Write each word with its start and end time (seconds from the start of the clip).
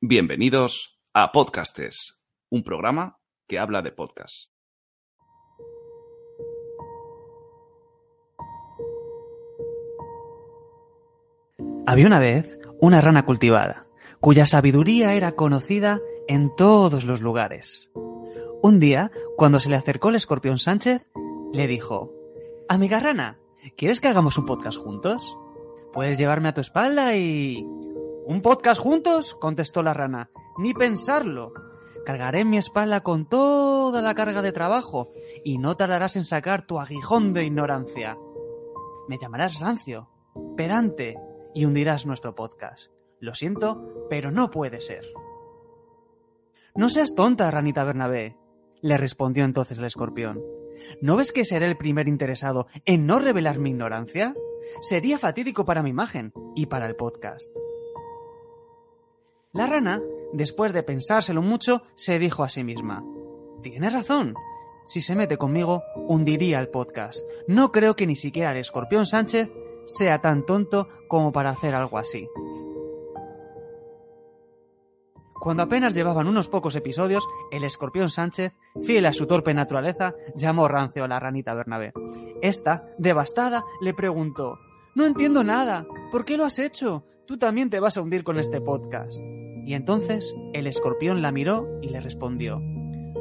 bienvenidos 0.00 1.00
a 1.14 1.32
Podcastes, 1.32 2.18
un 2.50 2.62
programa 2.62 3.18
que 3.48 3.58
habla 3.58 3.80
de 3.80 3.92
podcast. 3.92 4.52
Había 11.86 12.06
una 12.06 12.18
vez 12.18 12.58
una 12.78 13.00
rana 13.00 13.24
cultivada, 13.24 13.86
cuya 14.20 14.44
sabiduría 14.44 15.14
era 15.14 15.32
conocida 15.32 16.00
en 16.28 16.54
todos 16.54 17.04
los 17.04 17.22
lugares. 17.22 17.88
Un 18.62 18.80
día, 18.80 19.10
cuando 19.36 19.60
se 19.60 19.70
le 19.70 19.76
acercó 19.76 20.10
el 20.10 20.16
escorpión 20.16 20.58
Sánchez, 20.58 21.06
le 21.54 21.66
dijo, 21.66 22.12
Amiga 22.68 23.00
rana, 23.00 23.38
¿quieres 23.76 24.00
que 24.00 24.08
hagamos 24.08 24.36
un 24.36 24.44
podcast 24.44 24.78
juntos? 24.78 25.36
Puedes 25.92 26.18
llevarme 26.18 26.50
a 26.50 26.54
tu 26.54 26.60
espalda 26.60 27.16
y... 27.16 27.85
¿Un 28.28 28.42
podcast 28.42 28.80
juntos? 28.80 29.36
contestó 29.38 29.84
la 29.84 29.94
rana. 29.94 30.30
Ni 30.58 30.74
pensarlo. 30.74 31.52
Cargaré 32.04 32.44
mi 32.44 32.58
espalda 32.58 33.04
con 33.04 33.28
toda 33.28 34.02
la 34.02 34.16
carga 34.16 34.42
de 34.42 34.50
trabajo 34.50 35.12
y 35.44 35.58
no 35.58 35.76
tardarás 35.76 36.16
en 36.16 36.24
sacar 36.24 36.66
tu 36.66 36.80
aguijón 36.80 37.34
de 37.34 37.44
ignorancia. 37.44 38.18
Me 39.06 39.16
llamarás 39.18 39.60
rancio, 39.60 40.10
pedante 40.56 41.16
y 41.54 41.66
hundirás 41.66 42.04
nuestro 42.04 42.34
podcast. 42.34 42.90
Lo 43.20 43.32
siento, 43.36 44.08
pero 44.10 44.32
no 44.32 44.50
puede 44.50 44.80
ser. 44.80 45.06
No 46.74 46.90
seas 46.90 47.14
tonta, 47.14 47.48
ranita 47.52 47.84
Bernabé, 47.84 48.36
le 48.82 48.96
respondió 48.96 49.44
entonces 49.44 49.78
el 49.78 49.84
escorpión. 49.84 50.42
¿No 51.00 51.16
ves 51.16 51.30
que 51.30 51.44
seré 51.44 51.66
el 51.66 51.76
primer 51.76 52.08
interesado 52.08 52.66
en 52.86 53.06
no 53.06 53.20
revelar 53.20 53.60
mi 53.60 53.70
ignorancia? 53.70 54.34
Sería 54.80 55.16
fatídico 55.16 55.64
para 55.64 55.84
mi 55.84 55.90
imagen 55.90 56.32
y 56.56 56.66
para 56.66 56.86
el 56.86 56.96
podcast. 56.96 57.52
La 59.56 59.66
rana, 59.66 60.02
después 60.34 60.74
de 60.74 60.82
pensárselo 60.82 61.40
mucho, 61.40 61.82
se 61.94 62.18
dijo 62.18 62.44
a 62.44 62.50
sí 62.50 62.62
misma, 62.62 63.02
Tienes 63.62 63.90
razón. 63.90 64.34
Si 64.84 65.00
se 65.00 65.16
mete 65.16 65.38
conmigo, 65.38 65.82
hundiría 65.94 66.60
el 66.60 66.68
podcast. 66.68 67.20
No 67.48 67.72
creo 67.72 67.96
que 67.96 68.06
ni 68.06 68.16
siquiera 68.16 68.52
el 68.52 68.58
escorpión 68.58 69.06
Sánchez 69.06 69.50
sea 69.86 70.20
tan 70.20 70.44
tonto 70.44 70.88
como 71.08 71.32
para 71.32 71.50
hacer 71.50 71.74
algo 71.74 71.96
así. 71.96 72.28
Cuando 75.40 75.62
apenas 75.62 75.94
llevaban 75.94 76.28
unos 76.28 76.48
pocos 76.48 76.76
episodios, 76.76 77.26
el 77.50 77.64
escorpión 77.64 78.10
Sánchez, 78.10 78.52
fiel 78.84 79.06
a 79.06 79.14
su 79.14 79.26
torpe 79.26 79.54
naturaleza, 79.54 80.14
llamó 80.34 80.68
rancio 80.68 81.04
a 81.04 81.08
la 81.08 81.18
ranita 81.18 81.54
Bernabé. 81.54 81.94
Esta, 82.42 82.90
devastada, 82.98 83.64
le 83.80 83.94
preguntó, 83.94 84.58
No 84.94 85.06
entiendo 85.06 85.44
nada, 85.44 85.86
¿por 86.12 86.26
qué 86.26 86.36
lo 86.36 86.44
has 86.44 86.58
hecho? 86.58 87.06
Tú 87.26 87.38
también 87.38 87.70
te 87.70 87.80
vas 87.80 87.96
a 87.96 88.02
hundir 88.02 88.22
con 88.22 88.38
este 88.38 88.60
podcast. 88.60 89.18
Y 89.66 89.74
entonces 89.74 90.32
el 90.52 90.68
escorpión 90.68 91.22
la 91.22 91.32
miró 91.32 91.66
y 91.82 91.88
le 91.88 92.00
respondió, 92.00 92.62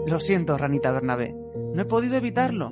Lo 0.05 0.19
siento, 0.19 0.55
ranita 0.57 0.91
Bernabé, 0.91 1.35
no 1.73 1.81
he 1.81 1.85
podido 1.85 2.15
evitarlo. 2.15 2.71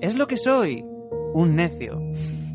Es 0.00 0.16
lo 0.16 0.26
que 0.26 0.36
soy, 0.36 0.84
un 1.32 1.54
necio. 1.54 2.02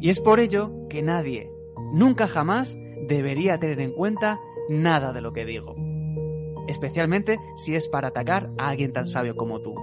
Y 0.01 0.09
es 0.09 0.19
por 0.19 0.41
ello 0.41 0.69
que 0.89 1.01
nadie, 1.01 1.49
nunca 1.93 2.27
jamás, 2.27 2.77
debería 3.07 3.57
tener 3.57 3.79
en 3.79 3.93
cuenta 3.93 4.37
nada 4.67 5.13
de 5.13 5.21
lo 5.21 5.31
que 5.31 5.45
digo. 5.45 5.75
Especialmente 6.67 7.39
si 7.55 7.75
es 7.75 7.87
para 7.87 8.09
atacar 8.09 8.49
a 8.57 8.67
alguien 8.67 8.91
tan 8.91 9.07
sabio 9.07 9.37
como 9.37 9.61
tú. 9.61 9.75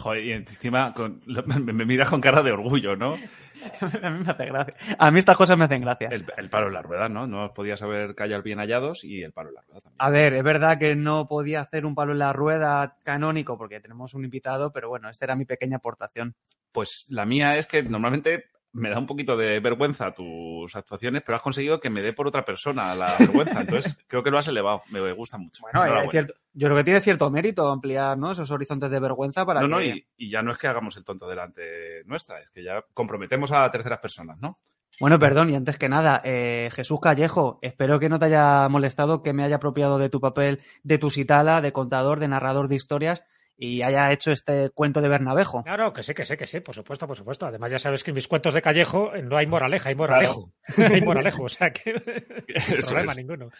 Joder, 0.00 0.24
y 0.24 0.32
encima 0.32 0.94
con- 0.94 1.20
me, 1.46 1.72
me 1.72 1.84
miras 1.84 2.08
con 2.08 2.20
cara 2.20 2.42
de 2.42 2.52
orgullo, 2.52 2.96
¿no? 2.96 3.14
a 4.02 4.10
mí 4.10 4.24
me 4.24 4.30
hace 4.30 4.46
gracia. 4.46 4.74
A 4.98 5.10
mí 5.10 5.18
estas 5.18 5.36
cosas 5.36 5.58
me 5.58 5.64
hacen 5.66 5.82
gracia. 5.82 6.08
El, 6.10 6.24
el 6.38 6.48
palo 6.48 6.68
en 6.68 6.72
la 6.74 6.82
rueda, 6.82 7.08
¿no? 7.10 7.26
No 7.26 7.52
podías 7.52 7.82
haber 7.82 8.14
callado 8.14 8.42
bien 8.42 8.58
hallados 8.58 9.04
y 9.04 9.22
el 9.22 9.32
palo 9.32 9.50
en 9.50 9.56
la 9.56 9.60
rueda 9.62 9.80
también. 9.80 9.96
A 9.98 10.10
ver, 10.10 10.32
es 10.34 10.42
verdad 10.42 10.78
que 10.78 10.94
no 10.96 11.28
podía 11.28 11.60
hacer 11.60 11.84
un 11.84 11.94
palo 11.94 12.12
en 12.12 12.18
la 12.20 12.32
rueda 12.32 12.96
canónico 13.02 13.58
porque 13.58 13.80
tenemos 13.80 14.14
un 14.14 14.24
invitado, 14.24 14.72
pero 14.72 14.88
bueno, 14.88 15.10
esta 15.10 15.26
era 15.26 15.36
mi 15.36 15.44
pequeña 15.44 15.76
aportación. 15.76 16.34
Pues 16.72 17.06
la 17.10 17.26
mía 17.26 17.58
es 17.58 17.66
que 17.66 17.82
normalmente 17.82 18.44
me 18.72 18.88
da 18.90 18.98
un 18.98 19.06
poquito 19.06 19.36
de 19.36 19.58
vergüenza 19.60 20.12
tus 20.12 20.74
actuaciones, 20.76 21.22
pero 21.26 21.36
has 21.36 21.42
conseguido 21.42 21.80
que 21.80 21.90
me 21.90 22.02
dé 22.02 22.12
por 22.12 22.26
otra 22.28 22.44
persona 22.44 22.94
la 22.94 23.06
vergüenza. 23.18 23.60
Entonces, 23.62 23.96
creo 24.06 24.22
que 24.22 24.30
lo 24.30 24.38
has 24.38 24.48
elevado. 24.48 24.82
Me 24.90 25.12
gusta 25.12 25.38
mucho. 25.38 25.62
Bueno, 25.62 25.80
Enhorabuena. 25.84 26.10
cierto- 26.10 26.34
yo 26.52 26.66
creo 26.66 26.76
que 26.78 26.84
tiene 26.84 27.00
cierto 27.00 27.30
mérito 27.30 27.68
ampliar 27.68 28.18
¿no? 28.18 28.32
esos 28.32 28.50
horizontes 28.50 28.90
de 28.90 29.00
vergüenza 29.00 29.44
para 29.46 29.60
No, 29.62 29.66
que... 29.66 29.70
no, 29.70 29.82
y, 29.96 30.06
y 30.16 30.30
ya 30.30 30.42
no 30.42 30.50
es 30.52 30.58
que 30.58 30.66
hagamos 30.68 30.96
el 30.96 31.04
tonto 31.04 31.28
delante 31.28 32.02
nuestra, 32.06 32.40
es 32.40 32.50
que 32.50 32.62
ya 32.64 32.84
comprometemos 32.94 33.52
a 33.52 33.70
terceras 33.70 33.98
personas, 34.00 34.38
¿no? 34.40 34.58
Bueno, 35.00 35.18
perdón, 35.18 35.48
y 35.48 35.54
antes 35.54 35.78
que 35.78 35.88
nada, 35.88 36.20
eh, 36.24 36.68
Jesús 36.72 37.00
Callejo, 37.00 37.58
espero 37.62 37.98
que 37.98 38.10
no 38.10 38.18
te 38.18 38.26
haya 38.26 38.68
molestado 38.68 39.22
que 39.22 39.32
me 39.32 39.44
haya 39.44 39.56
apropiado 39.56 39.96
de 39.98 40.10
tu 40.10 40.20
papel 40.20 40.60
de 40.82 40.98
tusitala, 40.98 41.62
de 41.62 41.72
contador, 41.72 42.20
de 42.20 42.28
narrador 42.28 42.68
de 42.68 42.74
historias 42.76 43.24
y 43.62 43.82
haya 43.82 44.10
hecho 44.10 44.32
este 44.32 44.70
cuento 44.70 45.02
de 45.02 45.08
Bernabejo. 45.10 45.62
Claro, 45.62 45.92
que 45.92 46.02
sí, 46.02 46.14
que 46.14 46.24
sí, 46.24 46.34
que 46.34 46.46
sí, 46.46 46.60
por 46.60 46.74
supuesto, 46.74 47.06
por 47.06 47.14
supuesto. 47.16 47.44
Además, 47.44 47.70
ya 47.70 47.78
sabes 47.78 48.02
que 48.02 48.10
en 48.10 48.14
mis 48.14 48.26
cuentos 48.26 48.54
de 48.54 48.62
Callejo 48.62 49.14
eh, 49.14 49.22
no 49.22 49.36
hay 49.36 49.46
moraleja, 49.46 49.90
hay 49.90 49.94
moralejo. 49.94 50.50
hay 50.78 51.02
moralejo, 51.02 51.42
o 51.44 51.48
sea 51.50 51.70
que 51.70 51.90
Eso 52.48 52.88
problema 52.88 53.12
es. 53.12 53.18
ninguno. 53.18 53.50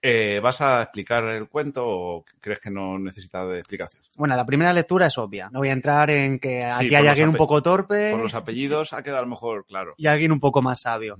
Eh, 0.00 0.38
¿Vas 0.40 0.60
a 0.60 0.82
explicar 0.82 1.24
el 1.24 1.48
cuento 1.48 1.82
o 1.84 2.24
crees 2.40 2.60
que 2.60 2.70
no 2.70 2.96
necesita 2.98 3.44
de 3.44 3.58
explicación? 3.58 4.04
Bueno, 4.16 4.36
la 4.36 4.46
primera 4.46 4.72
lectura 4.72 5.06
es 5.06 5.18
obvia. 5.18 5.50
No 5.50 5.58
voy 5.58 5.70
a 5.70 5.72
entrar 5.72 6.10
en 6.10 6.38
que 6.38 6.64
aquí 6.64 6.94
hay 6.94 7.08
alguien 7.08 7.30
un 7.30 7.34
poco 7.36 7.60
torpe 7.60 8.12
Por 8.12 8.20
los 8.20 8.34
apellidos 8.34 8.92
ha 8.92 9.02
quedado 9.02 9.18
a 9.18 9.22
lo 9.22 9.28
mejor 9.30 9.66
claro. 9.66 9.94
y 9.96 10.06
alguien 10.06 10.30
un 10.30 10.38
poco 10.40 10.62
más 10.62 10.80
sabio. 10.82 11.16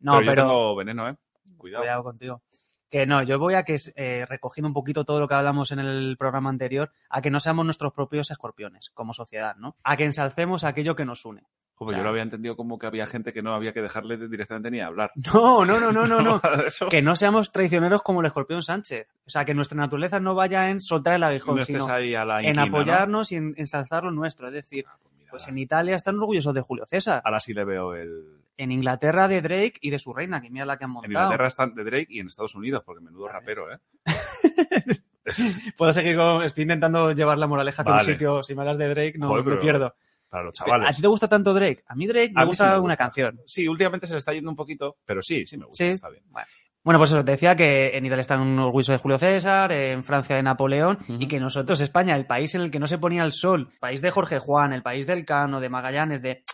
No, 0.00 0.20
yo 0.20 0.26
pero- 0.26 0.42
tengo 0.42 0.76
veneno, 0.76 1.08
¿eh? 1.08 1.14
Cuidado. 1.56 1.82
Cuidado 1.82 2.02
contigo. 2.04 2.42
Que 2.90 3.06
no, 3.06 3.22
yo 3.22 3.38
voy 3.38 3.54
a 3.54 3.64
que, 3.64 3.76
eh, 3.96 4.24
recogiendo 4.28 4.68
un 4.68 4.72
poquito 4.74 5.04
todo 5.04 5.20
lo 5.20 5.28
que 5.28 5.34
hablamos 5.34 5.72
en 5.72 5.78
el 5.80 6.16
programa 6.18 6.48
anterior, 6.50 6.90
a 7.10 7.20
que 7.20 7.30
no 7.30 7.38
seamos 7.40 7.64
nuestros 7.64 7.92
propios 7.92 8.30
escorpiones 8.30 8.90
como 8.94 9.12
sociedad, 9.12 9.56
¿no? 9.56 9.76
A 9.84 9.96
que 9.96 10.04
ensalcemos 10.04 10.64
aquello 10.64 10.96
que 10.96 11.04
nos 11.04 11.24
une. 11.24 11.42
Joder, 11.74 11.92
yo 11.92 11.98
Claro. 11.98 12.04
lo 12.04 12.10
había 12.10 12.22
entendido 12.24 12.56
como 12.56 12.76
que 12.76 12.86
había 12.88 13.06
gente 13.06 13.32
que 13.32 13.40
no 13.40 13.54
había 13.54 13.72
que 13.72 13.80
dejarle 13.80 14.16
directamente 14.28 14.68
ni 14.70 14.80
hablar. 14.80 15.12
No, 15.32 15.64
no, 15.64 15.78
no, 15.78 15.92
no, 15.92 16.06
no, 16.08 16.22
no. 16.22 16.40
Que 16.90 17.02
no 17.02 17.14
seamos 17.14 17.52
traicioneros 17.52 18.02
como 18.02 18.20
el 18.20 18.26
escorpión 18.26 18.62
Sánchez. 18.64 19.06
O 19.26 19.30
sea, 19.30 19.44
que 19.44 19.54
nuestra 19.54 19.76
naturaleza 19.78 20.18
no 20.18 20.34
vaya 20.34 20.70
en 20.70 20.80
soltar 20.80 21.12
el 21.14 21.20
No 21.20 21.26
aguijón, 21.28 21.58
estés 21.60 21.80
sino 21.82 21.92
ahí 21.94 22.14
a 22.16 22.24
la 22.24 22.40
en 22.40 22.46
inquina, 22.48 22.66
¿no? 22.66 22.76
apoyarnos 22.78 23.30
y 23.30 23.36
en 23.36 23.54
ensalzar 23.56 24.02
lo 24.02 24.10
nuestro. 24.10 24.48
Es 24.48 24.54
decir, 24.54 24.86
Ah, 24.88 24.96
pues 25.00 25.07
pues 25.30 25.46
en 25.48 25.58
Italia 25.58 25.96
están 25.96 26.18
orgullosos 26.18 26.54
de 26.54 26.60
Julio 26.60 26.86
César. 26.86 27.22
Ahora 27.24 27.40
sí 27.40 27.54
le 27.54 27.64
veo 27.64 27.94
el... 27.94 28.38
En 28.56 28.72
Inglaterra 28.72 29.28
de 29.28 29.40
Drake 29.40 29.74
y 29.80 29.90
de 29.90 29.98
su 29.98 30.12
reina, 30.12 30.40
que 30.40 30.50
mira 30.50 30.64
la 30.66 30.76
que 30.78 30.84
han 30.84 30.90
En 30.90 30.94
montado. 30.94 31.12
Inglaterra 31.26 31.46
están 31.48 31.74
de 31.74 31.84
Drake 31.84 32.06
y 32.10 32.20
en 32.20 32.26
Estados 32.26 32.54
Unidos, 32.56 32.82
porque 32.84 33.02
menudo 33.04 33.28
rapero, 33.28 33.72
¿eh? 33.72 33.78
Puedo 35.76 35.92
seguir 35.92 36.16
con... 36.16 36.42
Estoy 36.42 36.62
intentando 36.62 37.12
llevar 37.12 37.38
la 37.38 37.46
moraleja 37.46 37.82
Vale. 37.82 37.98
un 37.98 38.04
sitio. 38.04 38.42
Si 38.42 38.54
me 38.54 38.62
hablas 38.62 38.78
de 38.78 38.88
Drake, 38.88 39.18
no 39.18 39.28
Joder, 39.28 39.44
me 39.44 39.56
pierdo. 39.56 39.94
Para 40.28 40.44
los 40.44 40.60
¿A 40.60 40.64
chavales. 40.64 40.96
ti 40.96 41.02
te 41.02 41.08
gusta 41.08 41.28
tanto 41.28 41.54
Drake? 41.54 41.84
A 41.86 41.94
mí 41.94 42.06
Drake 42.06 42.32
me 42.34 42.40
A 42.42 42.44
sí 42.44 42.48
gusta 42.48 42.80
una 42.80 42.96
canción. 42.96 43.40
Sí, 43.46 43.66
últimamente 43.68 44.06
se 44.06 44.12
le 44.14 44.18
está 44.18 44.32
yendo 44.32 44.50
un 44.50 44.56
poquito, 44.56 44.96
pero 45.04 45.22
sí, 45.22 45.46
sí 45.46 45.56
me 45.56 45.64
gusta, 45.66 45.84
Sí. 45.84 45.90
está 45.90 46.08
bien. 46.10 46.22
Bueno, 46.28 46.46
pues 46.96 47.10
eso, 47.10 47.22
te 47.22 47.32
decía 47.32 47.54
que 47.54 47.96
en 47.98 48.06
Italia 48.06 48.22
están 48.22 48.58
orgullosos 48.58 48.94
de 48.94 48.98
Julio 48.98 49.18
César, 49.18 49.72
en 49.72 50.04
Francia 50.04 50.36
de 50.36 50.42
Napoleón, 50.42 50.98
y 51.06 51.26
que 51.26 51.38
nosotros, 51.38 51.82
España, 51.82 52.16
el 52.16 52.24
país 52.24 52.54
en 52.54 52.62
el 52.62 52.70
que 52.70 52.78
no 52.78 52.86
se 52.86 52.96
ponía 52.96 53.24
el 53.24 53.32
sol, 53.32 53.68
el 53.72 53.78
país 53.78 54.00
de 54.00 54.10
Jorge 54.10 54.38
Juan, 54.38 54.72
el 54.72 54.82
país 54.82 55.06
del 55.06 55.26
Cano, 55.26 55.60
de 55.60 55.68
Magallanes, 55.68 56.22
de 56.22 56.44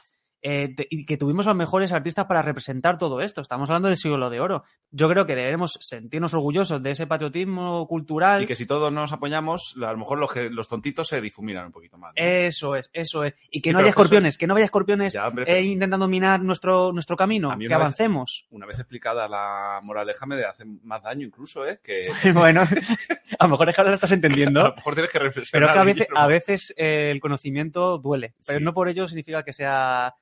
eh, 0.47 0.75
te- 0.77 0.87
y 0.91 1.07
que 1.07 1.17
tuvimos 1.17 1.47
a 1.47 1.51
los 1.51 1.57
mejores 1.57 1.91
artistas 1.93 2.27
para 2.27 2.43
representar 2.43 2.99
todo 2.99 3.23
esto. 3.23 3.41
Estamos 3.41 3.71
hablando 3.71 3.89
del 3.89 3.97
siglo 3.97 4.29
de 4.29 4.41
oro. 4.41 4.63
Yo 4.91 5.09
creo 5.09 5.25
que 5.25 5.35
debemos 5.35 5.79
sentirnos 5.81 6.35
orgullosos 6.35 6.83
de 6.83 6.91
ese 6.91 7.07
patriotismo 7.07 7.87
cultural. 7.89 8.43
Y 8.43 8.47
que 8.47 8.55
si 8.55 8.67
todos 8.67 8.93
nos 8.93 9.11
apoyamos, 9.13 9.75
a 9.83 9.91
lo 9.93 9.97
mejor 9.99 10.19
los, 10.19 10.31
que- 10.31 10.51
los 10.51 10.69
tontitos 10.69 11.09
se 11.09 11.21
difuminan 11.23 11.67
un 11.67 11.73
poquito 11.73 11.97
más. 11.97 12.13
¿no? 12.17 12.23
Eso 12.23 12.77
es, 12.77 12.91
eso 12.93 13.25
es. 13.25 13.35
Y 13.51 13.63
que 13.63 13.71
Sí, 13.71 13.73
no 13.73 13.79
pero 13.79 13.87
haya 13.87 13.91
escorpiones, 13.91 14.37
que 14.39 14.47
no 14.47 14.53
vaya 14.55 14.67
escorpiones 14.67 15.15
Ya, 15.15 15.27
hombre, 15.27 15.45
eh, 15.45 15.47
pero 15.49 15.61
intentando 15.61 16.07
minar 16.09 16.41
nuestro, 16.43 16.93
nuestro 16.93 17.17
camino, 17.17 17.51
A 17.51 17.57
que 17.57 17.65
vez- 17.67 17.73
avancemos. 17.73 18.47
una 18.51 18.67
vez 18.67 18.79
explicada 18.79 19.27
la 19.27 19.81
moraleja 19.83 20.27
me 20.27 20.45
hace 20.45 20.65
más 20.83 21.03
daño 21.03 21.27
incluso, 21.27 21.67
¿eh? 21.67 21.81
Que 21.83 22.09
bueno, 22.35 22.61
a 23.39 23.45
lo 23.45 23.51
mejor 23.51 23.69
es 23.71 23.75
que 23.75 23.81
ahora 23.81 23.91
lo 23.93 23.95
estás 23.95 24.11
a 24.13 24.15
entendiendo. 24.15 24.63
lo 24.69 24.75
mejor 24.75 24.95
tienes 24.95 25.11
que 25.11 25.19
Pero 25.19 25.29
reflexionar. 25.31 25.69
es 25.71 25.75
que 25.75 25.79
a 25.81 25.85
veces, 25.85 26.07
a 26.15 26.27
veces 26.27 26.75
eh, 26.77 27.11
el 27.11 27.21
conocimiento 27.21 27.97
duele, 27.99 28.35
pero 28.47 28.59
Sí. 28.59 28.65
no 28.65 28.75
por 28.75 28.89
ello 28.89 29.09
significa 29.09 29.43
que 29.43 29.53
sea 29.55 30.15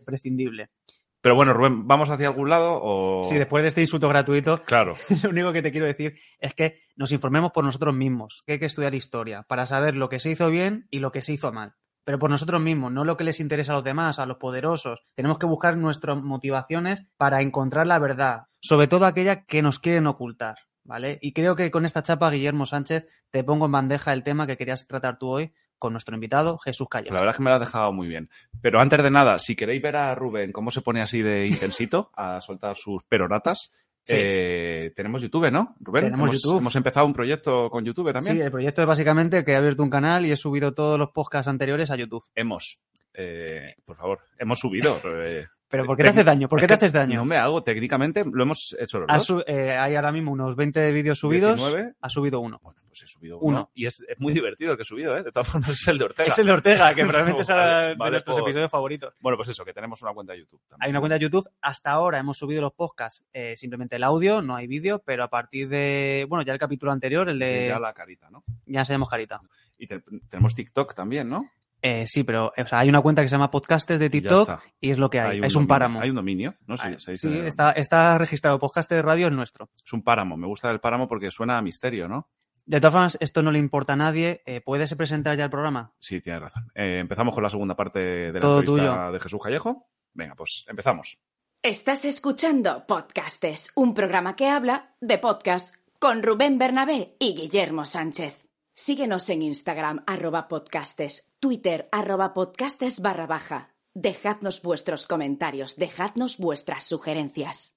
Pero 1.22 1.36
bueno, 1.36 1.52
Rubén, 1.54 1.86
¿vamos 1.86 2.10
hacia 2.10 2.26
algún 2.26 2.50
lado 2.50 2.80
o...? 2.82 3.22
Si 3.24 3.36
después 3.36 3.62
de 3.62 3.68
este 3.68 3.80
insulto 3.80 4.08
gratuito, 4.08 4.60
Claro. 4.64 4.96
lo 5.22 5.30
único 5.30 5.52
que 5.52 5.62
te 5.62 5.70
quiero 5.70 5.86
decir 5.86 6.18
es 6.40 6.52
que 6.52 6.80
nos 6.96 7.12
informemos 7.12 7.52
por 7.52 7.64
nosotros 7.64 7.94
mismos, 7.94 8.42
que 8.44 8.54
hay 8.54 8.58
que 8.58 8.66
estudiar 8.66 8.94
historia 8.94 9.44
para 9.44 9.66
saber 9.66 9.94
lo 9.94 10.08
que 10.08 10.18
se 10.18 10.30
hizo 10.30 10.50
bien 10.50 10.88
y 10.90 10.98
lo 10.98 11.12
que 11.12 11.22
se 11.22 11.32
hizo 11.32 11.52
mal. 11.52 11.74
Pero 12.04 12.18
por 12.18 12.30
nosotros 12.30 12.60
mismos, 12.60 12.90
no 12.90 13.04
lo 13.04 13.16
que 13.16 13.22
les 13.22 13.38
interesa 13.38 13.72
a 13.72 13.76
los 13.76 13.84
demás, 13.84 14.18
a 14.18 14.26
los 14.26 14.38
poderosos. 14.38 15.06
Tenemos 15.14 15.38
que 15.38 15.46
buscar 15.46 15.76
nuestras 15.76 16.20
motivaciones 16.20 17.06
para 17.16 17.40
encontrar 17.40 17.86
la 17.86 18.00
verdad, 18.00 18.46
sobre 18.60 18.88
todo 18.88 19.06
aquella 19.06 19.44
que 19.44 19.62
nos 19.62 19.78
quieren 19.78 20.08
ocultar, 20.08 20.56
¿vale? 20.82 21.20
Y 21.22 21.32
creo 21.32 21.54
que 21.54 21.70
con 21.70 21.84
esta 21.84 22.02
chapa, 22.02 22.30
Guillermo 22.30 22.66
Sánchez, 22.66 23.06
te 23.30 23.44
pongo 23.44 23.66
en 23.66 23.72
bandeja 23.72 24.12
el 24.12 24.24
tema 24.24 24.48
que 24.48 24.56
querías 24.56 24.88
tratar 24.88 25.18
tú 25.18 25.28
hoy 25.28 25.52
con 25.82 25.92
nuestro 25.92 26.14
invitado, 26.14 26.58
Jesús 26.58 26.86
Callejo. 26.88 27.12
La 27.12 27.18
verdad 27.20 27.32
es 27.32 27.36
que 27.38 27.42
me 27.42 27.50
lo 27.50 27.56
has 27.56 27.60
dejado 27.60 27.92
muy 27.92 28.06
bien. 28.06 28.30
Pero 28.60 28.80
antes 28.80 29.02
de 29.02 29.10
nada, 29.10 29.40
si 29.40 29.56
queréis 29.56 29.82
ver 29.82 29.96
a 29.96 30.14
Rubén 30.14 30.52
cómo 30.52 30.70
se 30.70 30.80
pone 30.80 31.02
así 31.02 31.22
de 31.22 31.48
intensito 31.48 32.10
a 32.16 32.40
soltar 32.40 32.76
sus 32.76 33.02
peroratas, 33.02 33.72
Sí. 34.04 34.14
eh, 34.16 34.92
tenemos 34.96 35.22
YouTube, 35.22 35.50
¿no? 35.52 35.76
Rubén, 35.80 36.04
Tenemos 36.06 36.30
hemos, 36.30 36.42
YouTube. 36.42 36.58
hemos 36.58 36.74
empezado 36.76 37.06
un 37.06 37.12
proyecto 37.12 37.68
con 37.70 37.84
YouTube 37.84 38.12
también. 38.12 38.36
Sí, 38.36 38.42
el 38.42 38.50
proyecto 38.50 38.80
es 38.82 38.86
básicamente 38.88 39.44
que 39.44 39.52
he 39.52 39.56
abierto 39.56 39.82
un 39.82 39.90
canal 39.90 40.24
y 40.26 40.32
he 40.32 40.36
subido 40.36 40.72
todos 40.74 40.98
los 40.98 41.10
podcasts 41.10 41.46
anteriores 41.48 41.90
a 41.90 41.96
YouTube. 41.96 42.24
Hemos, 42.34 42.80
eh, 43.14 43.74
por 43.84 43.96
favor, 43.96 44.20
hemos 44.38 44.58
subido. 44.60 44.96
eh, 45.16 45.46
Pero 45.72 45.86
¿por 45.86 45.96
qué 45.96 46.02
te 46.04 46.08
haces 46.10 46.24
daño? 46.24 46.48
¿Por 46.48 46.60
qué 46.60 46.66
te 46.68 46.74
haces 46.74 46.92
daño? 46.92 47.16
No 47.16 47.24
me 47.24 47.36
hago, 47.38 47.62
técnicamente 47.64 48.24
lo 48.30 48.42
hemos 48.44 48.76
hecho 48.78 49.00
los 49.00 49.08
dos. 49.08 49.24
su- 49.24 49.42
eh, 49.46 49.76
hay 49.76 49.96
ahora 49.96 50.12
mismo 50.12 50.30
unos 50.30 50.54
20 50.54 50.92
vídeos 50.92 51.18
subidos. 51.18 51.56
19. 51.56 51.94
Ha 52.00 52.08
subido 52.10 52.40
uno. 52.40 52.60
Bueno, 52.62 52.80
pues 52.86 53.02
he 53.02 53.06
subido 53.06 53.38
uno. 53.38 53.58
Uno. 53.60 53.70
Y 53.74 53.86
es, 53.86 54.04
es 54.06 54.20
muy 54.20 54.32
divertido 54.34 54.72
el 54.72 54.76
que 54.76 54.82
he 54.82 54.86
subido, 54.86 55.16
¿eh? 55.16 55.22
De 55.22 55.32
todas 55.32 55.48
formas 55.48 55.70
es 55.80 55.88
el 55.88 55.96
de 55.98 56.04
Ortega. 56.04 56.30
Es 56.30 56.38
el 56.38 56.46
de 56.46 56.52
Ortega, 56.52 56.94
que 56.94 57.02
probablemente 57.06 57.44
será 57.44 57.64
Vale, 57.66 57.88
de 57.88 57.94
vale, 57.96 58.10
nuestros 58.12 58.36
por- 58.36 58.48
episodios 58.48 58.70
favoritos. 58.70 59.14
Bueno, 59.20 59.36
pues 59.38 59.48
eso, 59.48 59.64
que 59.64 59.72
tenemos 59.72 60.02
una 60.02 60.12
cuenta 60.12 60.34
de 60.34 60.40
YouTube 60.40 60.60
también. 60.68 60.84
Hay 60.84 60.90
una 60.90 61.00
cuenta 61.00 61.14
de 61.14 61.20
YouTube. 61.20 61.48
Hasta 61.62 61.90
ahora 61.90 62.18
hemos 62.18 62.36
subido 62.36 62.60
los 62.60 62.74
podcasts, 62.74 63.24
eh, 63.32 63.54
simplemente 63.56 63.96
el 63.96 64.04
audio, 64.04 64.42
no 64.42 64.54
hay 64.54 64.66
vídeo, 64.66 65.00
pero 65.04 65.24
a 65.24 65.28
partir 65.30 65.68
de, 65.70 66.26
bueno, 66.28 66.44
ya 66.44 66.52
el 66.52 66.58
capítulo 66.58 66.92
anterior, 66.92 67.28
el 67.30 67.38
Sí, 67.38 67.44
de... 67.44 67.68
ya 67.68 67.78
la 67.78 67.94
carita, 67.94 68.28
¿no? 68.30 68.44
Ya 68.66 68.80
enseñamos 68.80 69.08
carita. 69.08 69.40
Y 69.78 69.86
te- 69.86 70.02
tenemos 70.28 70.54
TikTok 70.54 70.94
también, 70.94 71.30
¿no? 71.30 71.50
Eh, 71.84 72.06
sí, 72.06 72.22
pero 72.22 72.52
o 72.56 72.66
sea, 72.66 72.78
hay 72.78 72.88
una 72.88 73.00
cuenta 73.00 73.22
que 73.22 73.28
se 73.28 73.32
llama 73.34 73.50
Podcasters 73.50 73.98
de 73.98 74.08
TikTok 74.08 74.60
y 74.80 74.90
es 74.90 74.98
lo 74.98 75.10
que 75.10 75.18
hay. 75.20 75.38
es 75.40 75.52
dominio- 75.52 75.58
un 75.58 75.66
páramo. 75.66 76.00
Hay 76.00 76.10
un 76.10 76.16
dominio, 76.16 76.54
¿no? 76.66 76.76
Sí, 76.76 76.84
Ah, 76.86 76.98
se 76.98 77.16
sí, 77.16 77.38
está, 77.44 77.72
está 77.72 78.16
registrado. 78.18 78.58
Podcast 78.60 78.88
de 78.88 79.02
radio 79.02 79.26
es 79.26 79.32
nuestro. 79.32 79.68
Es 79.84 79.92
un 79.92 80.02
páramo. 80.02 80.36
Me 80.36 80.46
gusta 80.46 80.70
el 80.70 80.78
páramo 80.80 81.08
porque 81.08 81.30
suena 81.32 81.58
a 81.58 81.62
misterio, 81.62 82.06
¿no? 82.08 82.30
De 82.64 82.78
todas 82.80 82.92
formas, 82.92 83.18
esto 83.20 83.42
no 83.42 83.50
le 83.50 83.58
importa 83.58 83.94
a 83.94 83.96
nadie. 83.96 84.42
Eh, 84.46 84.60
¿Puedes 84.60 84.94
presentar 84.94 85.36
ya 85.36 85.42
el 85.44 85.50
programa? 85.50 85.92
Sí, 85.98 86.20
tienes 86.20 86.40
razón. 86.42 86.70
Eh, 86.76 86.98
empezamos 87.00 87.34
con 87.34 87.42
la 87.42 87.50
segunda 87.50 87.74
parte 87.74 87.98
de 87.98 88.32
la 88.32 88.38
Todo 88.40 88.60
entrevista 88.60 88.94
tuyo. 88.96 89.12
de 89.12 89.20
Jesús 89.20 89.40
Callejo. 89.42 89.88
Venga, 90.14 90.34
pues 90.36 90.64
empezamos. 90.68 91.18
Estás 91.62 92.04
escuchando 92.04 92.86
Podcastes, 92.86 93.72
un 93.74 93.94
programa 93.94 94.36
que 94.36 94.48
habla 94.48 94.94
de 95.00 95.18
podcast 95.18 95.74
con 95.98 96.22
Rubén 96.22 96.58
Bernabé 96.58 97.16
y 97.18 97.34
Guillermo 97.34 97.84
Sánchez. 97.86 98.41
Síguenos 98.74 99.28
en 99.28 99.42
Instagram, 99.42 100.02
arroba 100.06 100.48
podcastes, 100.48 101.34
Twitter, 101.40 101.88
arroba 101.92 102.32
podcastes 102.32 103.00
barra 103.00 103.26
baja. 103.26 103.76
Dejadnos 103.94 104.62
vuestros 104.62 105.06
comentarios, 105.06 105.76
dejadnos 105.76 106.38
vuestras 106.38 106.84
sugerencias. 106.84 107.76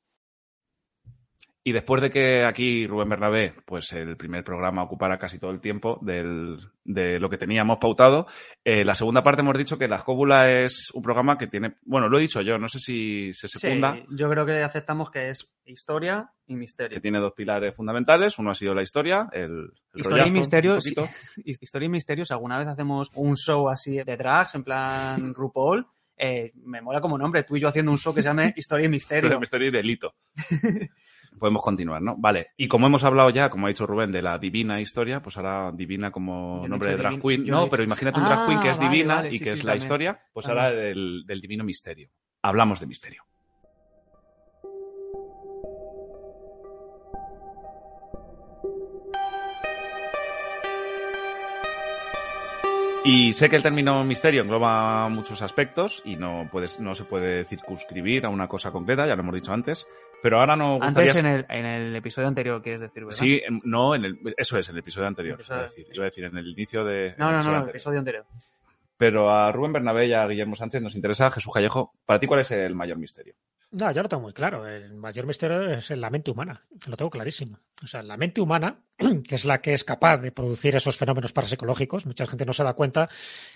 Y 1.68 1.72
después 1.72 2.00
de 2.00 2.12
que 2.12 2.44
aquí 2.46 2.86
Rubén 2.86 3.10
Bernabé, 3.10 3.52
pues 3.66 3.92
el 3.94 4.16
primer 4.18 4.44
programa 4.44 4.84
ocupara 4.84 5.18
casi 5.18 5.40
todo 5.40 5.50
el 5.50 5.60
tiempo 5.62 5.98
del- 6.04 6.60
de 6.84 7.20
lo 7.20 7.28
que 7.28 7.40
teníamos 7.40 7.80
pautado, 7.80 8.28
eh, 8.64 8.86
la 8.86 8.94
segunda 8.94 9.24
parte 9.24 9.42
hemos 9.42 9.58
dicho 9.58 9.76
que 9.80 9.88
La 9.88 9.96
Escóbula 9.96 10.52
es 10.52 10.92
un 10.94 11.02
programa 11.02 11.40
que 11.40 11.48
tiene, 11.48 11.78
bueno, 11.84 12.08
lo 12.08 12.20
he 12.20 12.22
dicho 12.22 12.40
yo, 12.42 12.60
no 12.60 12.70
sé 12.70 12.78
si 12.80 13.34
se 13.34 13.48
secunda, 13.48 13.96
Sí, 13.96 14.06
yo 14.12 14.30
creo 14.30 14.46
que 14.46 14.62
aceptamos 14.62 15.10
que 15.10 15.32
es 15.32 15.52
historia 15.66 16.30
y 16.46 16.54
que 16.54 16.60
misterio. 16.60 17.02
tiene 17.02 17.18
dos 17.18 17.34
pilares 17.34 17.74
fundamentales. 17.76 18.38
Uno 18.38 18.52
ha 18.52 18.56
sido 18.56 18.76
la 18.76 18.84
historia, 18.84 19.28
el, 19.32 19.72
el 19.96 20.00
Historia 20.02 20.28
y 20.28 20.32
misterio, 20.32 20.80
sí. 20.80 20.94
Historia 21.46 21.88
y 21.88 21.90
misterio, 21.90 22.26
si 22.26 22.34
alguna 22.34 22.60
vez 22.60 22.68
hacemos 22.68 23.10
un 23.16 23.36
show 23.36 23.70
así 23.70 23.98
de 24.04 24.18
drags, 24.18 24.54
en 24.54 24.64
plan 24.64 25.34
RuPaul, 25.36 25.88
eh, 26.16 26.52
me 26.64 26.80
mola 26.82 27.02
como 27.02 27.18
nombre, 27.18 27.42
tú 27.42 27.58
y 27.58 27.60
yo 27.60 27.68
haciendo 27.70 27.92
un 27.92 27.98
show 27.98 28.14
que 28.14 28.22
se 28.22 28.28
llame 28.28 28.54
Historia 28.56 28.86
y 28.86 28.90
Misterio. 28.90 29.40
misterio 29.40 29.68
y 29.70 29.72
delito. 29.72 30.14
Podemos 31.40 31.62
continuar, 31.64 32.02
¿no? 32.02 32.16
Vale. 32.18 32.48
Y 32.58 32.68
como 32.68 32.88
hemos 32.88 33.04
hablado 33.04 33.30
ya, 33.30 33.50
como 33.50 33.66
ha 33.66 33.70
dicho 33.70 33.86
Rubén, 33.86 34.12
de 34.12 34.22
la 34.22 34.38
divina 34.38 34.80
historia, 34.80 35.22
pues 35.22 35.38
ahora 35.38 35.72
divina 35.74 36.12
como 36.12 36.62
Yo 36.64 36.70
nombre 36.70 36.90
de 36.92 36.98
drag 36.98 37.22
queen. 37.22 37.46
no 37.46 37.66
he 37.66 37.70
pero 37.70 37.84
imagínate 37.84 38.20
un 38.20 38.26
drag 38.26 38.46
queen 38.48 38.60
que 38.62 38.70
Ah, 38.70 38.72
es 38.72 38.78
vale, 38.78 38.90
divina 38.90 39.16
vale, 39.16 39.30
y 39.30 39.38
sí, 39.38 39.40
que 39.40 39.52
sí, 39.52 39.58
es 39.58 39.64
la 39.64 39.72
también. 39.74 39.84
historia, 39.84 40.20
pues 40.34 40.46
Ah. 40.48 40.50
ahora 40.52 40.72
del, 40.72 41.24
del 41.26 41.42
divino 41.42 41.64
misterio. 41.64 42.10
Hablamos 42.42 42.80
de 42.80 42.88
misterio. 42.88 43.24
Y 53.08 53.34
sé 53.34 53.52
que 53.52 53.56
el 53.56 53.62
término 53.62 54.04
misterio 54.04 54.42
engloba 54.42 55.08
muchos 55.10 55.44
aspectos 55.44 56.02
y 56.06 56.16
no, 56.16 56.50
puedes, 56.52 56.80
no 56.80 56.96
se 56.96 57.04
puede 57.04 57.46
circunscribir 57.46 58.26
a 58.26 58.30
una 58.30 58.48
cosa 58.48 58.72
concreta, 58.72 59.06
ya 59.06 59.16
lo 59.16 59.22
hemos 59.22 59.36
dicho 59.36 59.54
antes, 59.54 59.86
pero 60.26 60.40
ahora 60.40 60.56
no 60.56 60.80
gustaría... 60.80 61.12
Antes 61.12 61.16
en 61.18 61.26
el, 61.28 61.46
en 61.50 61.66
el 61.68 61.96
episodio 61.96 62.28
anterior, 62.28 62.60
quieres 62.60 62.82
decir, 62.82 63.06
¿verdad? 63.06 63.16
Sí, 63.20 63.44
no, 63.64 63.94
en 63.94 64.06
el, 64.06 64.20
eso 64.36 64.58
es, 64.58 64.68
en 64.70 64.74
el 64.74 64.80
episodio 64.80 65.08
anterior. 65.08 65.40
Iba, 65.40 65.60
a 65.60 65.62
decir, 65.62 65.86
iba 65.94 66.04
a 66.04 66.06
decir, 66.06 66.24
en 66.24 66.36
el 66.36 66.48
inicio 66.48 66.84
de. 66.84 67.14
No, 67.20 67.32
no, 67.32 67.44
no, 67.44 67.62
el 67.62 67.70
episodio 67.70 68.00
anterior. 68.00 68.26
Pero 68.98 69.30
a 69.30 69.52
Rubén 69.52 69.74
Bernabé 69.74 70.08
y 70.08 70.14
a 70.14 70.26
Guillermo 70.26 70.56
Sánchez 70.56 70.82
nos 70.82 70.96
interesa, 70.96 71.30
Jesús 71.30 71.54
Callejo, 71.54 71.94
¿para 72.08 72.20
ti 72.20 72.26
cuál 72.26 72.40
es 72.40 72.50
el 72.50 72.74
mayor 72.74 72.98
misterio? 72.98 73.36
No, 73.78 73.92
yo 73.92 74.04
lo 74.04 74.08
tengo 74.08 74.24
muy 74.24 74.32
claro. 74.32 74.66
El 74.66 74.94
mayor 74.94 75.26
misterio 75.26 75.70
es 75.70 75.92
en 75.92 76.00
la 76.00 76.10
mente 76.10 76.32
humana. 76.32 76.66
Lo 76.88 76.96
tengo 76.96 77.10
clarísimo. 77.12 77.60
O 77.84 77.88
sea, 77.88 78.02
la 78.04 78.16
mente 78.16 78.40
humana, 78.40 78.80
que 79.28 79.36
es 79.36 79.44
la 79.44 79.60
que 79.62 79.74
es 79.74 79.84
capaz 79.84 80.16
de 80.20 80.32
producir 80.32 80.78
esos 80.78 80.96
fenómenos 80.96 81.34
parapsicológicos, 81.34 82.06
mucha 82.06 82.26
gente 82.26 82.46
no 82.46 82.54
se 82.54 82.64
da 82.64 82.74
cuenta 82.74 83.10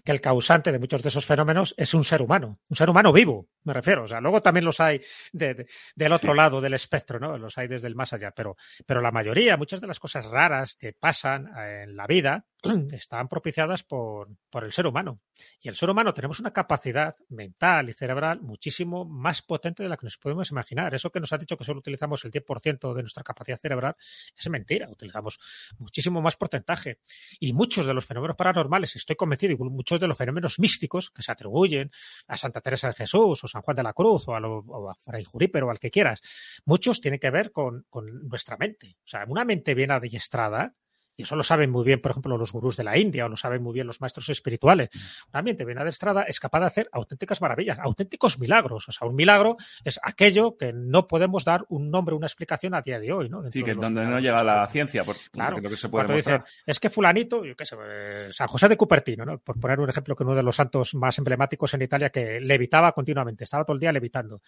que 0.04 0.12
el 0.12 0.19
causante 0.19 0.74
de 0.74 0.80
muchos 0.80 1.01
de 1.04 1.07
esos 1.07 1.25
fenómenos 1.25 1.74
es 1.77 1.94
un 1.94 2.04
ser 2.04 2.21
humano. 2.21 2.60
Un 2.68 2.75
ser 2.75 2.89
humano 2.89 3.13
vivo, 3.13 3.48
me 3.63 3.71
refiero. 3.74 4.04
O 4.04 4.07
sea, 4.07 4.19
luego 4.19 4.42
también 4.42 4.66
los 4.66 4.81
hay 4.81 5.00
de- 5.31 5.54
de- 5.54 5.68
del 5.95 6.12
otro 6.12 6.33
Sí. 6.33 6.38
lado 6.38 6.60
del 6.60 6.74
espectro, 6.74 7.18
¿no? 7.18 7.38
Los 7.38 7.57
hay 7.57 7.69
desde 7.69 7.88
el 7.88 7.95
más 7.95 8.12
allá. 8.12 8.31
Pero, 8.31 8.57
pero 8.86 9.00
la 9.00 9.12
mayoría, 9.12 9.56
muchas 9.56 9.80
de 9.80 9.88
las 9.88 10.01
cosas 10.01 10.25
raras 10.25 10.75
que 10.75 10.92
pasan 10.92 11.48
eh, 11.57 11.83
en 11.83 11.95
la 11.95 12.07
vida, 12.07 12.45
están 12.92 13.30
propiciadas 13.30 13.83
por, 13.83 14.27
por 14.50 14.66
el 14.66 14.74
ser 14.74 14.86
humano. 14.86 15.21
Y 15.62 15.69
el 15.69 15.77
ser 15.77 15.89
humano 15.89 16.13
tenemos 16.13 16.42
una 16.42 16.51
capacidad 16.51 17.16
mental 17.30 17.89
y 17.89 17.94
cerebral 17.94 18.42
muchísimo 18.42 19.06
más 19.06 19.42
potente 19.42 19.81
de 19.81 19.88
la 19.88 19.95
que 19.95 20.08
podemos 20.18 20.49
imaginar. 20.51 20.94
Eso 20.94 21.11
que 21.11 21.19
nos 21.19 21.31
ha 21.33 21.37
dicho 21.37 21.57
que 21.57 21.63
solo 21.63 21.80
utilizamos 21.80 22.23
el 22.25 22.31
10% 22.31 22.94
de 22.94 23.01
nuestra 23.04 23.23
capacidad 23.23 23.57
cerebral 23.59 23.95
es 24.37 24.49
mentira. 24.49 24.89
Utilizamos 24.89 25.39
muchísimo 25.78 26.21
más 26.21 26.35
porcentaje. 26.37 26.99
Y 27.39 27.54
muchos 27.54 27.85
de 27.85 27.94
los 27.94 28.06
fenómenos 28.06 28.35
paranormales, 28.37 28.95
estoy 28.95 29.16
convencido, 29.16 29.54
y 29.54 29.57
muchos 29.57 29.99
de 29.99 30.07
los 30.07 30.18
fenómenos 30.18 30.59
místicos 30.59 31.11
que 31.11 31.21
se 31.21 31.31
atribuyen 31.31 31.92
a 32.28 32.37
Santa 32.37 32.61
Teresa 32.61 32.87
de 32.87 32.94
Jesús 32.95 33.44
o 33.44 33.47
San 33.47 33.61
Juan 33.61 33.75
de 33.78 33.83
la 33.83 33.94
Cruz 33.94 34.28
o 34.28 34.35
a, 34.35 34.39
lo- 34.39 34.59
o 34.59 34.89
a 34.89 34.95
Fray 34.95 35.23
Jurípero 35.23 35.68
o 35.68 35.69
al 35.71 35.80
que 35.80 35.92
quieras, 35.92 36.21
muchos 36.66 37.01
tienen 37.01 37.19
que 37.19 37.30
ver 37.30 37.51
con, 37.51 37.85
con 37.89 38.28
nuestra 38.28 38.57
mente. 38.57 38.97
O 39.04 39.07
sea, 39.07 39.25
una 39.28 39.45
mente 39.45 39.73
bien 39.73 39.92
adiestrada 39.92 40.75
y 41.19 41.23
eso 41.23 41.35
lo 41.35 41.44
saben 41.44 41.69
muy 41.69 41.83
bien, 41.83 41.99
por 41.99 42.11
ejemplo, 42.11 42.38
los 42.38 42.54
gurús 42.54 42.78
de 42.78 42.85
la 42.85 42.97
India 42.97 43.26
o 43.26 43.28
lo 43.28 43.35
saben 43.35 43.61
muy 43.61 43.73
bien 43.73 43.85
los 43.85 43.99
maestros 43.99 44.30
espirituales. 44.30 44.90
Una 45.33 45.42
mente 45.42 45.66
bien 45.66 45.78
adestrada 45.78 46.23
es 46.23 46.40
capaz 46.40 46.61
de 46.61 46.66
hacer 46.68 46.90
auténticas 46.94 47.42
maravillas, 47.42 47.78
auténticos 47.78 48.40
milagros. 48.40 48.88
O 48.88 48.92
sea, 48.94 49.06
un 49.06 49.16
milagro 49.16 49.57
es 49.83 49.99
aquello 50.02 50.56
que 50.56 50.71
no 50.71 51.07
podemos 51.07 51.44
dar 51.44 51.66
un 51.68 51.92
nombre, 51.92 52.16
una 52.16 52.28
explicación 52.28 52.73
a 52.73 52.81
día 52.81 53.02
de 53.02 53.11
hoy, 53.11 53.28
¿no? 53.28 53.44
Sí, 53.52 53.64
que 53.64 53.73
donde 53.73 54.06
no 54.06 54.18
llega 54.21 54.42
la 54.45 54.66
ciencia, 54.68 55.04
por, 55.04 55.18
Claro, 55.30 55.59
lo 55.59 55.69
que 55.69 55.76
se 55.76 55.90
puede 55.90 56.16
dicen, 56.16 56.42
es 56.66 56.80
que 56.80 56.90
fulanito, 56.90 57.44
yo 57.44 57.54
qué 57.54 57.66
sé, 57.66 57.76
eh, 57.85 58.30
San 58.31 58.47
José 58.47 58.69
de 58.69 58.78
Cupertino, 58.78 59.26
¿no? 59.26 59.40
Por 59.40 59.59
poner 59.59 59.81
un 59.81 59.90
ejemplo 59.90 60.16
que 60.16 60.23
uno 60.23 60.35
de 60.35 60.44
los 60.44 60.56
santos 60.56 60.95
más 60.95 61.18
emblemáticos 61.18 61.73
en 61.73 61.81
Italia 61.81 62.11
que 62.11 62.40
levitaba 62.40 62.94
continuamente, 62.94 63.44
estaba 63.44 63.66
todo 63.66 63.73
el 63.73 63.81
día 63.81 63.92
levitando. 63.92 64.40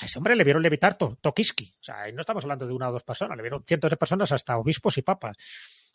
A 0.00 0.06
ese 0.06 0.18
hombre 0.18 0.34
le 0.34 0.42
vieron 0.42 0.62
levitar 0.62 0.98
to 0.98 1.18
Tokiski. 1.20 1.72
O 1.78 1.82
sea, 1.82 2.08
y 2.08 2.12
no 2.12 2.20
estamos 2.22 2.42
hablando 2.44 2.66
de 2.66 2.72
una 2.72 2.88
o 2.88 2.92
dos 2.92 3.04
personas, 3.04 3.36
le 3.36 3.42
vieron 3.42 3.62
cientos 3.62 3.90
de 3.90 3.96
personas 3.96 4.32
hasta 4.32 4.56
obispos 4.56 4.98
y 4.98 5.02
papas. 5.02 5.36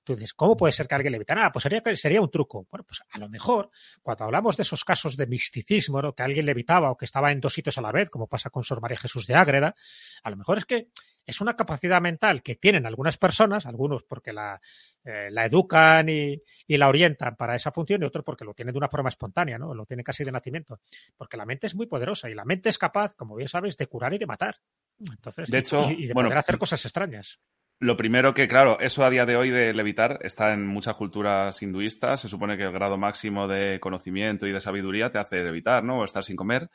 Tú 0.10 0.16
dices, 0.16 0.34
¿cómo 0.34 0.58
puede 0.58 0.74
ser 0.74 0.88
que 0.88 0.96
alguien 0.96 1.12
levitara? 1.12 1.46
Ah, 1.46 1.52
pues 1.52 1.62
sería, 1.62 1.84
sería 1.96 2.20
un 2.20 2.32
truco. 2.32 2.66
Bueno, 2.72 2.84
pues 2.84 3.04
a 3.12 3.20
lo 3.20 3.30
mejor, 3.30 3.70
cuando 4.02 4.26
hablamos 4.26 4.58
de 4.58 4.64
esos 4.64 4.84
casos 4.84 5.16
de 5.16 5.28
misticismo, 5.28 6.02
¿no? 6.02 6.16
que 6.16 6.24
alguien 6.24 6.48
levitaba 6.48 6.90
o 6.90 6.98
que 6.98 7.06
estaba 7.06 7.32
en 7.32 7.40
dos 7.40 7.54
sitios 7.54 7.78
a 7.78 7.82
la 7.82 7.92
vez, 7.92 8.10
como 8.10 8.26
pasa 8.26 8.50
con 8.50 8.64
Sor 8.64 8.82
María 8.82 8.98
Jesús 8.98 9.28
de 9.28 9.36
Ágreda, 9.36 9.76
a 10.24 10.30
lo 10.32 10.36
mejor 10.36 10.58
es 10.58 10.66
que 10.66 10.88
es 11.28 11.42
una 11.42 11.56
capacidad 11.56 12.02
mental 12.02 12.42
que 12.42 12.56
tienen 12.56 12.88
algunas 12.88 13.20
personas, 13.20 13.68
algunos 13.68 14.04
porque 14.04 14.34
la, 14.34 14.60
eh, 15.04 15.30
la 15.30 15.46
educan 15.46 16.10
y, 16.10 16.42
y, 16.66 16.78
la 16.78 16.88
orientan 16.88 17.36
para 17.36 17.54
esa 17.54 17.72
función 17.72 18.02
y 18.02 18.06
otros 18.06 18.26
porque 18.26 18.46
lo 18.46 18.56
tienen 18.56 18.74
de 18.74 18.80
una 18.80 18.90
forma 18.90 19.10
espontánea, 19.10 19.60
¿no? 19.60 19.76
Lo 19.76 19.86
tienen 19.86 20.04
casi 20.04 20.24
de 20.24 20.32
nacimiento. 20.32 20.80
Porque 21.16 21.38
la 21.38 21.46
mente 21.46 21.68
es 21.68 21.76
muy 21.76 21.86
poderosa 21.86 22.32
y 22.32 22.34
la 22.34 22.46
mente 22.46 22.70
es 22.70 22.80
capaz, 22.80 23.14
como 23.14 23.36
bien 23.36 23.48
sabes, 23.48 23.78
de 23.78 23.86
curar 23.86 24.12
y 24.16 24.18
de 24.18 24.26
matar. 24.26 24.60
Entonces, 25.00 25.50
de 25.50 25.60
hecho, 25.60 25.84
y, 25.92 26.06
y 26.06 26.08
de 26.08 26.14
bueno, 26.14 26.30
poder 26.30 26.40
hacer 26.40 26.58
cosas 26.58 26.84
extrañas. 26.84 27.40
Lo 27.80 27.96
primero 27.96 28.34
que, 28.34 28.48
claro, 28.48 28.78
eso 28.82 29.06
a 29.06 29.10
día 29.10 29.26
de 29.26 29.38
hoy 29.38 29.52
de 29.52 29.74
levitar 29.74 30.20
está 30.22 30.54
en 30.54 30.68
muchas 30.68 30.96
culturas 30.96 31.62
hinduistas. 31.64 32.20
Se 32.20 32.28
supone 32.28 32.58
que 32.58 32.64
el 32.64 32.74
grado 32.74 32.98
máximo 32.98 33.48
de 33.48 33.80
conocimiento 33.80 34.46
y 34.46 34.52
de 34.52 34.60
sabiduría 34.60 35.12
te 35.12 35.20
hace 35.20 35.44
levitar, 35.44 35.84
¿no? 35.84 36.00
O 36.00 36.06
estar 36.06 36.24
sin 36.24 36.36
comer 36.36 36.70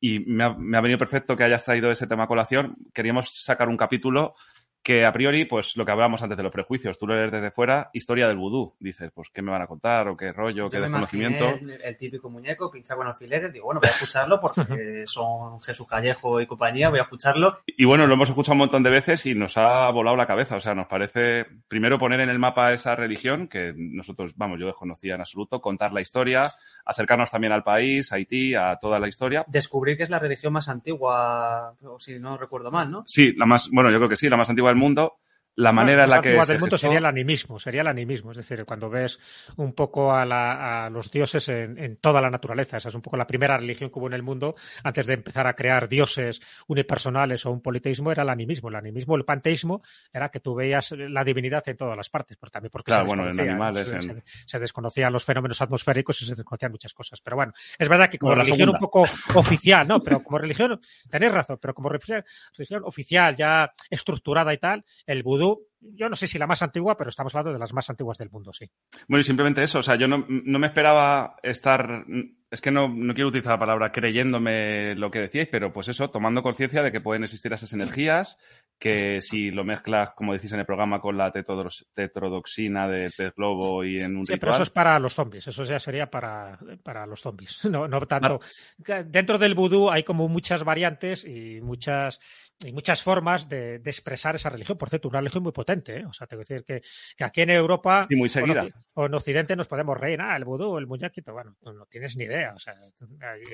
y 0.00 0.20
me 0.20 0.44
ha, 0.44 0.54
me 0.54 0.78
ha, 0.78 0.80
venido 0.80 0.98
perfecto 0.98 1.36
que 1.36 1.44
hayas 1.44 1.64
traído 1.64 1.90
ese 1.90 2.06
tema 2.06 2.24
a 2.24 2.26
colación. 2.26 2.76
Queríamos 2.94 3.30
sacar 3.42 3.68
un 3.68 3.76
capítulo 3.76 4.34
que 4.82 5.04
a 5.04 5.12
priori, 5.12 5.44
pues 5.44 5.76
lo 5.76 5.84
que 5.84 5.92
hablábamos 5.92 6.22
antes 6.22 6.38
de 6.38 6.42
los 6.42 6.52
prejuicios, 6.52 6.98
tú 6.98 7.06
lo 7.06 7.14
lees 7.14 7.30
desde 7.30 7.50
fuera, 7.50 7.90
historia 7.92 8.28
del 8.28 8.38
vudú. 8.38 8.74
Dices, 8.80 9.10
pues, 9.14 9.28
¿qué 9.32 9.42
me 9.42 9.50
van 9.50 9.60
a 9.60 9.66
contar? 9.66 10.08
¿O 10.08 10.16
qué 10.16 10.32
rollo? 10.32 10.64
Yo 10.64 10.70
¿Qué 10.70 10.80
desconocimiento? 10.80 11.50
El, 11.50 11.82
el, 11.82 11.96
típico 11.98 12.30
muñeco 12.30 12.70
pinchado 12.70 12.98
con 12.98 13.06
alfileres. 13.06 13.52
Digo, 13.52 13.66
bueno, 13.66 13.80
voy 13.80 13.88
a 13.88 13.92
escucharlo 13.92 14.40
porque 14.40 15.04
son 15.06 15.60
Jesús 15.60 15.86
Callejo 15.86 16.40
y 16.40 16.46
compañía, 16.46 16.88
voy 16.88 16.98
a 16.98 17.02
escucharlo. 17.02 17.58
Y 17.66 17.84
bueno, 17.84 18.06
lo 18.06 18.14
hemos 18.14 18.30
escuchado 18.30 18.54
un 18.54 18.60
montón 18.60 18.82
de 18.82 18.90
veces 18.90 19.26
y 19.26 19.34
nos 19.34 19.58
ha 19.58 19.90
volado 19.90 20.16
la 20.16 20.26
cabeza. 20.26 20.56
O 20.56 20.60
sea, 20.60 20.74
nos 20.74 20.86
parece, 20.86 21.44
primero, 21.68 21.98
poner 21.98 22.20
en 22.20 22.30
el 22.30 22.38
mapa 22.38 22.72
esa 22.72 22.96
religión 22.96 23.48
que 23.48 23.74
nosotros, 23.76 24.32
vamos, 24.36 24.58
yo 24.58 24.66
desconocía 24.66 25.14
en 25.14 25.20
absoluto, 25.20 25.60
contar 25.60 25.92
la 25.92 26.00
historia, 26.00 26.50
acercarnos 26.90 27.30
también 27.30 27.52
al 27.52 27.62
país, 27.62 28.12
a 28.12 28.16
Haití, 28.16 28.54
a 28.54 28.76
toda 28.80 28.98
la 28.98 29.08
historia. 29.08 29.44
Descubrir 29.48 29.96
que 29.96 30.02
es 30.02 30.10
la 30.10 30.18
religión 30.18 30.52
más 30.52 30.68
antigua, 30.68 31.74
si 31.98 32.18
no 32.18 32.36
recuerdo 32.36 32.70
mal, 32.70 32.90
¿no? 32.90 33.04
Sí, 33.06 33.32
la 33.36 33.46
más, 33.46 33.68
bueno, 33.72 33.90
yo 33.90 33.98
creo 33.98 34.08
que 34.08 34.16
sí, 34.16 34.28
la 34.28 34.36
más 34.36 34.50
antigua 34.50 34.70
del 34.70 34.78
mundo. 34.78 35.14
La 35.60 35.72
manera 35.72 36.04
en 36.04 36.10
la 36.10 36.20
que. 36.20 36.30
del 36.30 36.58
mundo 36.58 36.78
sería 36.78 36.98
el 36.98 37.06
animismo, 37.06 37.58
sería 37.58 37.82
el 37.82 37.88
animismo. 37.88 38.30
Es 38.30 38.38
decir, 38.38 38.64
cuando 38.64 38.88
ves 38.88 39.20
un 39.56 39.72
poco 39.74 40.12
a, 40.12 40.24
la, 40.24 40.86
a 40.86 40.90
los 40.90 41.10
dioses 41.10 41.48
en, 41.48 41.78
en, 41.78 41.96
toda 41.96 42.20
la 42.20 42.30
naturaleza. 42.30 42.78
Esa 42.78 42.88
es 42.88 42.94
un 42.94 43.02
poco 43.02 43.16
la 43.16 43.26
primera 43.26 43.58
religión 43.58 43.90
que 43.90 43.98
hubo 43.98 44.06
en 44.06 44.14
el 44.14 44.22
mundo 44.22 44.54
antes 44.82 45.06
de 45.06 45.14
empezar 45.14 45.46
a 45.46 45.54
crear 45.54 45.88
dioses 45.88 46.40
unipersonales 46.66 47.44
o 47.46 47.50
un 47.50 47.60
politeísmo, 47.60 48.10
era 48.10 48.22
el 48.22 48.30
animismo. 48.30 48.68
El 48.68 48.76
animismo, 48.76 49.16
el 49.16 49.24
panteísmo, 49.24 49.82
era 50.12 50.30
que 50.30 50.40
tú 50.40 50.54
veías 50.54 50.92
la 50.92 51.24
divinidad 51.24 51.62
en 51.68 51.76
todas 51.76 51.96
las 51.96 52.08
partes, 52.08 52.36
pero 52.38 52.50
también 52.50 52.70
porque 52.70 52.92
claro, 52.92 53.04
se, 53.04 53.08
bueno, 53.08 53.30
en 53.30 53.40
animales, 53.40 53.88
se, 53.88 53.94
en... 53.96 54.00
Se, 54.00 54.22
se, 54.46 54.58
desconocían 54.58 55.12
los 55.12 55.24
fenómenos 55.24 55.60
atmosféricos 55.60 56.20
y 56.22 56.26
se 56.26 56.34
desconocían 56.34 56.72
muchas 56.72 56.94
cosas. 56.94 57.20
Pero 57.20 57.36
bueno, 57.36 57.52
es 57.78 57.88
verdad 57.88 58.08
que 58.08 58.18
como 58.18 58.30
bueno, 58.32 58.44
religión 58.44 58.70
un 58.70 58.78
poco 58.78 59.04
oficial, 59.34 59.86
¿no? 59.86 60.00
Pero 60.00 60.22
como 60.22 60.38
religión, 60.38 60.80
tenéis 61.10 61.32
razón, 61.32 61.58
pero 61.60 61.74
como 61.74 61.88
religión, 61.88 62.24
religión 62.56 62.82
oficial, 62.84 63.36
ya 63.36 63.72
estructurada 63.90 64.52
y 64.54 64.58
tal, 64.58 64.84
el 65.06 65.22
vudú 65.22 65.49
と 65.56 65.69
yo 65.80 66.08
no 66.08 66.16
sé 66.16 66.26
si 66.26 66.38
la 66.38 66.46
más 66.46 66.62
antigua, 66.62 66.96
pero 66.96 67.10
estamos 67.10 67.34
hablando 67.34 67.52
de 67.52 67.58
las 67.58 67.72
más 67.72 67.88
antiguas 67.88 68.18
del 68.18 68.30
mundo, 68.30 68.52
sí. 68.52 68.70
Bueno, 69.08 69.20
y 69.20 69.24
simplemente 69.24 69.62
eso, 69.62 69.78
o 69.78 69.82
sea, 69.82 69.96
yo 69.96 70.08
no, 70.08 70.26
no 70.28 70.58
me 70.58 70.66
esperaba 70.66 71.36
estar, 71.42 72.04
es 72.50 72.60
que 72.60 72.70
no, 72.70 72.88
no, 72.88 73.14
quiero 73.14 73.28
utilizar 73.28 73.52
la 73.52 73.58
palabra 73.58 73.92
creyéndome 73.92 74.94
lo 74.94 75.10
que 75.10 75.20
decíais, 75.20 75.48
pero 75.50 75.72
pues 75.72 75.88
eso, 75.88 76.10
tomando 76.10 76.42
conciencia 76.42 76.82
de 76.82 76.92
que 76.92 77.00
pueden 77.00 77.24
existir 77.24 77.52
esas 77.52 77.72
energías, 77.72 78.38
que 78.78 79.20
si 79.20 79.50
lo 79.50 79.64
mezclas, 79.64 80.10
como 80.10 80.32
decís 80.32 80.52
en 80.52 80.60
el 80.60 80.66
programa, 80.66 81.00
con 81.00 81.16
la 81.16 81.32
tetrodoxina 81.32 82.88
de 82.88 83.10
pez 83.16 83.34
globo 83.34 83.84
y 83.84 83.98
en 83.98 84.16
un 84.16 84.26
sí, 84.26 84.34
ritual... 84.34 84.40
pero 84.40 84.52
eso 84.52 84.62
es 84.64 84.70
para 84.70 84.98
los 84.98 85.14
zombies, 85.14 85.48
eso 85.48 85.64
ya 85.64 85.78
sería 85.78 86.10
para, 86.10 86.58
para 86.82 87.06
los 87.06 87.20
zombies, 87.20 87.64
no, 87.70 87.88
no 87.88 88.00
tanto... 88.06 88.40
Ah. 88.88 89.02
Dentro 89.06 89.38
del 89.38 89.54
vudú 89.54 89.90
hay 89.90 90.02
como 90.02 90.28
muchas 90.28 90.64
variantes 90.64 91.24
y 91.24 91.60
muchas 91.60 92.20
y 92.64 92.72
muchas 92.72 93.02
formas 93.02 93.48
de, 93.48 93.78
de, 93.78 93.90
expresar 93.90 94.34
esa 94.34 94.50
religión. 94.50 94.76
Por 94.76 94.90
cierto, 94.90 95.08
una 95.08 95.20
religión 95.20 95.42
muy 95.42 95.52
potente. 95.52 95.69
¿Eh? 95.72 96.04
O 96.06 96.12
sea, 96.12 96.26
tengo 96.26 96.42
que 96.42 96.54
decir 96.54 96.64
que, 96.64 96.82
que, 97.16 97.24
aquí 97.24 97.42
en 97.42 97.50
Europa 97.50 98.04
sí, 98.08 98.16
muy 98.16 98.28
seguida. 98.28 98.66
O, 98.94 99.06
en 99.06 99.14
Occidente 99.14 99.56
nos 99.56 99.66
podemos 99.66 99.96
reír. 99.98 100.20
Ah, 100.20 100.36
el 100.36 100.44
vudú, 100.44 100.78
el 100.78 100.86
muñequito. 100.86 101.32
Bueno, 101.32 101.56
no, 101.62 101.72
no, 101.72 101.86
tienes 101.86 102.16
ni 102.16 102.24
idea. 102.24 102.52
O 102.54 102.58
sea, 102.58 102.74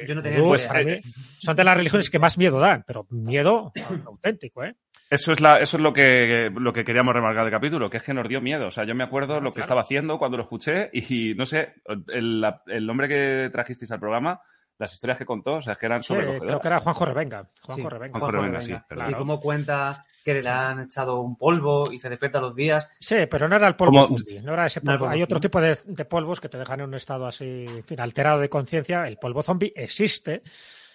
yo 0.06 0.14
no 0.14 0.22
tenía 0.22 0.40
vudú, 0.40 0.56
ni 0.56 0.80
idea. 0.80 0.96
Mí, 0.96 1.00
son 1.38 1.56
de 1.56 1.64
las 1.64 1.76
religiones 1.76 2.10
que 2.10 2.18
más 2.18 2.38
miedo 2.38 2.58
dan, 2.58 2.84
pero 2.86 3.06
miedo 3.10 3.72
auténtico, 4.06 4.64
¿eh? 4.64 4.74
Eso 5.08 5.32
es, 5.32 5.40
la, 5.40 5.58
eso 5.58 5.76
es 5.76 5.82
lo 5.82 5.92
que, 5.92 6.50
lo 6.52 6.72
que 6.72 6.84
queríamos 6.84 7.14
remarcar 7.14 7.44
del 7.44 7.52
capítulo, 7.52 7.88
que 7.88 7.98
es 7.98 8.02
que 8.02 8.12
nos 8.12 8.28
dio 8.28 8.40
miedo. 8.40 8.66
O 8.66 8.70
sea, 8.72 8.84
yo 8.84 8.94
me 8.96 9.04
acuerdo 9.04 9.40
lo 9.40 9.50
que 9.50 9.56
claro. 9.56 9.66
estaba 9.66 9.80
haciendo 9.82 10.18
cuando 10.18 10.36
lo 10.36 10.42
escuché 10.42 10.90
y, 10.92 11.34
no 11.34 11.46
sé, 11.46 11.74
el, 12.08 12.44
el 12.66 12.86
nombre 12.86 13.06
que 13.06 13.48
trajisteis 13.52 13.92
al 13.92 14.00
programa 14.00 14.40
las 14.78 14.92
historias 14.92 15.18
que 15.18 15.24
contó, 15.24 15.54
o 15.54 15.62
sea, 15.62 15.74
que 15.74 15.86
eran 15.86 16.02
sobre 16.02 16.34
sí, 16.34 16.40
Creo 16.40 16.60
que 16.60 16.68
era 16.68 16.80
Juanjo 16.80 17.04
Revenga. 17.04 17.48
Juanjo 17.62 17.88
sí, 17.88 17.88
Revenga. 17.88 18.18
Juanjo 18.18 18.30
Revenga, 18.30 18.60
sí. 18.60 18.74
Claro. 18.88 19.04
Sí, 19.04 19.14
como 19.14 19.40
cuenta 19.40 20.04
que 20.26 20.42
le 20.42 20.48
han 20.48 20.80
echado 20.80 21.20
un 21.20 21.36
polvo 21.36 21.92
y 21.92 22.00
se 22.00 22.08
despierta 22.08 22.40
los 22.40 22.52
días. 22.52 22.84
Sí, 22.98 23.14
pero 23.30 23.46
no 23.46 23.54
era 23.54 23.68
el 23.68 23.76
polvo 23.76 24.08
zombie, 24.08 24.42
no 24.42 24.54
era 24.54 24.66
ese 24.66 24.80
polvo. 24.80 25.04
No 25.04 25.12
Hay 25.12 25.22
otro 25.22 25.38
tipo 25.38 25.60
de, 25.60 25.78
de, 25.84 26.04
polvos 26.04 26.40
que 26.40 26.48
te 26.48 26.58
dejan 26.58 26.80
en 26.80 26.88
un 26.88 26.94
estado 26.94 27.28
así, 27.28 27.44
en 27.68 27.84
fin, 27.84 28.00
alterado 28.00 28.40
de 28.40 28.48
conciencia. 28.48 29.06
El 29.06 29.18
polvo 29.18 29.44
zombie 29.44 29.72
existe. 29.76 30.42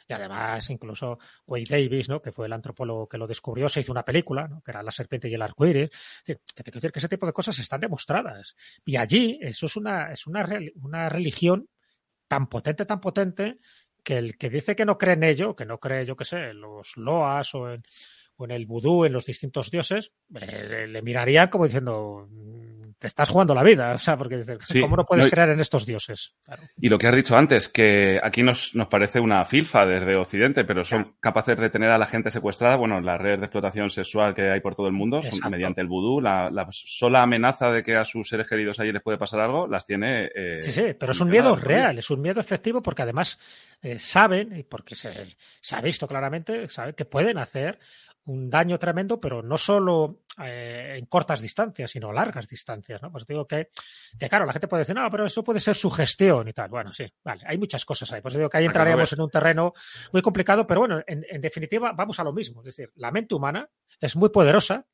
Y 0.05 0.11
además, 0.11 0.69
incluso 0.69 1.17
Wade 1.47 1.63
Davis, 1.69 2.09
¿no? 2.09 2.21
que 2.21 2.33
fue 2.33 2.47
el 2.47 2.51
antropólogo 2.51 3.07
que 3.07 3.17
lo 3.17 3.25
descubrió, 3.25 3.69
se 3.69 3.79
hizo 3.79 3.93
una 3.93 4.03
película, 4.03 4.49
¿no? 4.49 4.61
que 4.61 4.71
era 4.71 4.83
La 4.83 4.91
serpiente 4.91 5.29
y 5.29 5.33
el 5.33 5.41
arcoíris. 5.41 5.89
Que 6.25 6.35
te 6.35 6.63
quiero 6.63 6.79
decir 6.81 6.91
que 6.91 6.99
ese 6.99 7.07
tipo 7.07 7.25
de 7.25 7.31
cosas 7.31 7.57
están 7.57 7.79
demostradas. 7.79 8.57
Y 8.83 8.97
allí, 8.97 9.39
eso 9.41 9.67
es 9.67 9.77
una, 9.77 10.11
es 10.11 10.27
una, 10.27 10.45
una 10.81 11.07
religión 11.07 11.69
tan 12.27 12.47
potente, 12.47 12.85
tan 12.85 12.99
potente, 12.99 13.59
que 14.03 14.17
el 14.17 14.37
que 14.37 14.49
dice 14.49 14.75
que 14.75 14.83
no 14.83 14.97
cree 14.97 15.13
en 15.13 15.23
ello, 15.23 15.55
que 15.55 15.65
no 15.65 15.79
cree, 15.79 16.05
yo 16.05 16.17
qué 16.17 16.25
sé, 16.25 16.49
en 16.49 16.59
los 16.59 16.97
loas 16.97 17.55
o 17.55 17.71
en, 17.71 17.81
o 18.41 18.45
en 18.45 18.51
el 18.51 18.65
vudú, 18.65 19.05
en 19.05 19.13
los 19.13 19.25
distintos 19.25 19.69
dioses, 19.69 20.11
eh, 20.33 20.87
le 20.87 21.01
mirarían 21.01 21.47
como 21.49 21.65
diciendo, 21.65 22.27
te 22.97 23.07
estás 23.07 23.29
jugando 23.29 23.55
la 23.55 23.63
vida, 23.63 23.91
o 23.95 23.97
sea, 23.97 24.17
porque 24.17 24.43
sí, 24.67 24.79
¿cómo 24.79 24.95
no 24.95 25.05
puedes 25.05 25.25
no, 25.25 25.31
creer 25.31 25.49
en 25.49 25.59
estos 25.59 25.85
dioses? 25.85 26.35
Claro. 26.43 26.63
Y 26.79 26.89
lo 26.89 26.97
que 26.97 27.07
has 27.07 27.15
dicho 27.15 27.35
antes, 27.37 27.69
que 27.69 28.19
aquí 28.23 28.43
nos, 28.43 28.75
nos 28.75 28.87
parece 28.87 29.19
una 29.19 29.43
filfa 29.45 29.85
desde 29.85 30.15
Occidente, 30.15 30.63
pero 30.65 30.83
son 30.83 31.03
claro. 31.03 31.17
capaces 31.19 31.57
de 31.57 31.69
tener 31.69 31.89
a 31.89 31.97
la 31.97 32.05
gente 32.05 32.29
secuestrada, 32.29 32.75
bueno, 32.75 32.99
las 33.01 33.19
redes 33.19 33.39
de 33.39 33.45
explotación 33.45 33.89
sexual 33.89 34.33
que 34.33 34.49
hay 34.49 34.59
por 34.59 34.75
todo 34.75 34.87
el 34.87 34.93
mundo, 34.93 35.21
son 35.21 35.51
mediante 35.51 35.81
el 35.81 35.87
vudú, 35.87 36.21
la, 36.21 36.49
la, 36.51 36.67
sola 36.71 37.23
amenaza 37.23 37.71
de 37.71 37.83
que 37.83 37.95
a 37.95 38.05
sus 38.05 38.27
seres 38.27 38.47
queridos 38.47 38.79
allí 38.79 38.91
les 38.91 39.01
puede 39.01 39.17
pasar 39.17 39.39
algo, 39.39 39.67
las 39.67 39.85
tiene... 39.85 40.29
Eh, 40.35 40.59
sí, 40.61 40.71
sí, 40.71 40.95
pero 40.97 41.11
es 41.11 41.19
un 41.19 41.29
miedo 41.29 41.55
real, 41.55 41.97
es 41.97 42.09
un 42.09 42.21
miedo 42.21 42.39
efectivo 42.39 42.81
porque 42.81 43.03
además 43.03 43.39
eh, 43.81 43.99
saben, 43.99 44.55
y 44.57 44.63
porque 44.63 44.95
se, 44.95 45.35
se 45.59 45.75
ha 45.75 45.81
visto 45.81 46.07
claramente, 46.07 46.67
saben 46.69 46.93
que 46.93 47.05
pueden 47.05 47.37
hacer 47.39 47.79
un 48.25 48.49
daño 48.49 48.77
tremendo, 48.77 49.19
pero 49.19 49.41
no 49.41 49.57
solo 49.57 50.21
eh, 50.43 50.95
en 50.97 51.05
cortas 51.07 51.41
distancias, 51.41 51.91
sino 51.91 52.09
a 52.09 52.13
largas 52.13 52.47
distancias, 52.47 53.01
¿no? 53.01 53.11
Pues 53.11 53.25
digo 53.25 53.47
que, 53.47 53.69
que, 54.17 54.29
claro, 54.29 54.45
la 54.45 54.53
gente 54.53 54.67
puede 54.67 54.81
decir, 54.81 54.95
no, 54.95 55.09
pero 55.09 55.25
eso 55.25 55.43
puede 55.43 55.59
ser 55.59 55.75
sugestión 55.75 56.47
y 56.47 56.53
tal. 56.53 56.69
Bueno, 56.69 56.93
sí, 56.93 57.05
vale, 57.23 57.43
hay 57.45 57.57
muchas 57.57 57.83
cosas 57.85 58.11
ahí. 58.11 58.21
Pues 58.21 58.35
digo 58.35 58.49
que 58.49 58.57
ahí 58.57 58.65
entraríamos 58.65 59.11
en 59.13 59.21
un 59.21 59.29
terreno 59.29 59.73
muy 60.13 60.21
complicado, 60.21 60.65
pero 60.67 60.81
bueno, 60.81 61.01
en, 61.07 61.25
en 61.29 61.41
definitiva 61.41 61.93
vamos 61.93 62.19
a 62.19 62.23
lo 62.23 62.33
mismo. 62.33 62.61
Es 62.61 62.65
decir, 62.65 62.91
la 62.95 63.11
mente 63.11 63.35
humana 63.35 63.67
es 63.99 64.15
muy 64.15 64.29
poderosa 64.29 64.85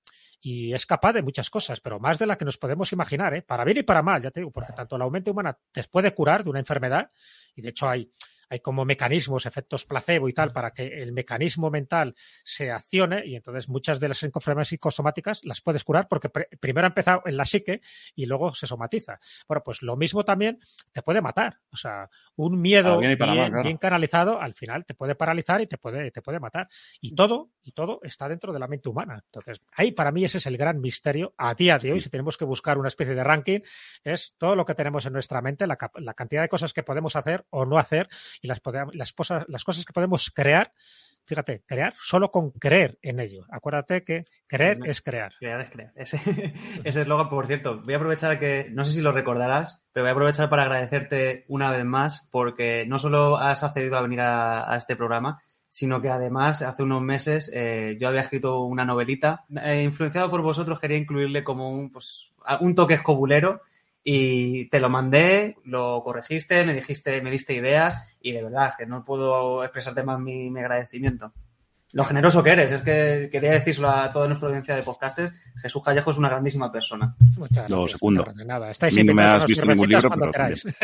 y 0.41 0.73
es 0.73 0.85
capaz 0.85 1.13
de 1.13 1.21
muchas 1.21 1.49
cosas, 1.49 1.79
pero 1.79 1.99
más 1.99 2.19
de 2.19 2.27
la 2.27 2.37
que 2.37 2.45
nos 2.45 2.57
podemos 2.57 2.91
imaginar, 2.91 3.33
¿eh? 3.33 3.41
para 3.41 3.63
bien 3.63 3.77
y 3.77 3.83
para 3.83 4.01
mal, 4.01 4.21
ya 4.21 4.31
te 4.31 4.39
digo, 4.39 4.51
porque 4.51 4.73
tanto 4.73 4.97
la 4.97 5.09
mente 5.09 5.31
humana 5.31 5.57
te 5.71 5.83
puede 5.83 6.13
curar 6.13 6.43
de 6.43 6.49
una 6.49 6.59
enfermedad, 6.59 7.11
y 7.55 7.61
de 7.61 7.69
hecho 7.69 7.89
hay, 7.89 8.11
hay 8.49 8.59
como 8.59 8.85
mecanismos, 8.85 9.45
efectos 9.45 9.85
placebo 9.85 10.29
y 10.29 10.33
tal, 10.33 10.51
para 10.51 10.71
que 10.71 11.01
el 11.01 11.11
mecanismo 11.11 11.69
mental 11.69 12.15
se 12.43 12.71
accione 12.71 13.25
y 13.25 13.35
entonces 13.35 13.69
muchas 13.69 13.99
de 13.99 14.09
las 14.09 14.23
enfermedades 14.23 14.69
psicosomáticas 14.69 15.43
las 15.43 15.61
puedes 15.61 15.83
curar 15.83 16.07
porque 16.07 16.29
pr 16.29 16.47
primero 16.59 16.85
ha 16.85 16.89
empezado 16.89 17.21
en 17.25 17.37
la 17.37 17.45
psique 17.45 17.81
y 18.15 18.25
luego 18.25 18.53
se 18.53 18.67
somatiza. 18.67 19.19
Bueno, 19.47 19.63
pues 19.63 19.81
lo 19.81 19.95
mismo 19.95 20.23
también 20.23 20.59
te 20.91 21.01
puede 21.01 21.21
matar. 21.21 21.59
O 21.71 21.77
sea, 21.77 22.09
un 22.35 22.61
miedo 22.61 22.99
claro. 22.99 23.63
bien, 23.63 23.77
canalizado 23.77 24.41
al 24.41 24.53
final 24.53 24.85
te 24.85 24.93
puede 24.93 25.15
paralizar 25.15 25.61
y 25.61 25.67
te 25.67 25.77
puede, 25.77 26.11
te 26.11 26.21
puede 26.21 26.39
matar. 26.39 26.69
Y 27.01 27.15
todo, 27.15 27.51
y 27.63 27.71
todo 27.71 27.99
está 28.03 28.27
dentro 28.29 28.53
de 28.53 28.59
la 28.59 28.67
mente 28.67 28.89
humana. 28.89 29.23
Entonces, 29.25 29.61
ahí 29.73 29.91
para 29.91 30.11
mí 30.11 30.25
ese 30.25 30.37
es 30.37 30.45
el 30.45 30.57
gran 30.57 30.79
misterio 30.79 31.33
a 31.37 31.53
día 31.53 31.77
de 31.77 31.91
hoy, 31.91 31.99
si 31.99 32.09
tenemos 32.09 32.37
que 32.37 32.45
buscar 32.45 32.77
una 32.77 32.87
especie 32.87 33.15
de 33.15 33.23
ranking, 33.23 33.59
es 34.03 34.35
todo 34.37 34.55
lo 34.55 34.65
que 34.65 34.75
tenemos 34.75 35.05
en 35.05 35.13
nuestra 35.13 35.41
mente, 35.41 35.67
la, 35.67 35.77
la 35.95 36.13
cantidad 36.13 36.41
de 36.41 36.49
cosas 36.49 36.73
que 36.73 36.83
podemos 36.83 37.15
hacer 37.15 37.45
o 37.49 37.65
no 37.65 37.77
hacer 37.77 38.09
y 38.41 38.47
las, 38.47 38.61
las, 38.93 39.13
cosas, 39.13 39.45
las 39.47 39.63
cosas 39.63 39.85
que 39.85 39.93
podemos 39.93 40.31
crear, 40.33 40.71
fíjate, 41.25 41.63
crear 41.65 41.93
solo 42.01 42.31
con 42.31 42.51
creer 42.51 42.97
en 43.01 43.19
ello. 43.19 43.45
Acuérdate 43.49 44.03
que 44.03 44.25
creer 44.47 44.79
sí, 44.81 44.89
es 44.89 45.01
crear. 45.01 45.33
Crear 45.39 45.61
es 45.61 45.69
crear. 45.69 45.91
Ese, 45.95 46.53
ese 46.83 47.01
eslogan, 47.01 47.29
por 47.29 47.47
cierto, 47.47 47.81
voy 47.81 47.93
a 47.93 47.97
aprovechar 47.97 48.39
que, 48.39 48.69
no 48.71 48.85
sé 48.85 48.93
si 48.93 49.01
lo 49.01 49.11
recordarás, 49.11 49.83
pero 49.91 50.03
voy 50.03 50.09
a 50.09 50.13
aprovechar 50.13 50.49
para 50.49 50.63
agradecerte 50.63 51.45
una 51.47 51.71
vez 51.71 51.85
más 51.85 52.27
porque 52.31 52.85
no 52.87 52.99
solo 52.99 53.37
has 53.37 53.63
accedido 53.63 53.97
a 53.97 54.01
venir 54.01 54.21
a, 54.21 54.71
a 54.71 54.77
este 54.77 54.95
programa, 54.95 55.41
sino 55.69 56.01
que 56.01 56.09
además 56.09 56.61
hace 56.61 56.83
unos 56.83 57.01
meses 57.01 57.51
eh, 57.53 57.97
yo 57.99 58.07
había 58.07 58.21
escrito 58.21 58.61
una 58.61 58.85
novelita. 58.85 59.45
Eh, 59.63 59.83
influenciado 59.83 60.29
por 60.29 60.41
vosotros, 60.41 60.79
quería 60.79 60.97
incluirle 60.97 61.43
como 61.43 61.69
un, 61.69 61.91
pues, 61.91 62.31
un 62.61 62.75
toque 62.75 62.95
escobulero 62.95 63.61
y 64.09 64.69
te 64.69 64.79
lo 64.79 64.87
mandé, 64.89 65.57
lo 65.65 66.01
corregiste, 66.01 66.63
me 66.63 66.73
dijiste, 66.73 67.21
me 67.21 67.29
diste 67.29 67.53
ideas 67.53 67.97
y 68.21 68.31
de 68.31 68.41
verdad 68.41 68.73
que 68.77 68.85
no 68.85 69.03
puedo 69.03 69.65
expresarte 69.65 70.01
más 70.01 70.17
mi, 70.17 70.49
mi 70.49 70.61
agradecimiento. 70.61 71.33
Lo 71.91 72.05
generoso 72.05 72.41
que 72.41 72.51
eres, 72.51 72.71
es 72.71 72.81
que 72.83 73.27
quería 73.29 73.51
decírselo 73.51 73.89
a 73.89 74.09
toda 74.13 74.27
nuestra 74.27 74.47
audiencia 74.47 74.77
de 74.77 74.83
podcasters. 74.83 75.33
Jesús 75.61 75.83
Callejo 75.83 76.11
es 76.11 76.17
una 76.17 76.29
grandísima 76.29 76.71
persona. 76.71 77.15
Muchas 77.37 77.69
segundo. 77.91 78.25
nada. 78.45 78.71
Estáis 78.71 78.95
no 79.03 79.13
me 79.13 79.23
has 79.23 79.45
visto 79.45 79.65
ningún 79.65 79.89
libro, 79.89 80.09
pero. 80.09 80.31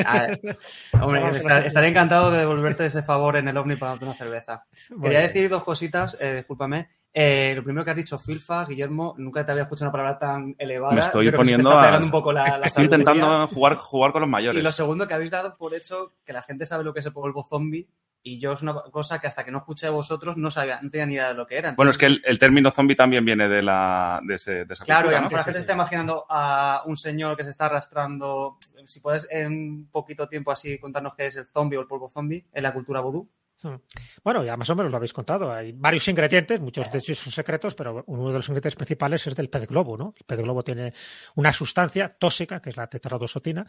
Ah, 0.06 0.28
hombre, 1.02 1.26
estar- 1.30 1.66
estaré 1.66 1.88
encantado 1.88 2.30
de 2.30 2.40
devolverte 2.40 2.86
ese 2.86 3.04
favor 3.04 3.38
en 3.38 3.48
el 3.48 3.56
OVNI 3.56 3.78
para 3.78 3.92
darte 3.92 4.06
una 4.06 4.16
cerveza. 4.16 4.66
Muy 4.90 5.02
Quería 5.04 5.20
bien. 5.20 5.32
decir 5.34 5.50
dos 5.50 5.64
cositas, 5.64 6.18
eh, 6.20 6.36
discúlpame. 6.36 6.90
Eh, 7.16 7.54
lo 7.56 7.64
primero 7.64 7.86
que 7.86 7.92
has 7.92 7.98
dicho, 7.98 8.18
Filfa, 8.18 8.66
Guillermo, 8.66 9.14
nunca 9.20 9.46
te 9.46 9.52
había 9.52 9.64
escuchado 9.64 9.86
una 9.90 9.92
palabra 9.92 10.18
tan 10.18 10.56
elevada. 10.58 10.96
Me 10.96 11.02
estoy 11.02 11.26
Yo 11.26 11.32
creo 11.32 11.42
que 11.42 11.46
se 11.50 11.52
te 11.58 11.58
poniendo 11.62 11.70
está 11.70 11.82
a- 11.82 11.86
pegando 11.86 12.06
un 12.08 12.12
poco 12.12 12.34
la, 12.34 12.58
la 12.58 12.66
Estoy 12.66 12.86
intentando 12.86 13.48
jugar, 13.50 13.76
jugar 13.76 14.12
con 14.12 14.22
los 14.22 14.28
Y 14.30 14.32
mayores. 14.32 14.64
lo 14.64 14.72
segundo, 14.72 15.08
que 15.08 15.14
habéis 15.14 15.30
dado 15.30 15.56
por 15.56 15.76
hecho 15.76 16.12
que 16.26 16.34
la 16.34 16.42
gente 16.42 16.66
sabe 16.66 16.84
lo 16.84 16.92
que 16.94 17.02
es 17.02 17.06
el 17.06 17.14
polvo 17.14 17.46
zombie 17.48 17.88
y 18.26 18.40
yo 18.40 18.54
es 18.54 18.62
una 18.62 18.74
cosa 18.74 19.20
que 19.20 19.28
hasta 19.28 19.44
que 19.44 19.52
no 19.52 19.58
escuché 19.60 19.86
a 19.88 19.90
vosotros 19.92 20.38
no 20.38 20.50
sabía, 20.50 20.80
no 20.82 20.90
tenía 20.90 21.06
ni 21.06 21.14
idea 21.16 21.28
de 21.28 21.34
lo 21.36 21.46
que 21.46 21.58
era. 21.58 21.74
Bueno, 21.74 21.92
es 21.92 21.98
que 21.98 22.06
el, 22.08 22.22
el 22.26 22.40
término 22.40 22.72
zombie 22.72 22.96
también 22.96 23.24
viene 23.26 23.48
de, 23.50 23.62
la, 23.62 24.20
de, 24.26 24.34
ese, 24.36 24.66
de 24.66 24.74
esa 24.74 24.86
Claro, 24.86 25.02
y 25.02 25.14
cultura, 25.14 25.18
a 25.18 25.20
lo 25.20 25.24
¿no? 25.26 25.30
mejor 25.30 25.38
la 25.40 25.44
gente 25.44 25.60
se 25.60 25.64
está 25.64 25.74
imaginando 25.74 26.26
a 26.30 26.84
un 26.86 26.96
señor 26.98 27.36
que 27.38 27.44
se 27.44 27.50
está 27.52 27.66
arrastrando. 27.68 28.58
Si 28.86 29.02
puedes 29.02 29.28
en 29.30 29.52
un 29.52 29.90
poquito 29.92 30.28
tiempo 30.30 30.52
así 30.52 30.80
contarnos 30.80 31.14
qué 31.16 31.26
es 31.28 31.36
el 31.36 31.46
zombie 31.48 31.78
o 31.78 31.82
el 31.82 31.88
polvo 31.88 32.10
zombie 32.10 32.46
en 32.54 32.64
la 32.64 32.74
cultura 32.74 33.02
vudú. 33.02 33.28
Hmm. 33.64 33.76
Bueno, 34.24 34.44
ya 34.44 34.58
más 34.58 34.70
o 34.70 34.76
menos 34.76 34.92
lo 34.92 34.98
habéis 34.98 35.14
contado. 35.14 35.52
Hay 35.52 35.72
varios 35.72 36.08
ingredientes, 36.10 36.60
muchos 36.60 36.92
de 36.92 36.98
ellos 36.98 37.18
son 37.18 37.32
secretos, 37.32 37.76
pero 37.76 38.04
uno 38.08 38.28
de 38.28 38.34
los 38.34 38.50
ingredientes 38.50 38.76
principales 38.76 39.26
es 39.26 39.36
del 39.36 39.50
pez 39.50 39.68
globo, 39.68 39.98
¿no? 39.98 40.14
El 40.18 40.26
pez 40.26 40.40
globo 40.40 40.64
tiene 40.64 40.94
una 41.36 41.54
sustancia 41.54 42.14
tóxica, 42.20 42.62
que 42.62 42.72
es 42.72 42.78
la 42.78 42.88
tetradosotina, 42.88 43.66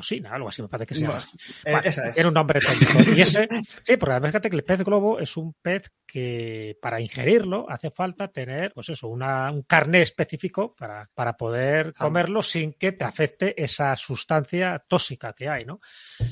tetradosotosina, 0.00 0.30
algo 0.34 0.48
así 0.48 0.62
me 0.62 0.68
parece 0.68 0.86
que 0.86 0.94
se 0.94 1.00
llama. 1.02 1.16
Así. 1.16 1.36
eh, 1.64 1.70
Bueno, 1.72 1.80
esa 1.88 2.08
es. 2.08 2.14
Tiene 2.14 2.28
un 2.28 2.34
nombre 2.34 2.60
técnico. 2.60 3.10
Y 3.16 3.20
ese, 3.20 3.48
sí, 3.82 3.96
porque 3.96 4.12
además 4.12 4.30
fíjate 4.30 4.50
que 4.50 4.56
el 4.56 4.64
pez 4.64 4.84
globo 4.84 5.18
es 5.18 5.36
un 5.36 5.54
pez 5.60 5.90
que 6.06 6.76
para 6.80 7.00
ingerirlo 7.00 7.66
hace 7.70 7.90
falta 7.90 8.28
tener, 8.28 8.72
pues 8.74 8.88
eso, 8.90 9.08
una, 9.08 9.50
un 9.50 9.62
carné 9.62 10.02
específico 10.02 10.74
para, 10.74 11.08
para 11.14 11.36
poder 11.36 11.92
comerlo 11.94 12.42
sin 12.42 12.74
que 12.74 12.92
te 12.92 13.04
afecte 13.04 13.54
esa 13.62 13.94
sustancia 13.96 14.82
tóxica 14.86 15.32
que 15.32 15.48
hay, 15.48 15.64
¿no? 15.64 15.80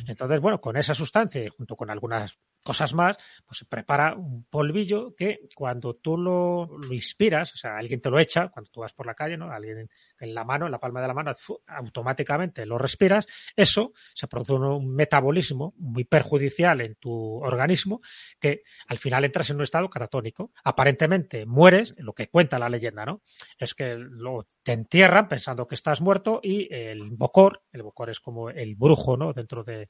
Entonces, 0.07 0.41
bueno, 0.41 0.61
con 0.61 0.77
esa 0.77 0.95
sustancia 0.95 1.43
y 1.43 1.49
junto 1.49 1.77
con 1.77 1.91
algunas 1.91 2.39
cosas 2.63 2.95
más, 2.95 3.17
pues 3.47 3.65
prepara 3.69 4.15
un 4.15 4.45
polvillo 4.45 5.15
que 5.17 5.41
cuando 5.55 5.95
tú 5.95 6.17
lo, 6.17 6.67
lo 6.67 6.95
inspiras, 6.95 7.55
o 7.55 7.57
sea, 7.57 7.77
alguien 7.77 8.01
te 8.01 8.11
lo 8.11 8.19
echa, 8.19 8.49
cuando 8.49 8.71
tú 8.71 8.81
vas 8.81 8.93
por 8.93 9.07
la 9.07 9.15
calle, 9.15 9.37
¿no? 9.37 9.51
Alguien 9.51 9.89
en 10.19 10.35
la 10.35 10.45
mano, 10.45 10.67
en 10.67 10.73
la 10.73 10.81
palma 10.81 11.01
de 11.01 11.09
la 11.09 11.15
mano, 11.15 11.33
automáticamente 11.67 12.67
lo 12.67 12.79
respiras, 12.79 13.27
eso 13.57 13.93
se 14.15 14.29
produce 14.29 14.53
un, 14.53 14.65
un 14.65 14.95
metabolismo 14.95 15.75
muy 15.79 16.05
perjudicial 16.05 16.81
en 16.81 16.97
tu 16.97 17.13
organismo 17.43 18.01
que 18.39 18.63
al 18.89 18.99
final 18.99 19.25
entras 19.25 19.51
en 19.51 19.57
un 19.57 19.63
estado 19.63 19.89
catatónico. 19.89 20.53
Aparentemente 20.65 21.47
mueres, 21.47 21.95
lo 21.99 22.13
que 22.13 22.29
cuenta 22.29 22.59
la 22.59 22.69
leyenda, 22.69 23.05
¿no? 23.05 23.23
Es 23.59 23.75
que 23.75 23.97
lo, 23.97 24.47
te 24.63 24.73
entierran 24.73 25.29
pensando 25.29 25.67
que 25.67 25.75
estás 25.75 26.01
muerto 26.01 26.41
y 26.43 26.73
el 26.75 27.11
bocor, 27.11 27.63
el 27.73 27.83
bocor 27.83 28.11
es 28.11 28.21
como 28.21 28.51
el 28.51 28.77
brujo, 28.77 29.17
¿no? 29.17 29.33
Dentro 29.33 29.65
de, 29.65 29.89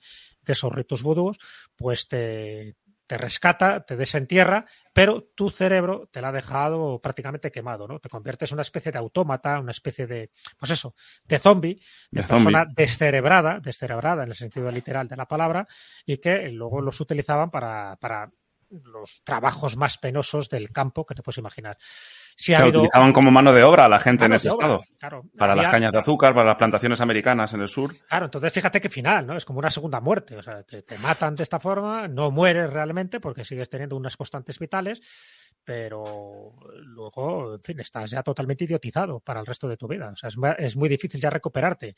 de 0.51 0.55
esos 0.55 0.73
ritos 0.73 1.03
vudús, 1.03 1.39
pues 1.77 2.09
te, 2.09 2.77
te 3.11 3.19
rescata, 3.19 3.85
te 3.85 3.97
desentierra, 3.97 4.65
pero 4.93 5.25
tu 5.35 5.51
cerebro 5.51 6.09
te 6.13 6.21
lo 6.21 6.29
ha 6.29 6.33
dejado 6.33 7.01
prácticamente 7.01 7.51
quemado, 7.51 7.89
¿no? 7.89 7.99
Te 7.99 8.09
conviertes 8.09 8.51
en 8.53 8.55
una 8.55 8.63
especie 8.63 8.93
de 8.93 8.99
autómata, 8.99 9.59
una 9.59 9.73
especie 9.73 10.07
de, 10.07 10.31
pues 10.57 10.71
eso, 10.71 10.95
de 11.25 11.41
zombie, 11.41 11.83
de, 12.13 12.23
De 12.23 12.23
persona 12.23 12.67
zombie. 12.67 12.75
descerebrada, 12.77 13.59
descerebrada 13.59 14.23
en 14.23 14.29
el 14.31 14.37
sentido 14.37 14.71
literal 14.71 15.09
de 15.09 15.17
la 15.17 15.27
palabra, 15.27 15.67
y 16.07 16.19
que 16.19 16.51
luego 16.51 16.81
los 16.81 17.01
utilizaban 17.01 17.51
para, 17.51 17.97
para 17.97 18.31
los 18.71 19.23
trabajos 19.25 19.77
más 19.77 19.99
penosos 19.99 20.49
del 20.49 20.71
campo 20.71 21.05
que 21.05 21.17
te 21.17 21.23
puedes 21.23 21.39
imaginar. 21.39 21.77
O 22.41 22.43
sea, 22.43 22.61
habido 22.61 22.81
utilizaban 22.81 23.13
como 23.13 23.31
mano 23.31 23.53
de 23.53 23.63
obra 23.63 23.85
a 23.85 23.89
la 23.89 24.01
gente 24.01 24.25
en 24.25 24.33
ese 24.33 24.49
obra, 24.49 24.67
estado. 24.67 24.85
claro. 24.99 25.25
Para 25.37 25.55
las 25.55 25.69
cañas 25.69 25.93
de 25.93 25.99
azúcar, 25.99 26.33
para 26.33 26.47
las 26.47 26.57
plantaciones 26.57 27.01
americanas 27.01 27.53
en 27.53 27.61
el 27.61 27.69
sur. 27.69 27.95
Claro, 28.09 28.27
entonces 28.27 28.53
fíjate 28.53 28.81
que 28.81 28.89
final, 28.89 29.27
¿no? 29.27 29.37
Es 29.37 29.45
como 29.45 29.59
una 29.59 29.71
segunda 29.71 30.01
muerte. 30.01 30.37
O 30.37 30.43
sea, 30.43 30.63
te, 30.63 30.83
te 30.83 30.99
matan 30.99 31.35
de 31.35 31.43
esta 31.43 31.61
forma, 31.61 32.09
no 32.09 32.31
mueres 32.31 32.71
realmente 32.71 33.21
porque 33.21 33.45
sigues 33.45 33.69
teniendo 33.69 33.97
unas 33.97 34.17
constantes 34.17 34.59
vitales, 34.59 35.03
pero 35.65 36.55
luego, 36.83 37.55
en 37.55 37.63
fin, 37.63 37.81
estás 37.81 38.11
ya 38.11 38.23
totalmente 38.23 38.65
idiotizado 38.65 39.21
para 39.21 39.41
el 39.41 39.47
resto 39.47 39.69
de 39.69 39.77
tu 39.77 39.87
vida. 39.87 40.11
O 40.11 40.17
sea, 40.17 40.31
es, 40.59 40.77
muy 40.77 40.89
difícil 40.89 41.21
ya 41.21 41.31
recuperarte. 41.31 41.95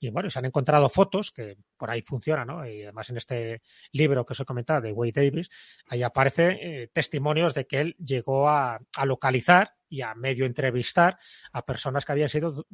Y 0.00 0.10
bueno, 0.10 0.30
se 0.30 0.38
han 0.38 0.46
encontrado 0.46 0.88
fotos 0.88 1.30
que 1.30 1.56
por 1.76 1.90
ahí 1.90 2.02
funcionan, 2.02 2.48
¿no? 2.48 2.66
Y 2.66 2.82
además 2.82 3.10
en 3.10 3.18
este 3.18 3.62
libro 3.92 4.24
que 4.24 4.32
os 4.32 4.40
he 4.40 4.44
comentado 4.44 4.80
de 4.80 4.92
Wade 4.92 5.12
Davis, 5.14 5.50
ahí 5.86 6.02
aparece 6.02 6.58
eh, 6.60 6.88
testimonios 6.92 7.54
de 7.54 7.66
que 7.66 7.80
él 7.80 7.96
llegó 7.98 8.48
a, 8.48 8.80
a 8.96 9.06
localizar 9.06 9.74
y 9.92 10.00
a 10.00 10.14
medio 10.14 10.46
entrevistar 10.46 11.18
a 11.52 11.64
personas 11.64 12.04
que 12.04 12.12
habían 12.12 12.30
sido 12.30 12.66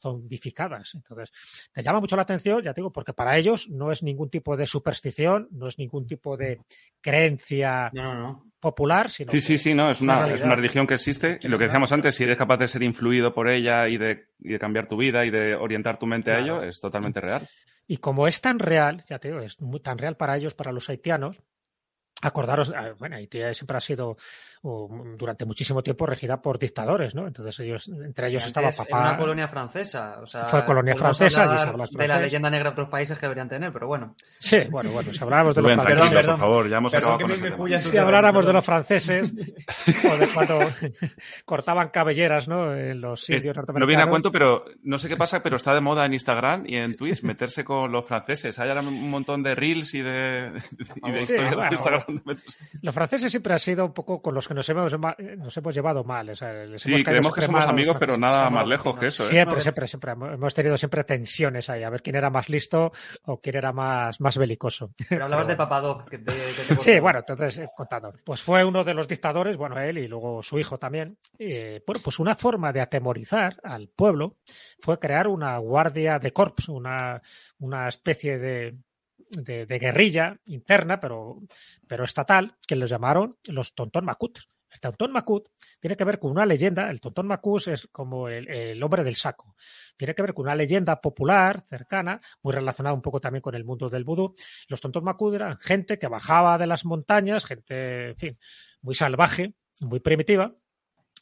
zombificadas. 0.00 0.94
Entonces, 0.94 1.30
te 1.70 1.82
llama 1.82 2.00
mucho 2.00 2.16
la 2.16 2.22
atención, 2.22 2.62
ya 2.62 2.72
te 2.72 2.80
digo, 2.80 2.90
porque 2.90 3.12
para 3.12 3.36
ellos 3.36 3.68
no 3.68 3.92
es 3.92 4.02
ningún 4.02 4.30
tipo 4.30 4.56
de 4.56 4.64
superstición, 4.64 5.48
no 5.50 5.68
es 5.68 5.78
ningún 5.78 6.06
tipo 6.06 6.34
de 6.34 6.60
creencia 7.02 7.90
No, 7.92 8.14
no, 8.14 8.20
no. 8.20 8.52
popular, 8.58 9.10
sino 9.10 9.30
Sí, 9.30 9.42
sí, 9.42 9.58
sí, 9.58 9.74
no, 9.74 9.90
es 9.90 10.00
una, 10.00 10.32
es 10.32 10.42
una 10.42 10.56
religión 10.56 10.86
que 10.86 10.94
existe. 10.94 11.38
Y 11.42 11.48
lo 11.48 11.58
que 11.58 11.64
decíamos 11.64 11.92
antes, 11.92 12.14
si 12.14 12.24
eres 12.24 12.38
capaz 12.38 12.56
de 12.56 12.68
ser 12.68 12.82
influido 12.82 13.34
por 13.34 13.50
ella 13.50 13.86
y 13.88 13.98
de, 13.98 14.28
y 14.40 14.52
de 14.52 14.58
cambiar 14.58 14.88
tu 14.88 14.96
vida 14.96 15.26
y 15.26 15.30
de 15.30 15.54
orientar 15.54 15.98
tu 15.98 16.06
mente 16.06 16.32
a 16.32 16.38
ello, 16.38 16.62
es 16.62 16.80
totalmente 16.80 17.20
real. 17.20 17.46
Y 17.86 17.98
como 17.98 18.26
es 18.26 18.40
tan 18.40 18.58
real, 18.58 19.02
ya 19.06 19.18
te 19.18 19.28
digo, 19.28 19.40
es 19.40 19.60
muy, 19.60 19.80
tan 19.80 19.98
real 19.98 20.16
para 20.16 20.36
ellos, 20.38 20.54
para 20.54 20.72
los 20.72 20.88
haitianos, 20.88 21.42
acordaros, 22.22 22.70
eh, 22.70 22.94
bueno, 22.98 23.16
Haití 23.16 23.38
siempre 23.52 23.76
ha 23.76 23.80
sido 23.80 24.16
um, 24.62 25.16
durante 25.16 25.44
muchísimo 25.44 25.82
tiempo 25.82 26.06
regida 26.06 26.40
por 26.40 26.58
dictadores, 26.58 27.14
¿no? 27.14 27.26
Entonces 27.26 27.58
ellos, 27.60 27.88
entre 27.88 28.28
ellos 28.28 28.44
estaba 28.46 28.70
papá. 28.70 28.86
Era 29.00 29.08
una 29.10 29.18
colonia 29.18 29.48
francesa. 29.48 30.18
O 30.22 30.26
sea, 30.26 30.44
Fue 30.44 30.64
colonia 30.64 30.94
francesa, 30.94 31.42
hablar 31.42 31.56
allí 31.58 31.62
se 31.64 31.68
habla 31.70 31.86
De 31.90 32.08
la 32.08 32.20
leyenda 32.20 32.48
negra 32.50 32.70
de 32.70 32.72
otros 32.72 32.88
países 32.88 33.18
que 33.18 33.26
deberían 33.26 33.48
tener, 33.48 33.72
pero 33.72 33.86
bueno. 33.88 34.14
Sí, 34.38 34.58
bueno, 34.70 34.90
bueno, 34.92 35.12
si 35.12 35.22
hablábamos 35.22 35.54
de 35.54 35.62
los 35.62 35.72
franceses. 35.74 36.10
perdón. 36.12 36.24
por 36.36 36.40
favor, 36.40 36.68
ya 36.70 36.76
hemos 36.78 36.94
acabado 36.94 37.18
con 37.20 37.40
me 37.40 37.50
tu 37.50 37.78
si 37.78 37.96
habláramos 37.98 38.46
de 38.46 38.52
los 38.52 38.64
franceses 38.64 39.32
o 40.12 40.16
de 40.16 40.28
cuando 40.28 40.60
cortaban 41.44 41.88
cabelleras, 41.88 42.48
¿no? 42.48 42.74
En 42.74 43.00
los 43.00 43.28
Eh, 43.28 43.36
indios 43.36 43.56
no 43.56 43.60
norteamericanos. 43.62 43.88
viene 43.88 44.02
a 44.02 44.08
cuento, 44.08 44.30
pero 44.32 44.64
no 44.82 44.98
sé 44.98 45.08
qué 45.08 45.16
pasa, 45.16 45.42
pero 45.42 45.56
está 45.56 45.74
de 45.74 45.80
moda 45.80 46.04
en 46.06 46.12
Instagram 46.14 46.64
y 46.66 46.76
en 46.76 46.96
Twitch 46.96 47.22
meterse 47.22 47.64
con 47.64 47.90
los 47.90 48.06
franceses. 48.06 48.58
Hay 48.58 48.68
ahora 48.68 48.82
un 48.82 49.10
montón 49.10 49.42
de 49.42 49.54
reels 49.54 49.92
y 49.94 50.02
de, 50.02 50.52
y 51.04 51.10
de 51.10 51.16
Sí, 51.16 51.22
historias 51.22 51.50
de 51.50 51.56
bueno. 51.56 51.72
Instagram. 51.72 52.04
de. 52.06 52.11
Los 52.82 52.94
franceses 52.94 53.30
siempre 53.30 53.52
han 53.52 53.58
sido 53.58 53.84
un 53.86 53.92
poco 53.92 54.20
con 54.20 54.34
los 54.34 54.46
que 54.48 54.54
nos 54.54 54.68
hemos, 54.68 54.98
ma- 54.98 55.16
nos 55.38 55.56
hemos 55.56 55.74
llevado 55.74 56.04
mal. 56.04 56.28
O 56.30 56.34
sea, 56.36 56.52
les 56.64 56.82
Sí, 56.82 56.90
hemos 56.90 57.02
caído 57.02 57.10
creemos 57.20 57.34
que 57.34 57.40
siempre 57.42 57.60
somos 57.62 57.72
amigos, 57.72 57.96
pero 57.98 58.16
nada 58.16 58.44
Somos 58.44 58.52
más 58.52 58.66
lejos 58.68 58.98
que 58.98 59.06
eso. 59.08 59.24
¿eh? 59.24 59.28
Siempre, 59.28 59.60
siempre, 59.60 59.86
siempre. 59.86 60.12
Hemos 60.12 60.54
tenido 60.54 60.76
siempre 60.76 61.04
tensiones 61.04 61.68
ahí, 61.70 61.82
a 61.82 61.90
ver 61.90 62.02
quién 62.02 62.16
era 62.16 62.30
más 62.30 62.48
listo 62.48 62.92
o 63.24 63.40
quién 63.40 63.56
era 63.56 63.72
más, 63.72 64.20
más 64.20 64.36
belicoso. 64.38 64.92
Pero 65.08 65.24
hablabas 65.24 65.48
de. 65.48 65.56
Papadoc. 65.56 66.08
Que 66.08 66.18
te, 66.18 66.32
que 66.32 66.74
te 66.74 66.76
Sí, 66.80 67.00
bueno, 67.00 67.20
entonces, 67.20 67.58
eh, 67.58 67.68
contando. 67.76 68.12
Pues 68.24 68.42
fue 68.42 68.64
uno 68.64 68.84
de 68.84 68.94
los 68.94 69.06
dictadores, 69.08 69.56
bueno, 69.56 69.78
él 69.80 69.98
y 69.98 70.08
luego 70.08 70.42
su 70.42 70.58
hijo 70.58 70.78
también. 70.78 71.18
Eh, 71.38 71.82
bueno, 71.86 72.00
pues 72.02 72.18
una 72.18 72.34
forma 72.34 72.72
de 72.72 72.80
atemorizar 72.80 73.56
al 73.62 73.88
pueblo 73.88 74.36
fue 74.80 74.98
crear 74.98 75.28
una 75.28 75.56
guardia 75.58 76.18
de 76.18 76.32
corps, 76.32 76.68
una, 76.68 77.20
una 77.58 77.88
especie 77.88 78.38
de, 78.38 78.74
de, 79.32 79.66
de 79.66 79.78
guerrilla 79.78 80.38
interna, 80.46 81.00
pero, 81.00 81.40
pero 81.86 82.04
estatal, 82.04 82.56
que 82.66 82.76
los 82.76 82.90
llamaron 82.90 83.36
los 83.44 83.74
Tontón 83.74 84.04
Makut. 84.04 84.38
El 84.72 84.80
Tontón 84.80 85.12
Makut 85.12 85.48
tiene 85.80 85.96
que 85.96 86.04
ver 86.04 86.18
con 86.18 86.30
una 86.30 86.46
leyenda, 86.46 86.90
el 86.90 87.00
Tontón 87.00 87.26
Makut 87.26 87.68
es 87.68 87.88
como 87.92 88.28
el, 88.28 88.82
hombre 88.82 89.04
del 89.04 89.16
saco. 89.16 89.54
Tiene 89.96 90.14
que 90.14 90.22
ver 90.22 90.34
con 90.34 90.46
una 90.46 90.54
leyenda 90.54 91.00
popular, 91.00 91.64
cercana, 91.68 92.20
muy 92.42 92.54
relacionada 92.54 92.94
un 92.94 93.02
poco 93.02 93.20
también 93.20 93.42
con 93.42 93.54
el 93.54 93.64
mundo 93.64 93.90
del 93.90 94.04
vudú. 94.04 94.34
Los 94.68 94.80
Tontón 94.80 95.04
Makut 95.04 95.34
eran 95.34 95.58
gente 95.58 95.98
que 95.98 96.08
bajaba 96.08 96.56
de 96.56 96.66
las 96.66 96.84
montañas, 96.84 97.44
gente, 97.44 98.10
en 98.10 98.16
fin, 98.16 98.38
muy 98.80 98.94
salvaje, 98.94 99.54
muy 99.80 100.00
primitiva, 100.00 100.54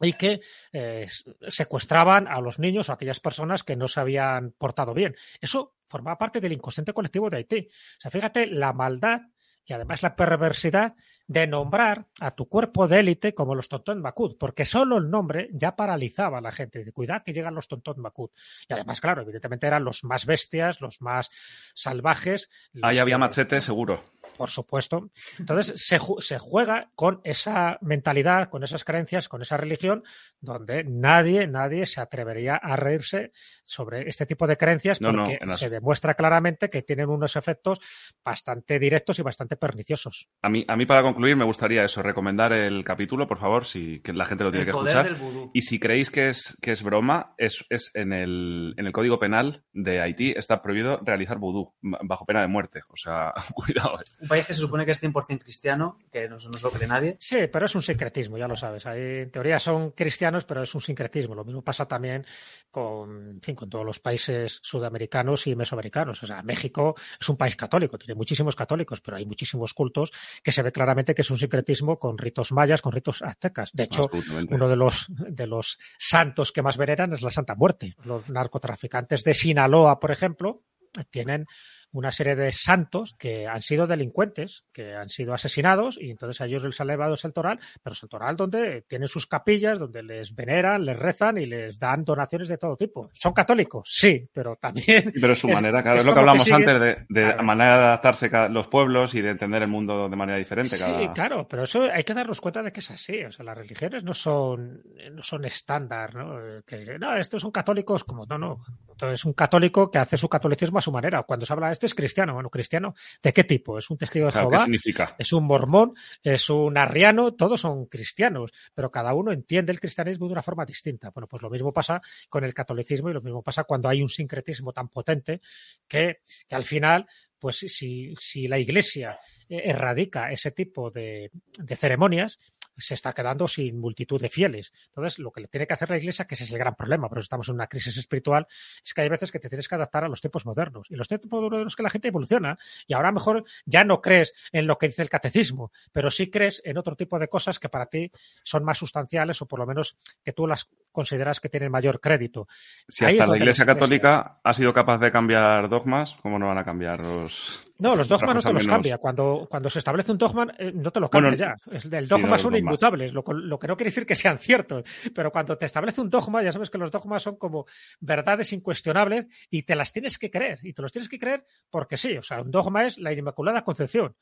y 0.00 0.12
que 0.14 0.40
eh, 0.72 1.06
secuestraban 1.48 2.28
a 2.28 2.40
los 2.40 2.58
niños 2.58 2.88
o 2.88 2.92
a 2.92 2.94
aquellas 2.94 3.20
personas 3.20 3.64
que 3.64 3.76
no 3.76 3.88
se 3.88 4.00
habían 4.00 4.52
portado 4.52 4.94
bien. 4.94 5.16
Eso 5.40 5.74
formaba 5.90 6.16
parte 6.16 6.40
del 6.40 6.52
inconsciente 6.52 6.92
colectivo 6.94 7.28
de 7.28 7.38
Haití. 7.38 7.68
O 7.68 8.00
sea, 8.00 8.10
fíjate 8.10 8.46
la 8.46 8.72
maldad 8.72 9.20
y 9.66 9.72
además 9.74 10.02
la 10.02 10.16
perversidad 10.16 10.94
de 11.26 11.46
nombrar 11.46 12.06
a 12.20 12.32
tu 12.34 12.48
cuerpo 12.48 12.88
de 12.88 13.00
élite 13.00 13.34
como 13.34 13.54
los 13.54 13.68
Tontón 13.68 14.00
Makut, 14.00 14.36
porque 14.38 14.64
solo 14.64 14.96
el 14.98 15.08
nombre 15.10 15.48
ya 15.52 15.76
paralizaba 15.76 16.38
a 16.38 16.40
la 16.40 16.50
gente. 16.50 16.80
Dice, 16.80 16.90
cuidado 16.92 17.22
que 17.24 17.32
llegan 17.32 17.54
los 17.54 17.68
Tontón 17.68 18.00
Makut. 18.00 18.32
Y 18.68 18.72
además, 18.72 19.00
claro, 19.00 19.22
evidentemente 19.22 19.66
eran 19.68 19.84
los 19.84 20.02
más 20.02 20.26
bestias, 20.26 20.80
los 20.80 21.00
más 21.00 21.30
salvajes. 21.74 22.48
los 22.72 22.82
Ahí 22.84 22.98
había 22.98 23.14
que- 23.14 23.20
machete, 23.20 23.60
seguro. 23.60 24.02
Por 24.40 24.48
supuesto. 24.48 25.10
Entonces 25.38 25.74
se, 25.86 25.98
se, 26.20 26.38
juega 26.38 26.88
con 26.94 27.20
esa 27.24 27.76
mentalidad, 27.82 28.48
con 28.48 28.64
esas 28.64 28.84
creencias, 28.84 29.28
con 29.28 29.42
esa 29.42 29.58
religión, 29.58 30.02
donde 30.40 30.82
nadie, 30.82 31.46
nadie 31.46 31.84
se 31.84 32.00
atrevería 32.00 32.56
a 32.56 32.74
reírse 32.74 33.32
sobre 33.66 34.08
este 34.08 34.24
tipo 34.24 34.46
de 34.46 34.56
creencias 34.56 34.98
porque 34.98 35.38
se 35.56 35.68
demuestra 35.68 36.14
claramente 36.14 36.70
que 36.70 36.80
tienen 36.80 37.10
unos 37.10 37.36
efectos 37.36 37.80
bastante 38.24 38.78
directos 38.78 39.18
y 39.18 39.22
bastante 39.22 39.56
perniciosos. 39.56 40.30
A 40.40 40.48
mí, 40.48 40.64
a 40.66 40.74
mí 40.74 40.86
para 40.86 41.02
concluir, 41.02 41.36
me 41.36 41.44
gustaría 41.44 41.84
eso, 41.84 42.02
recomendar 42.02 42.54
el 42.54 42.82
capítulo, 42.82 43.28
por 43.28 43.40
favor, 43.40 43.66
si 43.66 44.00
que 44.00 44.14
la 44.14 44.24
gente 44.24 44.44
lo 44.44 44.50
tiene 44.50 44.64
que 44.64 44.70
escuchar. 44.70 45.18
Y 45.52 45.60
si 45.60 45.78
creéis 45.78 46.08
que 46.08 46.30
es, 46.30 46.56
que 46.62 46.72
es 46.72 46.82
broma, 46.82 47.34
es, 47.36 47.62
es 47.68 47.90
en, 47.92 48.14
el, 48.14 48.72
en 48.78 48.86
el 48.86 48.92
Código 48.92 49.18
Penal 49.18 49.64
de 49.74 50.00
Haití 50.00 50.32
está 50.34 50.62
prohibido 50.62 50.98
realizar 51.04 51.36
vudú 51.36 51.74
bajo 51.82 52.24
pena 52.24 52.40
de 52.40 52.48
muerte. 52.48 52.80
O 52.88 52.96
sea, 52.96 53.34
cuidado. 53.54 54.00
Eh 54.00 54.29
país 54.30 54.46
que 54.46 54.54
se 54.54 54.60
supone 54.60 54.86
que 54.86 54.92
es 54.92 55.02
100% 55.02 55.42
cristiano, 55.42 55.98
que 56.12 56.28
no, 56.28 56.36
no, 56.36 56.52
se 56.52 56.60
lo 56.62 56.70
cree 56.70 56.86
nadie. 56.86 57.16
Sí, 57.18 57.48
pero 57.52 57.66
es 57.66 57.74
un 57.74 57.82
sincretismo, 57.82 58.38
ya 58.38 58.46
lo 58.46 58.54
sabes. 58.54 58.86
Ahí, 58.86 59.22
en 59.22 59.30
teoría 59.30 59.58
son 59.58 59.90
cristianos, 59.90 60.44
pero 60.44 60.62
es 60.62 60.72
un 60.72 60.80
sincretismo. 60.80 61.34
Lo 61.34 61.44
mismo 61.44 61.62
pasa 61.62 61.86
también 61.86 62.24
con, 62.70 63.28
en 63.28 63.40
fin, 63.42 63.56
con 63.56 63.68
todos 63.68 63.84
los 63.84 63.98
países 63.98 64.60
sudamericanos 64.62 65.48
y 65.48 65.56
mesoamericanos. 65.56 66.22
O 66.22 66.26
sea, 66.28 66.42
México 66.44 66.94
es 67.20 67.28
un 67.28 67.36
país 67.36 67.56
católico, 67.56 67.98
tiene 67.98 68.14
muchísimos 68.14 68.54
católicos, 68.54 69.00
pero 69.00 69.16
hay 69.16 69.26
muchísimos 69.26 69.74
cultos 69.74 70.12
que 70.44 70.52
se 70.52 70.62
ve 70.62 70.70
claramente 70.70 71.12
que 71.12 71.22
es 71.22 71.30
un 71.30 71.38
sincretismo 71.38 71.98
con 71.98 72.16
ritos 72.16 72.52
mayas, 72.52 72.80
con 72.80 72.92
ritos 72.92 73.22
aztecas. 73.22 73.72
De 73.72 73.82
hecho, 73.82 74.08
uno 74.48 74.68
de 74.68 74.76
los, 74.76 75.06
de 75.08 75.46
los 75.48 75.76
santos 75.98 76.52
que 76.52 76.62
más 76.62 76.76
veneran 76.76 77.12
es 77.12 77.22
la 77.22 77.32
Santa 77.32 77.56
Muerte. 77.56 77.96
Los 78.04 78.28
narcotraficantes 78.28 79.24
de 79.24 79.34
Sinaloa, 79.34 79.98
por 79.98 80.12
ejemplo, 80.12 80.62
tienen 81.10 81.46
una 81.92 82.10
serie 82.10 82.36
de 82.36 82.52
santos 82.52 83.14
que 83.18 83.46
han 83.46 83.62
sido 83.62 83.86
delincuentes, 83.86 84.64
que 84.72 84.94
han 84.94 85.08
sido 85.08 85.34
asesinados 85.34 85.98
y 86.00 86.10
entonces 86.10 86.40
a 86.40 86.46
ellos 86.46 86.64
les 86.64 86.80
ha 86.80 86.84
elevado 86.84 87.14
el 87.22 87.32
toral, 87.32 87.58
pero 87.82 87.96
el 88.00 88.08
toral 88.08 88.36
donde 88.36 88.82
tienen 88.82 89.08
sus 89.08 89.26
capillas, 89.26 89.78
donde 89.78 90.02
les 90.02 90.34
veneran, 90.34 90.84
les 90.84 90.98
rezan 90.98 91.38
y 91.38 91.46
les 91.46 91.78
dan 91.78 92.04
donaciones 92.04 92.48
de 92.48 92.58
todo 92.58 92.76
tipo. 92.76 93.10
¿Son 93.12 93.32
católicos? 93.32 93.88
Sí, 93.90 94.28
pero 94.32 94.56
también... 94.56 95.12
Pero 95.20 95.34
su 95.34 95.48
manera, 95.48 95.82
claro, 95.82 95.98
es, 95.98 96.04
lo 96.04 96.14
que 96.14 96.20
hablamos 96.20 96.50
antes 96.50 96.80
de, 96.80 97.06
de 97.08 97.42
manera 97.42 97.76
de 97.76 97.84
adaptarse 97.84 98.30
los 98.50 98.68
pueblos 98.68 99.14
y 99.14 99.20
de 99.20 99.30
entender 99.30 99.62
el 99.62 99.68
mundo 99.68 100.08
de 100.08 100.16
manera 100.16 100.38
diferente. 100.38 100.76
Sí, 100.76 101.08
claro, 101.14 101.46
pero 101.48 101.64
eso 101.64 101.82
hay 101.92 102.04
que 102.04 102.14
darnos 102.14 102.40
cuenta 102.40 102.62
de 102.62 102.72
que 102.72 102.80
es 102.80 102.90
así. 102.90 103.24
O 103.24 103.32
sea, 103.32 103.44
las 103.44 103.56
religiones 103.56 104.04
no 104.04 104.14
son, 104.14 104.82
no 105.12 105.22
son 105.22 105.44
estándar, 105.44 106.14
¿no? 106.14 106.62
Que, 106.66 106.98
no, 106.98 107.16
estos 107.16 107.42
son 107.42 107.50
católicos 107.50 108.04
como, 108.04 108.26
no, 108.26 108.38
no. 108.38 108.60
Entonces, 108.90 109.24
un 109.24 109.32
católico 109.32 109.90
que 109.90 109.98
hace 109.98 110.16
su 110.16 110.28
catolicismo 110.28 110.78
a 110.78 110.82
su 110.82 110.92
manera. 110.92 111.22
Cuando 111.22 111.46
se 111.46 111.52
habla 111.52 111.68
de 111.68 111.72
este 111.80 111.86
es 111.86 111.94
cristiano. 111.94 112.34
Bueno, 112.34 112.50
cristiano, 112.50 112.94
¿de 113.22 113.32
qué 113.32 113.44
tipo? 113.44 113.78
¿Es 113.78 113.88
un 113.88 113.96
testigo 113.96 114.26
de 114.26 114.32
Jehová? 114.32 114.58
¿Qué 114.58 114.64
significa? 114.64 115.16
¿Es 115.18 115.32
un 115.32 115.44
mormón? 115.44 115.94
¿Es 116.22 116.50
un 116.50 116.76
arriano? 116.76 117.32
Todos 117.32 117.62
son 117.62 117.86
cristianos, 117.86 118.52
pero 118.74 118.90
cada 118.90 119.14
uno 119.14 119.32
entiende 119.32 119.72
el 119.72 119.80
cristianismo 119.80 120.26
de 120.26 120.32
una 120.32 120.42
forma 120.42 120.66
distinta. 120.66 121.08
Bueno, 121.08 121.26
pues 121.26 121.40
lo 121.40 121.48
mismo 121.48 121.72
pasa 121.72 122.02
con 122.28 122.44
el 122.44 122.52
catolicismo 122.52 123.08
y 123.08 123.14
lo 123.14 123.22
mismo 123.22 123.42
pasa 123.42 123.64
cuando 123.64 123.88
hay 123.88 124.02
un 124.02 124.10
sincretismo 124.10 124.74
tan 124.74 124.88
potente 124.88 125.40
que, 125.88 126.20
que 126.46 126.54
al 126.54 126.64
final, 126.64 127.06
pues 127.38 127.56
si, 127.56 128.14
si 128.14 128.46
la 128.46 128.58
iglesia 128.58 129.18
erradica 129.48 130.30
ese 130.30 130.50
tipo 130.50 130.90
de, 130.90 131.30
de 131.32 131.76
ceremonias, 131.76 132.38
se 132.80 132.94
está 132.94 133.12
quedando 133.12 133.46
sin 133.48 133.78
multitud 133.78 134.20
de 134.20 134.28
fieles. 134.28 134.72
Entonces, 134.88 135.18
lo 135.18 135.30
que 135.30 135.42
le 135.42 135.48
tiene 135.48 135.66
que 135.66 135.74
hacer 135.74 135.90
la 135.90 135.98
Iglesia, 135.98 136.26
que 136.26 136.34
ese 136.34 136.44
es 136.44 136.52
el 136.52 136.58
gran 136.58 136.74
problema, 136.74 137.08
pero 137.08 137.20
estamos 137.20 137.48
en 137.48 137.54
una 137.54 137.66
crisis 137.66 137.96
espiritual, 137.96 138.46
es 138.84 138.94
que 138.94 139.02
hay 139.02 139.08
veces 139.08 139.30
que 139.30 139.38
te 139.38 139.48
tienes 139.48 139.68
que 139.68 139.74
adaptar 139.74 140.04
a 140.04 140.08
los 140.08 140.20
tiempos 140.20 140.46
modernos. 140.46 140.90
Y 140.90 140.96
los 140.96 141.08
tiempos 141.08 141.30
modernos 141.30 141.76
que 141.76 141.82
la 141.82 141.90
gente 141.90 142.08
evoluciona. 142.08 142.58
Y 142.86 142.94
ahora 142.94 143.12
mejor 143.12 143.44
ya 143.64 143.84
no 143.84 144.00
crees 144.00 144.32
en 144.52 144.66
lo 144.66 144.78
que 144.78 144.88
dice 144.88 145.02
el 145.02 145.10
catecismo, 145.10 145.72
pero 145.92 146.10
sí 146.10 146.30
crees 146.30 146.62
en 146.64 146.78
otro 146.78 146.96
tipo 146.96 147.18
de 147.18 147.28
cosas 147.28 147.58
que 147.58 147.68
para 147.68 147.86
ti 147.86 148.10
son 148.42 148.64
más 148.64 148.78
sustanciales 148.78 149.40
o 149.42 149.46
por 149.46 149.58
lo 149.58 149.66
menos 149.66 149.96
que 150.22 150.32
tú 150.32 150.46
las 150.46 150.68
consideras 150.92 151.40
que 151.40 151.48
tienen 151.48 151.70
mayor 151.70 152.00
crédito. 152.00 152.48
Si 152.88 153.04
hasta 153.04 153.26
la 153.26 153.36
Iglesia 153.36 153.66
Católica 153.66 154.40
ha 154.42 154.52
sido 154.52 154.72
capaz 154.72 154.98
de 154.98 155.12
cambiar 155.12 155.68
dogmas, 155.68 156.16
¿cómo 156.22 156.38
no 156.38 156.46
van 156.46 156.58
a 156.58 156.64
cambiar 156.64 157.00
los 157.00 157.69
no, 157.80 157.96
los 157.96 158.08
dogmas 158.08 158.34
no 158.36 158.42
te 158.42 158.52
los 158.52 158.66
cambia. 158.66 158.98
Cuando, 158.98 159.46
cuando 159.50 159.70
se 159.70 159.78
establece 159.78 160.12
un 160.12 160.18
dogma, 160.18 160.46
eh, 160.58 160.72
no 160.74 160.90
te 160.90 161.00
lo 161.00 161.08
cambia 161.08 161.34
ya. 161.34 161.56
El 161.90 162.06
dogma 162.06 162.38
son 162.38 162.54
inmutables, 162.56 163.12
lo, 163.12 163.24
lo, 163.32 163.58
que 163.58 163.66
no 163.66 163.76
quiere 163.76 163.90
decir 163.90 164.06
que 164.06 164.14
sean 164.14 164.38
ciertos. 164.38 164.84
Pero 165.14 165.30
cuando 165.30 165.56
te 165.56 165.66
establece 165.66 166.00
un 166.00 166.10
dogma, 166.10 166.42
ya 166.42 166.52
sabes 166.52 166.70
que 166.70 166.78
los 166.78 166.90
dogmas 166.90 167.22
son 167.22 167.36
como 167.36 167.66
verdades 168.00 168.52
incuestionables 168.52 169.26
y 169.50 169.62
te 169.62 169.74
las 169.74 169.92
tienes 169.92 170.18
que 170.18 170.30
creer. 170.30 170.60
Y 170.62 170.72
te 170.72 170.82
los 170.82 170.92
tienes 170.92 171.08
que 171.08 171.18
creer 171.18 171.44
porque 171.70 171.96
sí. 171.96 172.16
O 172.16 172.22
sea, 172.22 172.42
un 172.42 172.50
dogma 172.50 172.86
es 172.86 172.98
la 172.98 173.12
Inmaculada 173.12 173.64
Concepción. 173.64 174.14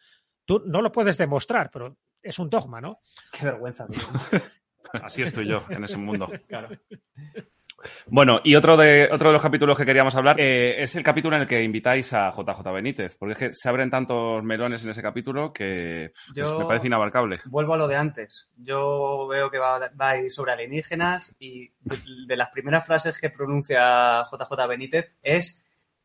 Tú 0.44 0.62
no 0.64 0.81
lo 0.81 0.90
puedes 0.90 1.18
demostrar, 1.18 1.71
pero 1.71 1.97
es 2.23 2.38
un 2.38 2.49
dogma, 2.49 2.81
¿no? 2.81 3.01
Qué 3.33 3.44
vergüenza. 3.44 3.87
Así 4.92 5.23
estoy 5.23 5.49
yo 5.49 5.64
en 5.68 5.85
ese 5.85 5.97
mundo. 5.97 6.29
Claro. 6.49 6.68
Bueno, 8.07 8.41
y 8.43 8.55
otro 8.55 8.77
de, 8.77 9.09
otro 9.11 9.29
de 9.29 9.33
los 9.35 9.43
capítulos 9.43 9.77
que 9.77 9.85
queríamos 9.85 10.14
hablar 10.14 10.41
eh, 10.41 10.83
es 10.83 10.97
el 10.97 11.03
capítulo 11.03 11.37
en 11.37 11.43
el 11.43 11.49
que 11.49 11.62
invitáis 11.62 12.12
a 12.12 12.33
JJ 12.33 12.73
Benítez, 12.73 13.17
porque 13.17 13.33
es 13.33 13.38
que 13.38 13.55
se 13.55 13.69
abren 13.69 13.91
tantos 13.91 14.43
melones 14.43 14.83
en 14.85 14.91
ese 14.91 15.03
capítulo 15.03 15.53
que 15.53 16.12
pues, 16.35 16.53
me 16.59 16.64
parece 16.64 16.88
inabarcable. 16.88 17.41
Vuelvo 17.47 17.75
a 17.75 17.79
lo 17.79 17.88
de 17.88 17.97
antes. 17.97 18.51
Yo 18.57 19.27
veo 19.29 19.51
que 19.51 19.59
va, 19.59 19.79
va 20.01 20.11
a 20.11 20.19
ir 20.19 20.33
sobre 20.33 20.53
alienígenas 20.53 21.35
y 21.38 21.71
de, 22.27 22.37
las 22.37 22.51
primeras 22.51 22.87
frases 22.87 23.21
que 23.21 23.31
pronuncia 23.31 24.25
JJ 24.25 24.69
Benítez 24.69 25.12
es 25.23 25.62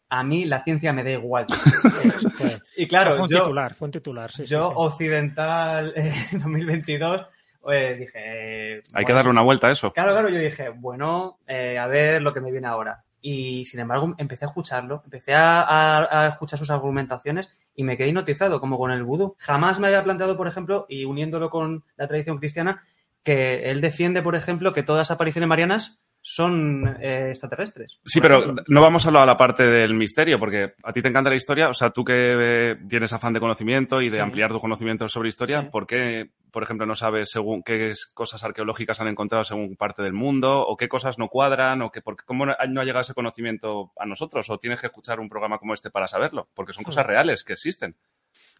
a 0.09 0.23
mí 0.23 0.45
la 0.45 0.63
ciencia 0.63 0.93
me 0.93 1.03
da 1.03 1.09
igual. 1.09 1.47
y 2.77 2.87
claro, 2.87 3.15
fue 3.15 3.23
un 3.23 3.29
titular, 3.29 3.73
fue 3.73 3.85
un 3.87 3.91
titular, 3.91 4.31
sí, 4.31 4.45
Yo, 4.45 4.69
occidental 4.69 5.91
eh, 5.95 6.13
2022, 6.33 7.25
dije... 7.71 8.83
Hay 8.93 9.05
que 9.05 9.13
darle 9.13 9.31
una 9.31 9.41
vuelta 9.41 9.67
a 9.67 9.71
eso. 9.71 9.93
Claro, 9.93 10.11
claro, 10.11 10.29
yo 10.29 10.39
dije, 10.39 10.69
bueno, 10.69 11.39
eh, 11.47 11.77
a 11.77 11.87
ver 11.87 12.21
lo 12.21 12.33
que 12.33 12.41
me 12.41 12.51
viene 12.51 12.67
ahora. 12.67 13.03
Y 13.21 13.65
sin 13.65 13.79
embargo, 13.79 14.13
empecé 14.17 14.43
a 14.43 14.49
escucharlo, 14.49 15.01
empecé 15.05 15.33
a, 15.33 16.27
escuchar 16.29 16.59
sus 16.59 16.69
argumentaciones 16.69 17.49
y 17.73 17.83
me 17.83 17.95
quedé 17.95 18.09
hipnotizado, 18.09 18.59
como 18.59 18.77
con 18.77 18.91
el 18.91 19.03
vudú. 19.03 19.35
Jamás 19.39 19.79
me 19.79 19.87
había 19.87 20.03
planteado, 20.03 20.35
por 20.35 20.47
ejemplo, 20.47 20.85
y 20.89 21.05
uniéndolo 21.05 21.49
con 21.49 21.85
la 21.95 22.07
tradición 22.07 22.37
cristiana, 22.37 22.83
que 23.23 23.71
él 23.71 23.79
defiende, 23.79 24.21
por 24.21 24.35
ejemplo, 24.35 24.73
que 24.73 24.83
todas 24.83 24.99
las 24.99 25.11
apariciones 25.11 25.47
marianas 25.47 26.01
son 26.25 26.97
eh, 27.01 27.27
extraterrestres. 27.29 27.99
Sí, 28.05 28.21
pero 28.21 28.55
no 28.67 28.81
vamos 28.81 29.05
a 29.05 29.09
a 29.09 29.25
la 29.25 29.37
parte 29.37 29.63
del 29.63 29.93
misterio, 29.93 30.39
porque 30.39 30.73
a 30.81 30.93
ti 30.93 31.01
te 31.01 31.09
encanta 31.09 31.29
la 31.29 31.35
historia, 31.35 31.69
o 31.69 31.73
sea, 31.73 31.91
tú 31.91 32.03
que 32.03 32.13
eh, 32.15 32.75
tienes 32.87 33.11
afán 33.11 33.33
de 33.33 33.41
conocimiento 33.41 34.01
y 34.01 34.09
de 34.09 34.21
ampliar 34.21 34.51
tu 34.51 34.59
conocimiento 34.59 35.07
sobre 35.09 35.29
historia, 35.29 35.69
¿por 35.69 35.85
qué, 35.85 36.31
por 36.51 36.63
ejemplo, 36.63 36.85
no 36.85 36.95
sabes 36.95 37.29
según 37.29 37.61
qué 37.61 37.91
cosas 38.13 38.43
arqueológicas 38.43 39.01
han 39.01 39.09
encontrado 39.09 39.43
según 39.43 39.75
parte 39.75 40.01
del 40.01 40.13
mundo, 40.13 40.65
o 40.65 40.77
qué 40.77 40.87
cosas 40.87 41.19
no 41.19 41.27
cuadran, 41.27 41.81
o 41.81 41.91
que, 41.91 42.01
por, 42.01 42.23
cómo 42.23 42.45
no 42.45 42.53
ha 42.53 42.85
llegado 42.85 43.01
ese 43.01 43.13
conocimiento 43.13 43.91
a 43.97 44.05
nosotros, 44.05 44.49
o 44.49 44.57
tienes 44.57 44.79
que 44.79 44.87
escuchar 44.87 45.19
un 45.19 45.29
programa 45.29 45.59
como 45.59 45.73
este 45.73 45.91
para 45.91 46.07
saberlo, 46.07 46.47
porque 46.53 46.73
son 46.73 46.85
cosas 46.85 47.05
reales 47.05 47.43
que 47.43 47.53
existen. 47.53 47.97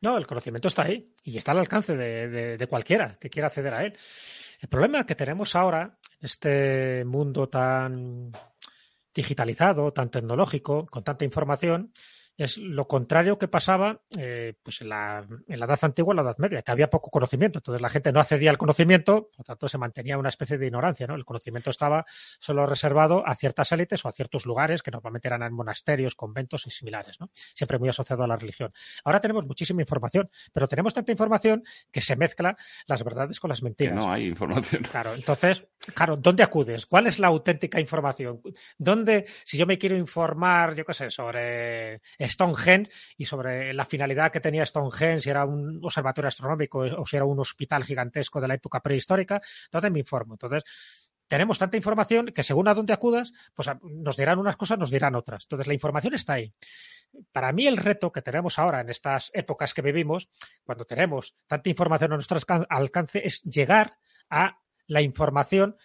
No, 0.01 0.17
el 0.17 0.27
conocimiento 0.27 0.67
está 0.67 0.83
ahí 0.83 1.13
y 1.23 1.37
está 1.37 1.53
al 1.53 1.59
alcance 1.59 1.95
de 1.95 2.67
cualquiera 2.67 3.17
que 3.21 3.29
quiera 3.29 3.47
acceder 3.47 3.73
a 3.73 3.85
él. 3.85 3.97
El 4.63 4.69
problema 4.69 5.05
que 5.05 5.13
tenemos 5.13 5.57
ahora, 5.57 5.97
en 6.21 6.25
este 6.25 7.03
mundo 7.03 7.49
tan 7.49 8.31
digitalizado, 9.13 9.91
tan 9.91 10.09
tecnológico, 10.09 10.85
con 10.85 11.03
tanta 11.03 11.25
información, 11.25 11.91
es 12.43 12.57
lo 12.57 12.87
contrario 12.87 13.37
que 13.37 13.47
pasaba 13.47 14.01
eh, 14.17 14.53
pues 14.61 14.81
en 14.81 14.89
la, 14.89 15.25
en, 15.47 15.59
la, 15.59 15.65
edad 15.65 15.79
antigua, 15.81 16.13
en 16.13 16.17
la 16.17 16.21
edad 16.23 16.37
media, 16.37 16.61
que 16.61 16.71
había 16.71 16.89
poco 16.89 17.09
conocimiento. 17.09 17.59
Entonces 17.59 17.81
la 17.81 17.89
gente 17.89 18.11
no 18.11 18.19
accedía 18.19 18.49
al 18.49 18.57
conocimiento, 18.57 19.29
por 19.29 19.39
lo 19.39 19.43
tanto 19.43 19.67
se 19.67 19.77
mantenía 19.77 20.17
una 20.17 20.29
especie 20.29 20.57
de 20.57 20.65
ignorancia. 20.67 21.07
¿no? 21.07 21.15
El 21.15 21.25
conocimiento 21.25 21.69
estaba 21.69 22.05
solo 22.39 22.65
reservado 22.65 23.27
a 23.27 23.35
ciertas 23.35 23.71
élites 23.71 24.03
o 24.05 24.09
a 24.09 24.11
ciertos 24.11 24.45
lugares 24.45 24.81
que 24.81 24.91
normalmente 24.91 25.27
eran 25.27 25.43
en 25.43 25.53
monasterios, 25.53 26.15
conventos 26.15 26.67
y 26.67 26.69
similares, 26.69 27.19
¿no? 27.19 27.29
siempre 27.33 27.79
muy 27.79 27.89
asociado 27.89 28.23
a 28.23 28.27
la 28.27 28.35
religión. 28.35 28.71
Ahora 29.03 29.19
tenemos 29.19 29.45
muchísima 29.45 29.81
información, 29.81 30.29
pero 30.51 30.67
tenemos 30.67 30.93
tanta 30.93 31.11
información 31.11 31.63
que 31.91 32.01
se 32.01 32.15
mezcla 32.15 32.57
las 32.87 33.03
verdades 33.03 33.39
con 33.39 33.49
las 33.49 33.63
mentiras. 33.63 33.95
no 33.95 34.11
hay 34.11 34.25
información. 34.25 34.83
Claro, 34.83 35.13
entonces, 35.13 35.67
claro, 35.93 36.17
¿dónde 36.17 36.43
acudes? 36.43 36.85
¿Cuál 36.85 37.07
es 37.07 37.19
la 37.19 37.27
auténtica 37.27 37.79
información? 37.79 38.41
¿Dónde, 38.77 39.25
si 39.43 39.57
yo 39.57 39.65
me 39.65 39.77
quiero 39.77 39.97
informar, 39.97 40.75
yo 40.75 40.85
qué 40.85 40.93
sé, 40.93 41.09
sobre 41.09 42.01
Stonehenge 42.33 42.91
y 43.17 43.25
sobre 43.25 43.73
la 43.73 43.85
finalidad 43.85 44.31
que 44.31 44.39
tenía 44.39 44.65
Stonehenge, 44.65 45.19
si 45.19 45.29
era 45.29 45.45
un 45.45 45.79
observatorio 45.83 46.27
astronómico 46.27 46.79
o 46.79 47.05
si 47.05 47.15
era 47.15 47.25
un 47.25 47.39
hospital 47.39 47.83
gigantesco 47.83 48.41
de 48.41 48.47
la 48.47 48.55
época 48.55 48.81
prehistórica, 48.81 49.41
¿dónde 49.71 49.89
me 49.89 49.99
informo? 49.99 50.33
Entonces, 50.33 50.63
tenemos 51.27 51.57
tanta 51.57 51.77
información 51.77 52.27
que 52.27 52.43
según 52.43 52.67
a 52.67 52.73
dónde 52.73 52.93
acudas, 52.93 53.33
pues 53.53 53.69
nos 53.81 54.17
dirán 54.17 54.39
unas 54.39 54.57
cosas, 54.57 54.77
nos 54.77 54.91
dirán 54.91 55.15
otras. 55.15 55.43
Entonces, 55.45 55.67
la 55.67 55.73
información 55.73 56.13
está 56.13 56.33
ahí. 56.33 56.53
Para 57.31 57.51
mí, 57.51 57.65
el 57.67 57.77
reto 57.77 58.11
que 58.11 58.21
tenemos 58.21 58.59
ahora 58.59 58.81
en 58.81 58.89
estas 58.89 59.31
épocas 59.33 59.73
que 59.73 59.81
vivimos, 59.81 60.29
cuando 60.63 60.85
tenemos 60.85 61.35
tanta 61.47 61.69
información 61.69 62.11
a 62.11 62.15
nuestro 62.15 62.39
alcance, 62.69 63.25
es 63.25 63.41
llegar 63.43 63.97
a 64.29 64.59
la 64.87 65.01
información 65.01 65.77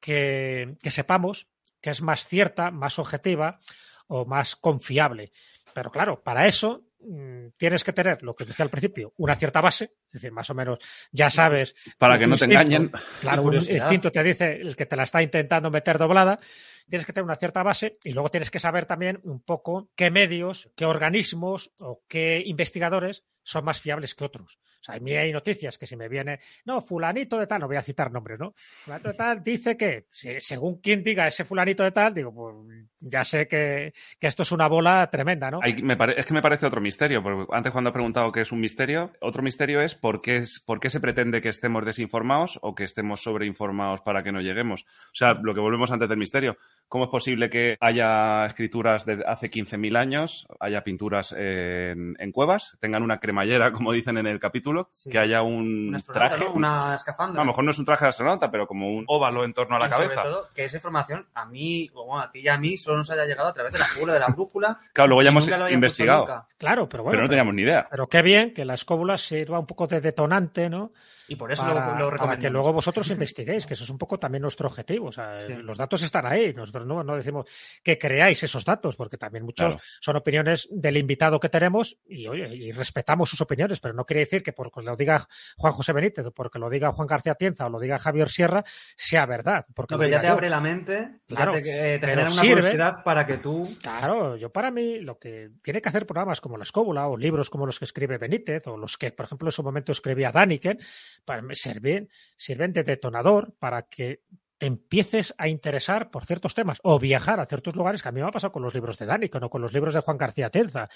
que, 0.00 0.76
que 0.82 0.90
sepamos 0.90 1.48
que 1.80 1.90
es 1.90 2.02
más 2.02 2.26
cierta, 2.26 2.70
más 2.70 2.98
objetiva 2.98 3.60
o 4.06 4.24
más 4.24 4.56
confiable. 4.56 5.32
Pero 5.78 5.92
claro, 5.92 6.20
para 6.20 6.44
eso 6.44 6.82
mm, 6.98 7.50
tienes 7.56 7.84
que 7.84 7.92
tener, 7.92 8.20
lo 8.24 8.34
que 8.34 8.44
decía 8.44 8.64
al 8.64 8.68
principio, 8.68 9.12
una 9.18 9.36
cierta 9.36 9.60
base, 9.60 9.84
es 10.06 10.12
decir, 10.14 10.32
más 10.32 10.50
o 10.50 10.54
menos 10.54 10.80
ya 11.12 11.30
sabes. 11.30 11.76
Para 11.96 12.18
que 12.18 12.26
no 12.26 12.34
te 12.34 12.46
instinto, 12.46 12.60
engañen. 12.60 12.92
Claro, 13.20 13.42
un 13.42 13.54
instinto 13.54 14.10
te 14.10 14.24
dice 14.24 14.56
el 14.56 14.74
que 14.74 14.86
te 14.86 14.96
la 14.96 15.04
está 15.04 15.22
intentando 15.22 15.70
meter 15.70 15.96
doblada. 15.96 16.40
Tienes 16.88 17.06
que 17.06 17.12
tener 17.12 17.24
una 17.24 17.36
cierta 17.36 17.62
base 17.62 17.98
y 18.04 18.12
luego 18.12 18.30
tienes 18.30 18.50
que 18.50 18.58
saber 18.58 18.86
también 18.86 19.20
un 19.24 19.40
poco 19.40 19.90
qué 19.94 20.10
medios, 20.10 20.70
qué 20.74 20.84
organismos 20.84 21.72
o 21.78 22.02
qué 22.08 22.42
investigadores 22.44 23.24
son 23.42 23.64
más 23.64 23.80
fiables 23.80 24.14
que 24.14 24.24
otros. 24.24 24.58
O 24.80 24.84
sea, 24.84 24.94
a 24.94 25.00
mí 25.00 25.12
hay 25.12 25.32
noticias 25.32 25.76
que 25.76 25.86
si 25.86 25.96
me 25.96 26.08
viene, 26.08 26.38
no, 26.64 26.82
fulanito 26.82 27.38
de 27.38 27.46
tal, 27.46 27.62
no 27.62 27.66
voy 27.66 27.76
a 27.76 27.82
citar 27.82 28.12
nombres, 28.12 28.38
¿no? 28.38 28.54
Fulanito 28.84 29.08
de 29.08 29.14
tal 29.14 29.42
dice 29.42 29.76
que, 29.76 30.06
según 30.10 30.80
quien 30.80 31.02
diga 31.02 31.26
ese 31.26 31.44
fulanito 31.44 31.82
de 31.82 31.90
tal, 31.90 32.14
digo, 32.14 32.32
pues 32.32 32.54
ya 33.00 33.24
sé 33.24 33.48
que, 33.48 33.92
esto 34.20 34.42
es 34.42 34.52
una 34.52 34.68
bola 34.68 35.08
tremenda, 35.10 35.50
¿no? 35.50 35.60
Es 35.62 36.26
que 36.26 36.34
me 36.34 36.42
parece 36.42 36.66
otro 36.66 36.80
misterio, 36.80 37.22
porque 37.22 37.46
antes 37.52 37.72
cuando 37.72 37.90
he 37.90 37.92
preguntado 37.92 38.30
qué 38.30 38.42
es 38.42 38.52
un 38.52 38.60
misterio, 38.60 39.12
otro 39.20 39.42
misterio 39.42 39.80
es 39.80 39.94
por 39.94 40.20
qué 40.20 40.46
se 40.46 41.00
pretende 41.00 41.42
que 41.42 41.48
estemos 41.48 41.84
desinformados 41.84 42.58
o 42.62 42.74
que 42.74 42.84
estemos 42.84 43.22
sobreinformados 43.22 44.02
para 44.02 44.22
que 44.22 44.30
no 44.30 44.40
lleguemos. 44.40 44.82
O 44.82 45.14
sea, 45.14 45.34
lo 45.34 45.54
que 45.54 45.60
volvemos 45.60 45.90
antes 45.90 46.08
del 46.08 46.18
misterio. 46.18 46.56
¿Cómo 46.88 47.04
es 47.04 47.10
posible 47.10 47.50
que 47.50 47.76
haya 47.80 48.46
escrituras 48.46 49.04
de 49.04 49.22
hace 49.26 49.50
15.000 49.50 49.96
años, 49.98 50.46
haya 50.58 50.82
pinturas 50.84 51.32
en, 51.36 52.16
en 52.18 52.32
cuevas, 52.32 52.76
tengan 52.80 53.02
una 53.02 53.18
cremallera, 53.20 53.72
como 53.72 53.92
dicen 53.92 54.16
en 54.18 54.26
el 54.26 54.40
capítulo, 54.40 54.88
Sí. 54.90 55.10
que 55.10 55.18
haya 55.18 55.42
un 55.42 55.96
traje? 56.12 56.44
¿no? 56.44 56.52
Una 56.52 56.94
escafandra. 56.94 57.42
A 57.42 57.44
lo 57.44 57.50
mejor 57.52 57.64
no 57.64 57.70
es 57.72 57.78
un 57.78 57.84
traje 57.84 58.04
de 58.06 58.08
astronauta, 58.10 58.50
pero 58.50 58.66
como 58.66 58.88
un 58.88 59.04
óvalo 59.06 59.44
en 59.44 59.52
torno 59.52 59.76
a 59.76 59.78
la 59.78 59.86
Y 59.86 59.90
sobre 59.90 60.08
cabeza. 60.08 60.22
todo, 60.22 60.48
que 60.54 60.64
esa 60.64 60.78
información 60.78 61.26
a 61.34 61.44
mí, 61.44 61.90
o 61.94 62.06
bueno, 62.06 62.22
a 62.22 62.30
ti 62.30 62.40
y 62.40 62.48
a 62.48 62.56
mí, 62.58 62.76
solo 62.76 62.98
nos 62.98 63.10
haya 63.10 63.24
llegado 63.26 63.48
a 63.48 63.54
través 63.54 63.72
de 63.72 63.78
la 63.80 63.84
figura 63.84 64.14
de 64.14 64.20
la 64.20 64.28
brújula. 64.28 64.78
Claro, 64.92 65.08
luego 65.08 65.22
ya 65.22 65.28
hemos 65.30 65.48
investigado. 65.70 66.46
Claro, 66.56 66.88
pero 66.88 67.02
bueno. 67.04 67.12
pero 67.16 67.22
no 67.24 67.28
teníamos 67.28 67.54
ni 67.54 67.62
idea. 67.62 67.86
pero 67.90 68.06
qué 68.08 68.22
bien 68.22 68.52
que 68.52 68.64
la 68.64 68.74
escóbula 68.74 69.16
sirva 69.16 69.58
un 69.58 69.66
poco 69.66 69.86
de 69.86 70.00
detonante, 70.00 70.68
¿no? 70.68 70.92
Y 71.28 71.36
por 71.36 71.52
eso 71.52 71.62
para, 71.62 71.98
lo, 71.98 72.10
lo 72.10 72.16
para 72.16 72.38
que 72.38 72.48
luego 72.50 72.72
vosotros 72.72 73.08
investiguéis, 73.10 73.66
que 73.66 73.74
eso 73.74 73.84
es 73.84 73.90
un 73.90 73.98
poco 73.98 74.18
también 74.18 74.42
nuestro 74.42 74.66
objetivo. 74.68 75.08
O 75.08 75.12
sea, 75.12 75.36
Sí. 75.38 75.52
los 75.52 75.76
datos 75.78 76.02
están 76.02 76.26
ahí. 76.26 76.54
Nosotros 76.54 76.86
no, 76.86 77.04
no 77.04 77.16
decimos 77.16 77.48
que 77.82 77.98
creáis 77.98 78.42
esos 78.42 78.64
datos, 78.64 78.96
porque 78.96 79.18
también 79.18 79.44
muchos 79.44 79.66
Claro. 79.74 79.80
son 80.00 80.16
opiniones 80.16 80.66
del 80.70 80.96
invitado 80.96 81.38
que 81.38 81.48
tenemos 81.48 81.98
y, 82.08 82.26
oye, 82.28 82.48
y 82.54 82.72
respetamos 82.72 83.28
sus 83.30 83.40
opiniones, 83.42 83.78
pero 83.80 83.94
no 83.94 84.04
quiere 84.04 84.20
decir 84.20 84.42
que 84.42 84.52
porque 84.52 84.80
lo 84.82 84.96
diga 84.96 85.28
Juan 85.56 85.72
José 85.74 85.92
Benítez 85.92 86.26
o 86.26 86.32
porque 86.32 86.58
lo 86.58 86.70
diga 86.70 86.92
Juan 86.92 87.06
García 87.06 87.34
Tienza 87.34 87.66
o 87.66 87.70
lo 87.70 87.78
diga 87.78 87.98
Javier 87.98 88.30
Sierra 88.30 88.64
sea 88.96 89.26
verdad. 89.26 89.66
Porque 89.74 89.94
No, 89.94 89.98
pero 89.98 90.10
ya 90.10 90.20
te 90.20 90.26
yo. 90.28 90.32
abre 90.32 90.48
la 90.50 90.60
mente, 90.60 91.20
Claro, 91.26 91.52
ya 91.54 91.62
te, 91.62 91.94
eh, 91.94 91.98
te 91.98 92.06
genera 92.06 92.30
una 92.30 92.40
sirve. 92.40 92.54
curiosidad 92.62 93.02
para 93.04 93.26
que 93.26 93.36
tú. 93.36 93.76
Claro, 93.82 94.36
yo 94.36 94.50
para 94.50 94.70
mí 94.70 94.98
lo 95.00 95.18
que 95.18 95.50
tiene 95.62 95.82
que 95.82 95.88
hacer 95.90 96.06
programas 96.06 96.40
como 96.40 96.56
La 96.56 96.64
Escóbula 96.64 97.06
o 97.08 97.16
libros 97.16 97.50
como 97.50 97.66
los 97.66 97.78
que 97.78 97.84
escribe 97.84 98.16
Benítez 98.18 98.66
o 98.66 98.76
los 98.76 98.96
que, 98.96 99.12
por 99.12 99.26
ejemplo, 99.26 99.48
en 99.48 99.52
su 99.52 99.62
momento 99.62 99.92
escribía 99.92 100.32
Daniken, 100.32 100.78
para 101.24 101.42
sirven, 101.54 102.08
sirven 102.36 102.72
de 102.72 102.82
detonador 102.82 103.54
para 103.58 103.82
que 103.82 104.22
te 104.58 104.66
empieces 104.66 105.32
a 105.38 105.46
interesar 105.46 106.10
por 106.10 106.26
ciertos 106.26 106.52
temas 106.52 106.80
o 106.82 106.98
viajar 106.98 107.38
a 107.38 107.46
ciertos 107.46 107.76
lugares 107.76 108.02
que 108.02 108.08
a 108.08 108.12
mí 108.12 108.20
me 108.20 108.26
ha 108.26 108.32
pasado 108.32 108.52
con 108.52 108.60
los 108.62 108.74
libros 108.74 108.98
de 108.98 109.06
Daniken 109.06 109.44
o 109.44 109.50
con 109.50 109.62
los 109.62 109.72
libros 109.72 109.94
de 109.94 110.00
Juan 110.00 110.18
García 110.18 110.50
Tenza. 110.50 110.88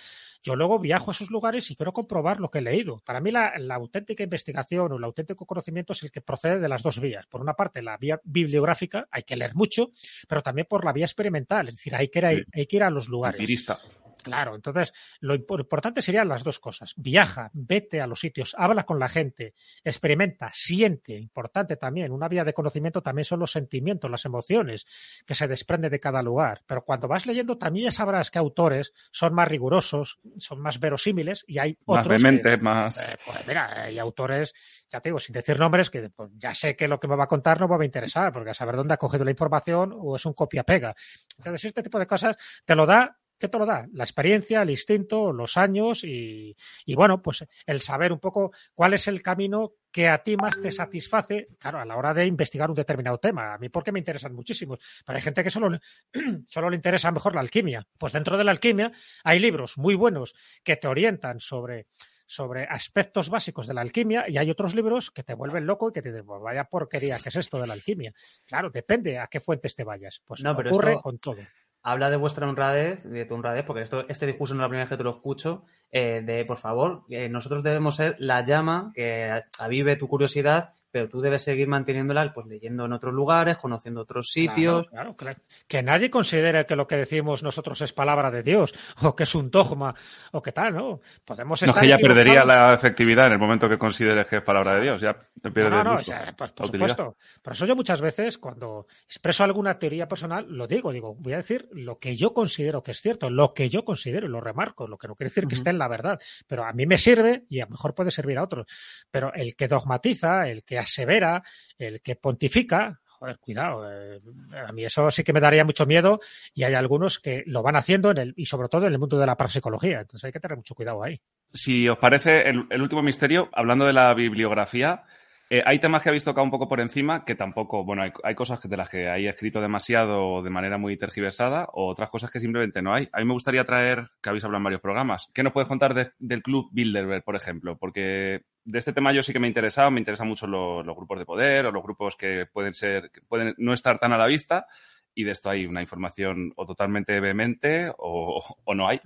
Yo 0.43 0.57
luego 0.57 0.81
viajo 0.81 1.11
a 1.11 1.15
esos 1.15 1.31
lugares 1.31 1.71
y 1.71 1.77
quiero 1.77 1.93
comprobar 1.93 2.41
lo 2.41 2.51
que 2.51 2.59
he 2.59 2.63
leído. 2.63 2.99
Para 3.05 3.21
mí 3.21 3.31
la, 3.31 3.57
la 3.59 3.77
auténtica 3.77 4.25
investigación 4.25 4.91
o 4.93 4.97
el 4.97 5.05
auténtico 5.05 5.47
conocimiento 5.47 5.93
es 5.93 6.03
el 6.03 6.11
que 6.11 6.21
procede 6.21 6.59
de 6.59 6.69
las 6.69 6.83
dos 6.83 6.99
vías. 6.99 7.27
Por 7.29 7.41
una 7.41 7.55
parte, 7.55 7.83
la 7.83 7.97
vía 7.99 8.21
bibliográfica, 8.25 9.07
hay 9.13 9.23
que 9.23 9.37
leer 9.37 9.55
mucho, 9.55 9.93
pero 10.29 10.43
también 10.43 10.67
por 10.69 10.85
la 10.85 10.93
vía 10.93 11.05
experimental, 11.05 11.69
es 11.69 11.77
decir, 11.77 11.95
hay 11.95 12.09
que 12.09 12.19
ir 12.19 12.27
a, 12.27 12.31
Sí. 12.31 12.43
hay 12.55 12.67
que 12.67 12.77
ir 12.77 12.83
a 12.83 12.91
los 12.91 13.09
lugares. 13.09 13.39
Empirista. 13.39 13.79
Claro, 14.23 14.55
entonces 14.55 14.93
lo 15.21 15.35
impo- 15.35 15.59
importante 15.61 16.03
serían 16.03 16.29
las 16.29 16.45
dos 16.45 16.59
cosas. 16.61 16.95
Viaja, 16.97 17.51
vete 17.53 18.01
a 18.01 18.07
los 18.07 18.21
sitios, 18.21 18.55
habla 18.59 18.85
con 18.85 18.99
la 18.99 19.09
gente, 19.09 19.55
experimenta, 19.85 20.51
siente. 20.53 21.15
Importante 21.19 21.77
también, 21.77 22.13
una 22.13 22.29
vía 22.29 22.45
de 22.45 22.55
conocimiento 22.55 23.03
también 23.03 23.25
son 23.25 23.41
los 23.41 23.53
sentimientos, 23.53 24.11
las 24.11 24.25
emociones 24.25 24.87
que 25.27 25.35
se 25.35 25.49
desprende 25.49 25.91
de 25.91 26.01
cada 26.01 26.23
lugar. 26.23 26.63
Pero 26.67 26.85
cuando 26.85 27.09
vas 27.09 27.27
leyendo 27.27 27.59
también 27.59 27.87
ya 27.87 27.93
sabrás 27.93 28.31
que 28.31 28.39
autores 28.39 28.93
son 29.11 29.35
más 29.35 29.49
rigurosos, 29.49 30.19
son 30.39 30.61
más 30.61 30.79
verosímiles 30.81 31.45
y 31.47 31.59
hay 31.59 31.79
Más 31.87 31.99
otros 32.01 32.17
que- 32.17 32.23
vehemente, 32.23 32.57
más... 32.59 32.97
eh, 32.99 33.17
pues 33.25 33.47
mira, 33.47 33.83
hay 33.85 33.99
autores, 33.99 34.55
ya 34.91 35.01
te 35.01 35.09
digo, 35.09 35.19
sin 35.19 35.33
decir 35.35 35.59
nombres, 35.59 35.91
que 35.91 36.09
pues, 36.11 36.31
ya 36.37 36.55
sé 36.55 36.77
que 36.77 36.89
lo 36.89 36.99
que 37.01 37.09
me 37.09 37.17
va 37.17 37.25
a 37.25 37.29
contar 37.29 37.61
no 37.61 37.69
me 37.69 37.77
va 37.77 37.83
a 37.83 37.87
interesar, 37.87 38.33
porque 38.33 38.51
a 38.51 38.55
saber 38.55 38.77
dónde 38.77 38.95
ha 38.95 38.99
cogido 38.99 39.25
la 39.25 39.31
información 39.31 39.93
o 39.97 40.17
es 40.17 40.25
un 40.27 40.33
copia-pega. 40.35 40.95
Entonces, 41.39 41.65
este 41.67 41.83
tipo 41.83 41.99
de 41.99 42.07
cosas 42.07 42.37
te 42.65 42.75
lo 42.77 42.87
da, 42.87 43.19
¿qué 43.43 43.49
te 43.49 43.59
lo 43.59 43.67
da? 43.67 43.87
La 43.93 44.05
experiencia, 44.05 44.63
el 44.63 44.71
instinto, 44.71 45.33
los 45.33 45.57
años 45.59 46.05
y, 46.05 46.57
y 46.87 46.95
bueno, 46.95 47.21
pues 47.21 47.45
el 47.67 47.81
saber 47.83 48.13
un 48.13 48.21
poco 48.21 48.53
cuál 48.75 48.95
es 48.95 49.09
el 49.09 49.21
camino 49.23 49.73
que 49.91 50.09
a 50.09 50.23
ti 50.23 50.37
más 50.37 50.59
te 50.61 50.71
satisface, 50.73 51.49
claro, 51.59 51.81
a 51.81 51.85
la 51.85 51.97
hora 51.97 52.15
de 52.15 52.25
investigar 52.25 52.71
un 52.71 52.77
determinado 52.77 53.19
tema. 53.19 53.53
A 53.53 53.59
mí 53.59 53.69
porque 53.69 53.93
me 53.93 53.99
interesan 53.99 54.33
muchísimos. 54.35 54.79
Pero 55.05 55.17
hay 55.17 55.23
gente 55.23 55.43
que 55.45 55.51
solo, 55.51 55.69
le- 55.69 55.81
solo 56.47 56.71
le 56.71 56.77
interesa 56.77 57.11
mejor 57.11 57.35
la 57.35 57.41
alquimia. 57.43 57.87
Pues 57.99 58.13
dentro 58.15 58.39
de 58.39 58.45
la 58.45 58.53
alquimia 58.53 58.93
hay 59.25 59.39
libros 59.39 59.77
muy 59.77 59.95
buenos 59.95 60.35
que 60.63 60.77
te 60.77 60.87
orientan 60.89 61.41
sobre 61.41 61.89
sobre 62.25 62.65
aspectos 62.65 63.29
básicos 63.29 63.67
de 63.67 63.75
la 63.75 63.83
alquimia 63.83 64.25
y 64.27 64.39
hay 64.39 64.49
otros 64.51 64.75
libros 64.75 65.11
que 65.11 65.23
te 65.23 65.35
vuelven 65.35 65.67
loco 65.67 65.91
y 65.91 65.93
que 65.93 66.01
te 66.01 66.11
dicen, 66.11 66.25
vaya 66.27 66.65
porquería, 66.65 67.19
¿qué 67.19 67.29
es 67.29 67.37
esto 67.37 67.61
de 67.61 67.67
la 67.67 67.75
alquimia? 67.75 68.15
Claro, 68.47 68.71
depende 68.71 69.19
a 69.19 69.27
qué 69.27 69.39
fuentes 69.39 69.75
te 69.77 69.85
vayas. 69.85 70.23
Pues 70.25 70.43
No, 70.43 70.57
pero 70.57 70.71
ocurre 70.71 70.93
esto- 70.93 71.03
con 71.03 71.19
todo. 71.19 71.43
Habla 71.83 72.11
de 72.11 72.17
vuestra 72.17 72.49
honradez, 72.49 73.03
de 73.05 73.25
tu 73.25 73.35
honradez, 73.35 73.65
porque 73.65 73.83
esto, 73.83 74.05
este 74.09 74.27
discurso 74.27 74.55
no 74.55 74.61
es 74.61 74.65
la 74.65 74.69
primera 74.69 74.85
vez 74.85 74.91
que 74.91 74.97
te 74.97 75.05
lo 75.05 75.11
escucho. 75.11 75.65
eh, 75.91 76.23
de, 76.25 76.45
por 76.45 76.59
favor, 76.59 77.05
nosotros 77.31 77.63
debemos 77.63 77.97
ser 77.97 78.17
la 78.19 78.45
llama 78.45 78.93
que 78.95 79.43
avive 79.59 79.97
tu 79.97 80.09
curiosidad, 80.09 80.75
pero 80.93 81.09
tú 81.09 81.21
debes 81.21 81.43
seguir 81.43 81.67
manteniéndola, 81.67 82.33
pues 82.35 82.47
leyendo 82.47 82.85
en 82.85 82.93
otros 82.93 83.15
lugares, 83.15 83.57
conociendo 83.57 84.03
otros 84.03 84.31
sitios. 84.31 84.87
Claro, 84.89 85.17
claro, 85.17 85.17
claro. 85.17 85.41
Que 85.67 85.83
nadie 85.83 86.11
considere 86.11 86.67
que 86.67 86.77
lo 86.77 86.87
que 86.87 86.97
decimos 86.97 87.43
nosotros 87.43 87.81
es 87.81 87.93
palabra 87.95 88.31
de 88.31 88.43
Dios 88.43 88.75
o 89.03 89.17
que 89.17 89.23
es 89.23 89.35
un 89.35 89.51
dogma 89.51 89.95
o 90.33 90.43
que 90.43 90.53
tal, 90.53 90.75
¿no? 90.75 91.01
Podemos 91.25 91.63
No, 91.63 91.69
estar 91.69 91.83
que 91.83 91.89
ya 91.89 91.99
perdería 91.99 92.45
la 92.45 92.75
efectividad 92.75 93.27
en 93.27 93.33
el 93.33 93.39
momento 93.39 93.69
que 93.69 93.79
consideres 93.79 94.29
que 94.29 94.37
es 94.37 94.43
palabra 94.43 94.77
de 94.77 94.83
Dios. 94.83 95.01
Ya 95.01 95.17
te 95.41 95.51
pierde 95.51 95.71
No, 95.71 95.77
no, 95.77 95.81
el 95.81 95.85
no, 95.87 95.93
gusto, 95.93 96.13
o 96.13 96.15
sea, 96.15 96.35
pues, 96.37 96.53
por 96.53 96.67
supuesto. 96.67 97.17
Por 97.41 97.53
eso 97.55 97.67
yo 97.67 97.75
muchas 97.75 98.01
veces, 98.03 98.37
cuando 98.37 98.87
expreso 99.07 99.45
alguna 99.45 99.79
teoría 99.79 100.07
personal, 100.07 100.47
lo 100.49 100.67
digo, 100.67 100.93
digo, 100.93 101.15
voy 101.15 101.33
a 101.33 101.39
decir 101.39 101.69
lo 101.73 101.99
que 101.99 102.17
yo 102.17 102.35
considero 102.35 102.83
que 102.83 102.91
es 102.91 103.01
cierto, 103.01 103.31
lo 103.31 103.55
que 103.55 103.71
yo 103.71 103.85
considero 103.85 104.27
y 104.27 104.31
lo 104.31 104.43
remarco, 104.43 104.87
lo 104.87 104.99
que 104.99 105.09
no 105.09 105.15
quiere 105.15 105.31
decir 105.31 105.47
que 105.47 105.55
esté 105.55 105.71
en 105.71 105.79
la 105.79 105.89
verdad, 105.89 106.21
pero 106.47 106.65
a 106.65 106.73
mí 106.73 106.85
me 106.85 106.99
sirve 106.99 107.45
y 107.49 107.61
a 107.61 107.65
lo 107.65 107.71
mejor 107.71 107.95
puede 107.95 108.11
servir 108.11 108.37
a 108.37 108.43
otros. 108.43 108.67
Pero 109.11 109.33
el 109.33 109.57
que 109.57 109.69
dogmatiza, 109.69 110.49
el 110.49 110.65
que 110.65 110.82
asevera, 110.83 111.43
el 111.79 112.01
que 112.01 112.17
pontifica, 112.17 113.01
joder, 113.07 113.39
cuidado, 113.39 113.91
eh, 113.91 114.21
a 114.67 114.73
mí 114.73 114.85
eso 114.85 115.11
sí 115.11 115.23
que 115.23 115.33
me 115.33 115.41
daría 115.41 115.65
mucho 115.65 115.87
miedo 115.87 116.21
y 116.55 116.65
hay 116.65 116.75
algunos 116.75 117.19
que 117.19 117.45
lo 117.47 117.63
van 117.63 117.77
haciendo 117.77 118.11
en 118.11 118.19
el, 118.19 118.35
y 118.37 118.47
sobre 118.47 118.69
todo 118.69 118.87
en 118.87 118.93
el 118.93 118.99
mundo 118.99 119.19
de 119.19 119.27
la 119.27 119.37
parapsicología, 119.37 120.01
entonces 120.01 120.25
hay 120.25 120.33
que 120.33 120.41
tener 120.41 120.57
mucho 120.57 120.75
cuidado 120.75 121.03
ahí. 121.03 121.21
Si 121.53 121.89
os 121.89 121.99
parece, 121.99 122.49
el, 122.49 122.67
el 122.71 122.83
último 122.83 123.03
misterio, 123.03 123.49
hablando 123.53 123.87
de 123.87 123.93
la 123.93 124.13
bibliografía, 124.15 125.05
eh, 125.51 125.63
hay 125.67 125.79
temas 125.79 126.03
que 126.03 126.09
habéis 126.09 126.25
tocado 126.25 126.45
un 126.45 126.51
poco 126.51 126.69
por 126.69 126.81
encima 126.81 127.25
que 127.25 127.35
tampoco, 127.35 127.85
bueno, 127.85 128.03
hay, 128.03 128.13
hay 128.25 128.35
cosas 128.35 128.61
de 128.63 128.77
las 128.77 128.89
que 128.89 129.09
hay 129.09 129.27
escrito 129.27 129.61
demasiado 129.61 130.43
de 130.43 130.49
manera 130.51 130.79
muy 130.79 130.97
tergiversada 130.97 131.69
o 131.73 131.89
otras 131.89 132.09
cosas 132.09 132.31
que 132.31 132.41
simplemente 132.41 132.81
no 132.81 132.95
hay. 132.95 133.09
A 133.13 133.19
mí 133.21 133.27
me 133.27 133.35
gustaría 133.35 133.65
traer, 133.65 134.09
que 134.23 134.29
habéis 134.31 134.45
hablado 134.45 134.59
en 134.61 134.65
varios 134.65 134.81
programas, 134.81 135.29
¿qué 135.35 135.43
nos 135.43 135.53
puedes 135.53 135.69
contar 135.69 135.93
de- 135.95 136.13
del 136.19 136.43
club 136.43 136.69
Bilderberg, 136.73 137.23
por 137.23 137.37
ejemplo? 137.37 137.77
Porque 137.77 138.43
de 138.65 138.79
este 138.79 138.93
tema 138.93 139.13
yo 139.13 139.23
sí 139.23 139.33
que 139.33 139.41
me 139.41 139.47
he 139.47 139.51
interesado, 139.51 139.91
me 139.91 140.01
interesan 140.01 140.29
mucho 140.29 140.47
los, 140.47 140.87
los 140.87 140.97
grupos 140.97 141.19
de 141.19 141.27
poder 141.27 141.67
o 141.67 141.73
los 141.73 141.83
grupos 141.83 142.17
que 142.17 142.47
pueden 142.51 142.73
ser, 142.73 143.11
que 143.11 143.21
pueden 143.21 143.55
no 143.59 143.73
estar 143.75 143.99
tan 143.99 144.13
a 144.13 144.19
la 144.19 144.27
vista 144.27 144.67
y 145.15 145.25
de 145.25 145.33
esto 145.33 145.51
hay 145.51 145.67
una 145.67 145.83
información 145.83 146.53
o 146.57 146.65
totalmente 146.65 147.21
vehemente 147.21 147.93
o, 147.99 148.43
o 148.65 148.75
no 148.75 148.89
hay. 148.89 149.01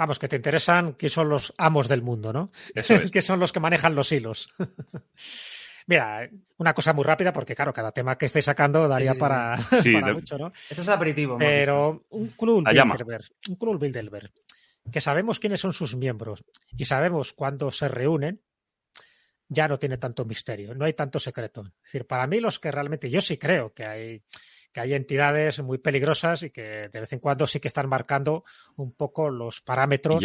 Vamos, 0.00 0.18
que 0.18 0.28
te 0.28 0.36
interesan 0.36 0.92
quién 0.94 1.10
son 1.10 1.28
los 1.28 1.52
amos 1.58 1.86
del 1.86 2.00
mundo, 2.00 2.32
¿no? 2.32 2.50
Eso 2.74 2.94
es. 2.94 3.10
que 3.10 3.20
son 3.20 3.38
los 3.38 3.52
que 3.52 3.60
manejan 3.60 3.94
los 3.94 4.10
hilos. 4.12 4.48
Mira, 5.86 6.26
una 6.56 6.72
cosa 6.72 6.94
muy 6.94 7.04
rápida, 7.04 7.34
porque 7.34 7.54
claro, 7.54 7.70
cada 7.74 7.92
tema 7.92 8.16
que 8.16 8.24
estáis 8.24 8.46
sacando 8.46 8.88
daría 8.88 9.10
sí, 9.10 9.14
sí. 9.16 9.20
para, 9.20 9.56
Sí, 9.80 9.92
para 10.00 10.06
de- 10.06 10.12
mucho, 10.14 10.38
¿no? 10.38 10.52
Esto 10.70 10.80
es 10.80 10.88
aperitivo. 10.88 11.34
¿no? 11.34 11.38
Pero 11.40 12.06
un 12.08 12.32
llama. 12.72 12.94
Bilderberg, 12.94 13.24
un 13.50 13.56
club 13.56 13.78
Bilderberg, 13.78 14.32
que 14.90 15.00
sabemos 15.02 15.38
quiénes 15.38 15.60
son 15.60 15.74
sus 15.74 15.94
miembros 15.96 16.42
y 16.78 16.86
sabemos 16.86 17.34
cuándo 17.34 17.70
se 17.70 17.86
reúnen, 17.88 18.40
ya 19.48 19.68
no 19.68 19.78
tiene 19.78 19.98
tanto 19.98 20.24
misterio, 20.24 20.74
no 20.74 20.86
hay 20.86 20.94
tanto 20.94 21.18
secreto. 21.18 21.60
Es 21.60 21.82
decir, 21.92 22.06
para 22.06 22.26
mí 22.26 22.40
los 22.40 22.58
que 22.58 22.70
realmente, 22.70 23.10
yo 23.10 23.20
sí 23.20 23.36
creo 23.36 23.74
que 23.74 23.84
hay 23.84 24.22
que 24.72 24.80
hay 24.80 24.94
entidades 24.94 25.60
muy 25.62 25.78
peligrosas 25.78 26.42
y 26.42 26.50
que 26.50 26.88
de 26.88 27.00
vez 27.00 27.12
en 27.12 27.18
cuando 27.18 27.46
sí 27.46 27.60
que 27.60 27.68
están 27.68 27.88
marcando 27.88 28.44
un 28.76 28.92
poco 28.92 29.30
los 29.30 29.60
parámetros 29.60 30.24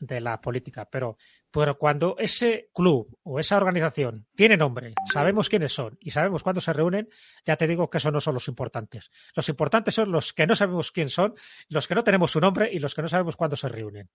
de 0.00 0.20
la 0.20 0.40
política. 0.40 0.88
Pero 0.90 1.16
Pero 1.54 1.78
cuando 1.78 2.16
ese 2.18 2.68
club 2.74 3.16
o 3.22 3.38
esa 3.38 3.56
organización 3.56 4.26
tiene 4.34 4.56
nombre, 4.56 4.92
sabemos 5.12 5.48
quiénes 5.48 5.72
son 5.72 5.96
y 6.00 6.10
sabemos 6.10 6.42
cuándo 6.42 6.60
se 6.60 6.72
reúnen, 6.72 7.08
ya 7.44 7.54
te 7.54 7.68
digo 7.68 7.88
que 7.88 7.98
esos 7.98 8.12
no 8.12 8.20
son 8.20 8.34
los 8.34 8.48
importantes. 8.48 9.12
Los 9.36 9.48
importantes 9.48 9.94
son 9.94 10.10
los 10.10 10.32
que 10.32 10.48
no 10.48 10.56
sabemos 10.56 10.90
quién 10.90 11.10
son, 11.10 11.36
los 11.68 11.86
que 11.86 11.94
no 11.94 12.02
tenemos 12.02 12.32
su 12.32 12.40
nombre 12.40 12.68
y 12.72 12.80
los 12.80 12.92
que 12.94 13.02
no 13.02 13.08
sabemos 13.08 13.36
cuándo 13.36 13.54
se 13.54 13.68
reúnen. 13.68 14.10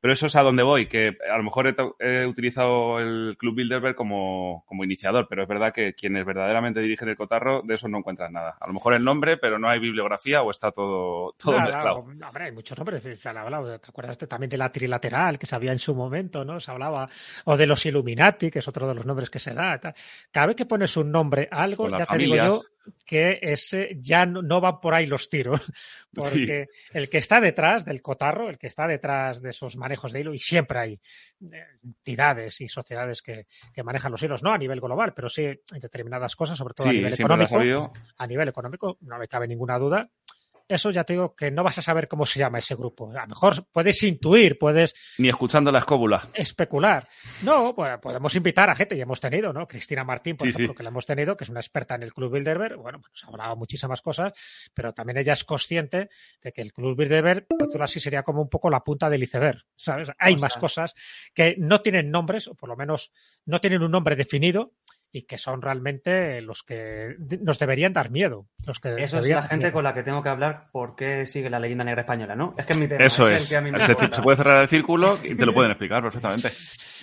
Pero 0.00 0.12
eso 0.12 0.26
es 0.26 0.36
a 0.36 0.42
donde 0.42 0.62
voy, 0.62 0.86
que 0.86 1.16
a 1.28 1.36
lo 1.36 1.42
mejor 1.42 1.66
he, 1.66 1.74
he 1.98 2.26
utilizado 2.26 3.00
el 3.00 3.36
Club 3.38 3.56
Bilderberg 3.56 3.96
como, 3.96 4.64
como, 4.66 4.84
iniciador, 4.84 5.26
pero 5.28 5.42
es 5.42 5.48
verdad 5.48 5.72
que 5.74 5.94
quienes 5.94 6.24
verdaderamente 6.24 6.78
dirigen 6.78 7.08
el 7.08 7.16
cotarro, 7.16 7.62
de 7.62 7.74
eso 7.74 7.88
no 7.88 7.98
encuentran 7.98 8.32
nada. 8.32 8.56
A 8.60 8.68
lo 8.68 8.72
mejor 8.72 8.94
el 8.94 9.02
nombre, 9.02 9.36
pero 9.36 9.58
no 9.58 9.68
hay 9.68 9.80
bibliografía 9.80 10.42
o 10.42 10.52
está 10.52 10.70
todo, 10.70 11.34
todo 11.36 11.54
Claro, 11.54 11.72
mezclado. 11.72 12.28
Hombre, 12.28 12.44
hay 12.44 12.52
muchos 12.52 12.78
nombres. 12.78 13.02
¿Te 13.02 13.88
acuerdas 13.88 14.16
también 14.18 14.50
de 14.50 14.56
la 14.56 14.70
trilateral 14.70 15.40
que 15.40 15.46
se 15.46 15.56
había 15.56 15.72
en 15.72 15.80
su 15.80 15.92
momento? 15.96 16.44
¿no? 16.44 16.60
Se 16.68 16.72
hablaba, 16.72 17.08
o 17.46 17.56
de 17.56 17.66
los 17.66 17.86
Illuminati, 17.86 18.50
que 18.50 18.58
es 18.58 18.68
otro 18.68 18.86
de 18.86 18.94
los 18.94 19.06
nombres 19.06 19.30
que 19.30 19.38
se 19.38 19.54
da. 19.54 19.78
tal. 19.80 19.94
Cada 20.30 20.48
vez 20.48 20.56
que 20.56 20.66
pones 20.66 20.94
un 20.98 21.10
nombre 21.10 21.48
a 21.50 21.62
algo, 21.62 21.88
ya 21.88 22.04
te 22.04 22.18
digo 22.18 22.36
yo 22.36 22.62
que 23.06 23.38
ese 23.40 23.96
ya 23.98 24.26
no, 24.26 24.42
no 24.42 24.60
van 24.60 24.78
por 24.78 24.92
ahí 24.92 25.06
los 25.06 25.30
tiros. 25.30 25.60
Porque 26.12 26.66
el 26.92 27.08
que 27.08 27.18
está 27.18 27.40
detrás 27.40 27.86
del 27.86 28.02
cotarro, 28.02 28.50
el 28.50 28.58
que 28.58 28.66
está 28.66 28.86
detrás 28.86 29.40
de 29.40 29.50
esos 29.50 29.76
manejos 29.76 30.12
de 30.12 30.20
hilo, 30.20 30.34
y 30.34 30.38
siempre 30.38 30.78
hay 30.78 31.00
eh, 31.50 31.64
entidades 31.82 32.60
y 32.60 32.68
sociedades 32.68 33.22
que, 33.22 33.46
que 33.72 33.82
manejan 33.82 34.12
los 34.12 34.22
hilos, 34.22 34.42
no 34.42 34.52
a 34.52 34.58
nivel 34.58 34.80
global, 34.80 35.14
pero 35.14 35.30
sí 35.30 35.44
en 35.44 35.80
determinadas 35.80 36.36
cosas, 36.36 36.58
sobre 36.58 36.74
todo 36.74 36.90
a 36.90 36.92
nivel 36.92 37.14
económico 37.14 37.92
a 38.18 38.26
nivel 38.26 38.48
económico, 38.48 38.98
no 39.00 39.18
me 39.18 39.26
cabe 39.26 39.48
ninguna 39.48 39.78
duda. 39.78 40.10
Eso 40.68 40.90
ya 40.90 41.02
te 41.04 41.14
digo 41.14 41.34
que 41.34 41.50
no 41.50 41.62
vas 41.64 41.78
a 41.78 41.82
saber 41.82 42.08
cómo 42.08 42.26
se 42.26 42.38
llama 42.38 42.58
ese 42.58 42.74
grupo. 42.74 43.10
A 43.10 43.22
lo 43.22 43.26
mejor 43.28 43.66
puedes 43.72 44.02
intuir, 44.02 44.58
puedes 44.58 44.94
Ni 45.18 45.28
escuchando 45.30 45.72
la 45.72 45.78
escóbula. 45.78 46.28
especular. 46.34 47.08
No, 47.42 47.74
pues 47.74 47.98
podemos 48.00 48.34
invitar 48.36 48.68
a 48.68 48.74
gente, 48.74 48.96
ya 48.96 49.04
hemos 49.04 49.20
tenido, 49.20 49.52
¿no? 49.52 49.66
Cristina 49.66 50.04
Martín, 50.04 50.36
por 50.36 50.46
Sí, 50.46 50.50
ejemplo, 50.50 50.74
sí. 50.74 50.76
que 50.76 50.82
la 50.82 50.90
hemos 50.90 51.06
tenido, 51.06 51.36
que 51.36 51.44
es 51.44 51.50
una 51.50 51.60
experta 51.60 51.94
en 51.94 52.02
el 52.02 52.12
Club 52.12 52.32
Bilderberg. 52.34 52.76
Bueno, 52.76 53.00
pues 53.00 53.24
ha 53.24 53.28
hablado 53.28 53.56
muchísimas 53.56 54.02
cosas, 54.02 54.32
pero 54.74 54.92
también 54.92 55.16
ella 55.18 55.32
es 55.32 55.44
consciente 55.44 56.10
de 56.42 56.52
que 56.52 56.60
el 56.60 56.72
Club 56.72 56.96
Bilderberg, 56.98 57.46
por 57.46 57.58
decirlo 57.66 57.84
así, 57.84 57.98
sería 57.98 58.22
como 58.22 58.42
un 58.42 58.48
poco 58.50 58.68
la 58.68 58.80
punta 58.84 59.08
del 59.08 59.22
iceberg, 59.22 59.62
¿sabes? 59.74 60.10
Hay 60.18 60.34
O 60.34 60.38
más 60.38 60.56
cosas 60.56 60.94
que 61.34 61.54
no 61.58 61.80
tienen 61.80 62.10
nombres, 62.10 62.46
o 62.46 62.54
por 62.54 62.68
lo 62.68 62.76
menos 62.76 63.10
no 63.46 63.60
tienen 63.60 63.82
un 63.82 63.90
nombre 63.90 64.16
definido, 64.16 64.74
y 65.10 65.22
que 65.22 65.38
son 65.38 65.62
realmente 65.62 66.40
los 66.42 66.62
que 66.62 67.16
nos 67.40 67.58
deberían 67.58 67.92
dar 67.92 68.10
miedo. 68.10 68.46
Los 68.66 68.78
que 68.78 68.94
Eso 69.02 69.18
es 69.20 69.28
la 69.28 69.42
gente 69.42 69.56
miedo. 69.66 69.72
con 69.72 69.84
la 69.84 69.94
que 69.94 70.02
tengo 70.02 70.22
que 70.22 70.28
hablar 70.28 70.68
por 70.70 70.94
qué 70.94 71.24
sigue 71.24 71.48
la 71.48 71.58
leyenda 71.58 71.84
negra 71.84 72.02
española, 72.02 72.36
¿no? 72.36 72.54
Es 72.58 72.66
que 72.66 72.74
es 72.74 72.78
mi 72.78 72.86
tema. 72.88 73.04
Eso 73.04 73.26
el 73.26 73.36
es. 73.36 73.48
que 73.48 73.56
a 73.56 73.60
mí 73.62 73.72
me 73.72 73.80
Se, 73.80 73.94
puede 73.94 74.36
cerrar 74.36 74.60
el 74.62 74.68
círculo 74.68 75.18
y 75.24 75.34
te 75.34 75.46
lo 75.46 75.54
pueden 75.54 75.70
explicar 75.70 76.02
perfectamente. 76.02 76.52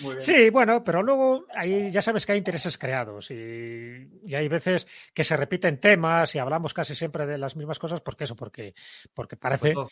Muy 0.00 0.10
bien. 0.16 0.20
Sí, 0.20 0.50
bueno, 0.50 0.84
pero 0.84 1.02
luego 1.02 1.46
ahí 1.54 1.90
ya 1.90 2.02
sabes 2.02 2.24
que 2.26 2.32
hay 2.32 2.38
intereses 2.38 2.78
creados 2.78 3.30
y, 3.30 4.08
y 4.24 4.34
hay 4.34 4.46
veces 4.48 4.86
que 5.12 5.24
se 5.24 5.36
repiten 5.36 5.80
temas 5.80 6.34
y 6.34 6.38
hablamos 6.38 6.72
casi 6.74 6.94
siempre 6.94 7.26
de 7.26 7.38
las 7.38 7.56
mismas 7.56 7.78
cosas. 7.78 8.00
¿Por 8.00 8.16
qué 8.16 8.24
eso? 8.24 8.36
Porque, 8.36 8.74
porque 9.14 9.36
parece 9.36 9.72
Pues 9.72 9.88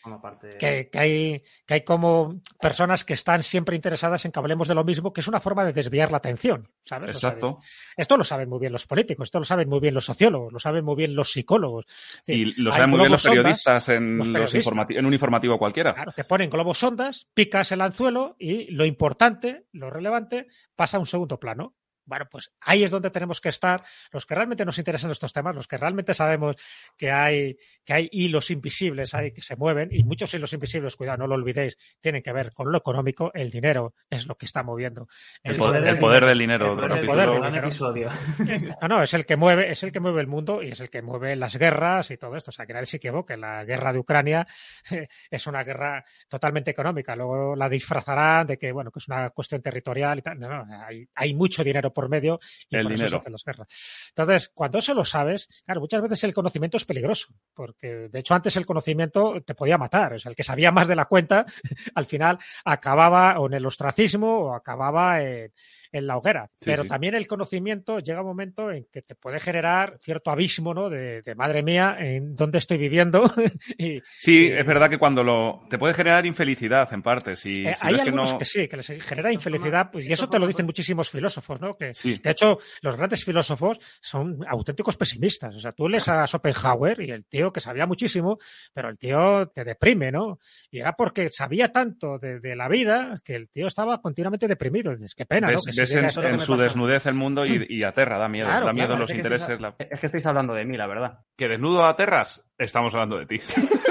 que, 0.59 0.89
que 0.91 0.99
hay, 0.99 1.43
que 1.67 1.75
hay 1.75 1.81
como 1.85 2.41
personas 2.61 3.05
que 3.05 3.15
están 3.15 3.43
siempre 3.43 3.75
interesadas 3.77 4.25
en 4.25 4.33
que 4.33 4.39
hablemos 4.39 4.69
de 4.69 4.75
lo 4.75 4.85
mismo, 4.85 5.13
que 5.13 5.21
es 5.21 5.29
una 5.29 5.41
forma 5.41 5.65
de 5.65 5.73
desviar 5.73 6.11
la 6.11 6.19
atención, 6.19 6.69
¿sabes? 6.85 7.17
O 7.17 7.19
sea, 7.19 7.31
Exacto. 7.31 7.61
esto 7.97 8.14
lo 8.17 8.25
saben 8.25 8.49
muy 8.49 8.59
bien 8.59 8.73
los 8.73 8.87
políticos, 8.87 9.27
esto 9.27 9.39
lo 9.39 9.45
saben 9.45 9.69
muy 9.69 9.81
bien 9.81 9.95
los 9.95 10.05
sociólogos, 10.05 10.53
lo 10.53 10.59
saben 10.59 10.85
muy 10.85 10.97
bien 10.97 11.15
los 11.15 11.31
psicólogos. 11.33 11.87
Es 11.87 12.23
decir, 12.27 12.49
Y 12.49 12.63
lo 12.63 12.73
saben 12.73 12.91
muy 12.91 13.01
bien 13.01 13.13
los 13.13 13.23
periodistas 13.23 13.89
en, 13.89 14.19
los 14.19 14.29
periodistas. 14.29 14.91
en 14.91 15.07
un 15.07 15.13
informativo 15.13 15.59
cualquiera. 15.59 15.95
Claro, 15.95 16.13
te 16.13 16.25
ponen 16.25 16.51
globos 16.51 16.79
sondas, 16.79 17.29
picas 17.35 17.73
el 17.73 17.81
anzuelo 17.81 18.37
y 18.39 18.71
lo 18.73 18.85
importante, 18.85 19.67
lo 19.73 19.91
relevante, 19.91 20.47
pasa 20.77 20.97
a 20.97 21.01
un 21.01 21.07
segundo 21.07 21.39
plano. 21.39 21.75
Bueno, 22.07 22.27
pues 22.31 22.53
ahí 22.61 22.85
es 22.85 22.91
donde 22.91 23.11
tenemos 23.11 23.41
que 23.41 23.49
estar, 23.49 23.83
los 24.13 24.27
que 24.27 24.35
realmente 24.35 24.65
nos 24.65 24.79
interesan 24.79 25.11
estos 25.11 25.33
temas, 25.33 25.55
los 25.55 25.67
que 25.67 25.77
realmente 25.77 26.15
sabemos 26.15 26.57
que 26.97 27.11
hay, 27.11 27.57
que 27.85 27.93
hay 27.93 28.09
hilos 28.13 28.51
invisibles 28.51 29.15
ahí 29.15 29.31
que 29.31 29.43
se 29.43 29.57
mueven, 29.57 29.89
y 29.93 30.05
muchos 30.05 30.33
hilos 30.35 30.53
invisibles, 30.53 30.97
cuidado, 30.97 31.19
no 31.19 31.27
lo 31.27 31.35
olvidéis, 31.35 31.79
tienen 32.01 32.23
que 32.23 32.33
ver 32.33 32.53
con 32.53 32.71
lo 32.71 32.79
económico, 32.79 33.31
el 33.35 33.51
dinero 33.51 33.95
es 34.11 34.27
lo 34.27 34.37
que 34.37 34.47
está 34.47 34.63
moviendo. 34.63 35.09
El 35.43 35.57
poder, 35.57 35.87
el 35.87 35.99
poder 35.99 36.25
del 36.25 36.39
dinero. 36.39 36.73
El 36.73 36.77
poder 36.77 36.95
del 36.95 37.07
poder 37.07 37.31
del 37.31 37.39
gran 37.39 37.53
dinero. 37.53 37.69
episodio. 37.69 38.11
No, 38.83 38.89
no, 38.89 39.03
es 39.03 39.15
el 39.15 39.25
que 39.25 39.37
mueve, 39.37 39.71
es 39.71 39.83
el 39.83 39.93
que 39.93 40.01
mueve 40.01 40.21
el 40.21 40.27
mundo 40.27 40.63
y 40.63 40.71
es 40.71 40.81
el 40.81 40.91
que 40.91 41.03
mueve 41.03 41.37
las 41.37 41.57
guerras 41.57 42.11
y 42.11 42.17
todo 42.17 42.37
esto. 42.37 42.51
O 42.51 42.53
sea, 42.53 42.67
que 42.67 42.73
nadie 42.73 42.87
se 42.87 42.97
equivoque. 42.99 43.37
La 43.37 43.65
guerra 43.65 43.93
de 43.93 43.99
Ucrania 43.99 44.47
es 45.31 45.47
una 45.47 45.63
guerra 45.63 46.05
totalmente 46.29 46.71
económica. 46.71 47.17
Luego 47.17 47.57
la 47.57 47.69
disfrazarán 47.69 48.47
de 48.47 48.59
que, 48.59 48.73
bueno, 48.73 48.91
que 48.91 48.99
es 48.99 49.09
una 49.09 49.31
cuestión 49.31 49.63
territorial 49.63 50.19
y 50.19 50.23
tal. 50.23 50.39
No, 50.39 50.49
no, 50.49 50.85
hay, 50.85 51.09
hay 51.15 51.35
mucho 51.35 51.65
dinero 51.65 51.93
por 51.95 52.11
medio 52.11 52.39
y 52.69 52.77
El 52.77 52.83
por 52.83 52.93
eso 52.93 52.99
se 52.99 53.05
dinero. 53.05 53.21
hacen 53.21 53.33
las 53.33 53.45
guerras. 53.45 53.69
Entonces, 54.11 54.51
cuando 54.53 54.79
eso 54.79 54.93
lo 54.93 55.05
sabes, 55.05 55.49
claro, 55.65 55.81
muchas 55.81 56.03
veces 56.03 56.25
el 56.25 56.35
conocimiento 56.35 56.77
es 56.77 56.85
peligroso, 56.85 57.29
porque 57.55 58.09
de 58.11 58.19
hecho 58.19 58.35
antes 58.35 58.57
el 58.57 58.67
conocimiento 58.67 59.41
te 59.43 59.55
podía 59.55 59.79
matar. 59.79 60.13
O 60.13 60.19
sea, 60.19 60.29
el 60.31 60.37
que 60.37 60.43
sabía 60.43 60.73
más 60.73 60.89
de 60.89 60.97
la 60.97 61.07
cuenta, 61.07 61.47
al 61.95 62.05
final 62.07 62.39
acababa 62.65 63.39
o 63.41 63.47
en 63.47 63.55
el 63.55 63.65
ostracismo 63.65 64.39
o 64.39 64.55
acababa 64.55 65.23
en, 65.23 65.53
en 65.95 66.07
la 66.07 66.17
hoguera. 66.19 66.51
Sí, 66.61 66.67
Pero 66.67 66.83
sí. 66.83 66.89
también 66.89 67.15
el 67.15 67.27
conocimiento 67.29 68.01
llega 68.01 68.21
un 68.21 68.27
momento 68.27 68.71
en 68.71 68.87
que 68.93 69.03
te 69.03 69.15
puede 69.15 69.39
generar 69.41 69.99
cierto 70.03 70.31
abismo, 70.31 70.75
¿no? 70.75 70.91
De, 70.91 71.23
de, 71.23 71.35
madre 71.35 71.63
mía, 71.63 71.97
en 72.01 72.35
dónde 72.37 72.59
estoy 72.59 72.79
viviendo. 72.79 73.23
y, 73.79 74.01
Sí, 74.19 74.49
y- 74.49 74.53
es 74.53 74.67
verdad 74.67 74.91
que 74.91 74.99
cuando 74.99 75.23
lo. 75.23 75.63
te 75.71 75.79
puede 75.79 75.95
generar 75.95 76.27
infelicidad 76.27 76.93
en 76.93 77.03
parte. 77.03 77.37
Si, 77.37 77.65
eh, 77.67 77.75
si 77.77 77.87
hay 77.87 77.93
ves 77.95 78.03
que 78.03 78.09
algunos 78.09 78.33
no. 78.33 78.39
que 78.39 78.45
sí, 78.45 78.69
que 78.69 78.77
les 78.77 78.87
genera 78.89 79.33
infelicidad, 79.33 79.91
pues, 79.93 80.09
y 80.09 80.13
eso 80.13 80.29
te 80.29 80.39
lo 80.39 80.47
dicen 80.47 80.67
muchísimos 80.67 81.11
filósofos, 81.11 81.61
¿no? 81.61 81.75
Que, 81.77 81.95
Sí. 81.95 82.19
de 82.23 82.31
hecho, 82.31 82.59
los 82.83 82.97
grandes 82.97 83.25
filósofos 83.25 83.79
son 84.01 84.41
auténticos 84.49 84.97
pesimistas. 84.97 85.55
O 85.55 85.61
sea, 85.61 85.73
tú 85.73 85.89
lees 85.89 86.07
a 86.09 86.27
Schopenhauer 86.27 87.01
y 87.03 87.11
el 87.13 87.25
tío 87.27 87.53
que 87.53 87.61
sabía 87.61 87.87
muchísimo, 87.87 88.39
pero 88.73 88.89
el 88.89 88.99
tío 88.99 89.47
te 89.55 89.63
deprime, 89.65 90.11
¿no? 90.11 90.39
Y 90.71 90.81
era 90.81 90.93
porque 90.95 91.29
sabía 91.29 91.71
tanto 91.71 92.19
de, 92.19 92.41
de 92.41 92.57
la 92.57 92.69
vida 92.69 93.17
que 93.25 93.35
el 93.37 93.49
tío 93.49 93.69
estaba 93.69 94.01
continuamente 94.01 94.49
deprimido. 94.49 94.93
Dices, 94.97 95.15
qué 95.15 95.27
pena, 95.27 95.49
ves, 95.49 95.63
¿no? 95.67 95.71
Que 95.73 95.73
llegue 95.87 96.07
en, 96.31 96.41
su 96.41 96.53
pasa. 96.53 96.65
desnudez 96.65 97.07
el 97.07 97.15
mundo 97.15 97.45
y, 97.47 97.67
y 97.69 97.83
aterra, 97.85 98.19
da 98.19 98.29
miedo. 98.29 98.47
Claro, 98.47 98.67
da 98.67 98.73
miedo 98.73 98.87
claro, 98.89 99.01
los 99.03 99.11
Es 99.11 99.15
que 99.15 99.19
intereses. 99.19 99.49
estáis- 99.49 99.61
la- 99.61 99.75
Es 99.91 100.01
que 100.01 100.07
estáis 100.07 100.27
hablando 100.27 100.55
de 100.55 100.65
mí, 100.65 100.77
la 100.77 100.87
verdad. 100.87 101.19
Que 101.37 101.49
desnudo 101.49 101.87
aterras, 101.87 102.45
estamos 102.59 102.93
hablando 102.95 103.19
de 103.19 103.27
ti. 103.27 103.37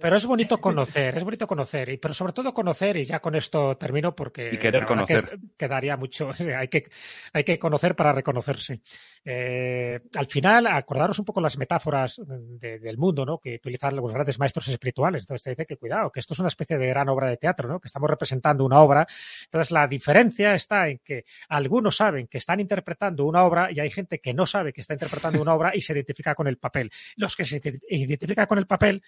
Pero 0.00 0.16
es 0.16 0.24
bonito 0.26 0.58
conocer, 0.58 1.16
es 1.16 1.24
bonito 1.24 1.46
conocer, 1.46 1.88
y, 1.90 1.98
pero 1.98 2.14
sobre 2.14 2.32
todo 2.32 2.54
conocer, 2.54 2.96
y 2.96 3.04
ya 3.04 3.20
con 3.20 3.34
esto 3.34 3.76
termino 3.76 4.14
porque 4.14 4.50
Y 4.52 4.58
querer 4.58 4.84
que 4.84 5.38
quedaría 5.56 5.96
mucho, 5.96 6.28
o 6.28 6.32
sea, 6.32 6.60
hay 6.60 6.68
que, 6.68 6.84
hay 7.32 7.44
que 7.44 7.58
conocer 7.58 7.94
para 7.94 8.12
reconocerse. 8.12 8.80
Eh, 9.24 10.00
al 10.14 10.26
final, 10.26 10.66
acordaros 10.66 11.18
un 11.18 11.24
poco 11.24 11.40
las 11.40 11.58
metáforas 11.58 12.20
de- 12.26 12.78
del 12.78 12.96
mundo, 12.96 13.26
¿no? 13.26 13.38
Que 13.38 13.56
utilizan 13.56 13.94
los 13.96 14.12
grandes 14.12 14.38
maestros 14.38 14.68
espirituales. 14.68 15.22
Entonces 15.22 15.42
te 15.44 15.50
dice 15.50 15.66
que 15.66 15.76
cuidado, 15.76 16.10
que 16.10 16.20
esto 16.20 16.34
es 16.34 16.40
una 16.40 16.48
especie 16.48 16.78
de 16.78 16.86
gran 16.86 17.08
obra 17.08 17.28
de 17.28 17.36
teatro, 17.36 17.68
¿no? 17.68 17.78
Que 17.80 17.88
estamos 17.88 18.08
representando 18.08 18.64
una 18.64 18.80
obra. 18.80 19.06
Entonces 19.44 19.70
la 19.70 19.86
diferencia 19.86 20.54
está 20.54 20.88
en 20.88 20.98
que 21.04 21.24
algunos 21.48 21.96
saben 21.96 22.26
que 22.26 22.38
están 22.38 22.60
interpretando 22.60 23.24
una 23.26 23.44
obra 23.44 23.70
y 23.70 23.80
hay 23.80 23.90
gente 23.90 24.18
que 24.20 24.32
no 24.32 24.46
sabe 24.46 24.72
que 24.72 24.80
está 24.80 24.94
interpretando 24.94 25.40
una 25.42 25.54
obra 25.54 25.72
y 25.74 25.82
se 25.82 25.92
identifica 25.92 26.34
con 26.34 26.46
el 26.48 26.56
papel. 26.56 26.90
Los 27.16 27.36
que 27.36 27.44
se 27.44 27.60
identifican 27.90 28.46
con 28.46 28.58
el 28.58 28.66
papel 28.66 29.02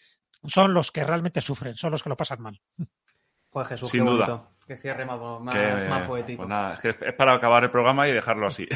son 0.44 0.74
los 0.74 0.90
que 0.90 1.04
realmente 1.04 1.40
sufren, 1.40 1.74
son 1.74 1.92
los 1.92 2.02
que 2.02 2.08
lo 2.08 2.16
pasan 2.16 2.40
mal. 2.42 2.60
Pues 3.50 3.68
Jesús, 3.68 3.90
Sin 3.90 4.04
qué 4.04 4.10
duda. 4.10 4.26
bonito. 4.26 4.48
Que 4.66 4.76
cierre 4.76 5.04
más, 5.04 5.20
más, 5.40 5.54
Que, 5.54 5.88
más 5.88 6.06
poético. 6.08 6.38
pues 6.38 6.48
nada, 6.48 6.78
es 6.82 7.14
para 7.14 7.34
acabar 7.34 7.64
el 7.64 7.70
programa 7.70 8.08
y 8.08 8.12
dejarlo 8.12 8.46
así. 8.46 8.66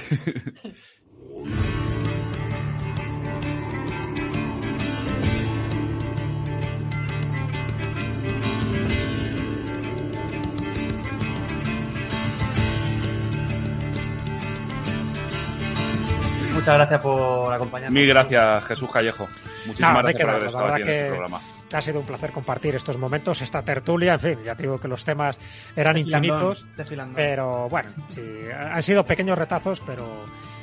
Muchas 16.54 16.74
gracias 16.74 17.00
por 17.00 17.52
acompañarnos. 17.52 17.94
Mil 17.94 18.08
gracias, 18.08 18.64
Jesús 18.64 18.90
Callejo. 18.90 19.28
Muchísimas 19.66 19.98
he 19.98 20.02
gracias 20.02 20.22
por 20.22 20.30
haber 20.34 20.46
estado 20.46 20.72
aquí 20.72 20.82
en 20.82 20.88
este 20.88 21.06
programa. 21.08 21.40
Ha 21.72 21.80
sido 21.80 22.00
un 22.00 22.06
placer 22.06 22.30
compartir 22.32 22.74
estos 22.74 22.96
momentos, 22.98 23.42
esta 23.42 23.62
tertulia, 23.62 24.14
en 24.14 24.20
fin, 24.20 24.38
ya 24.44 24.54
te 24.54 24.62
digo 24.62 24.78
que 24.78 24.88
los 24.88 25.04
temas 25.04 25.38
eran 25.74 25.96
infinitos, 25.98 26.66
pero 27.14 27.68
bueno, 27.68 27.90
sí, 28.08 28.22
han 28.52 28.82
sido 28.82 29.04
pequeños 29.04 29.36
retazos, 29.36 29.80
pero, 29.84 30.06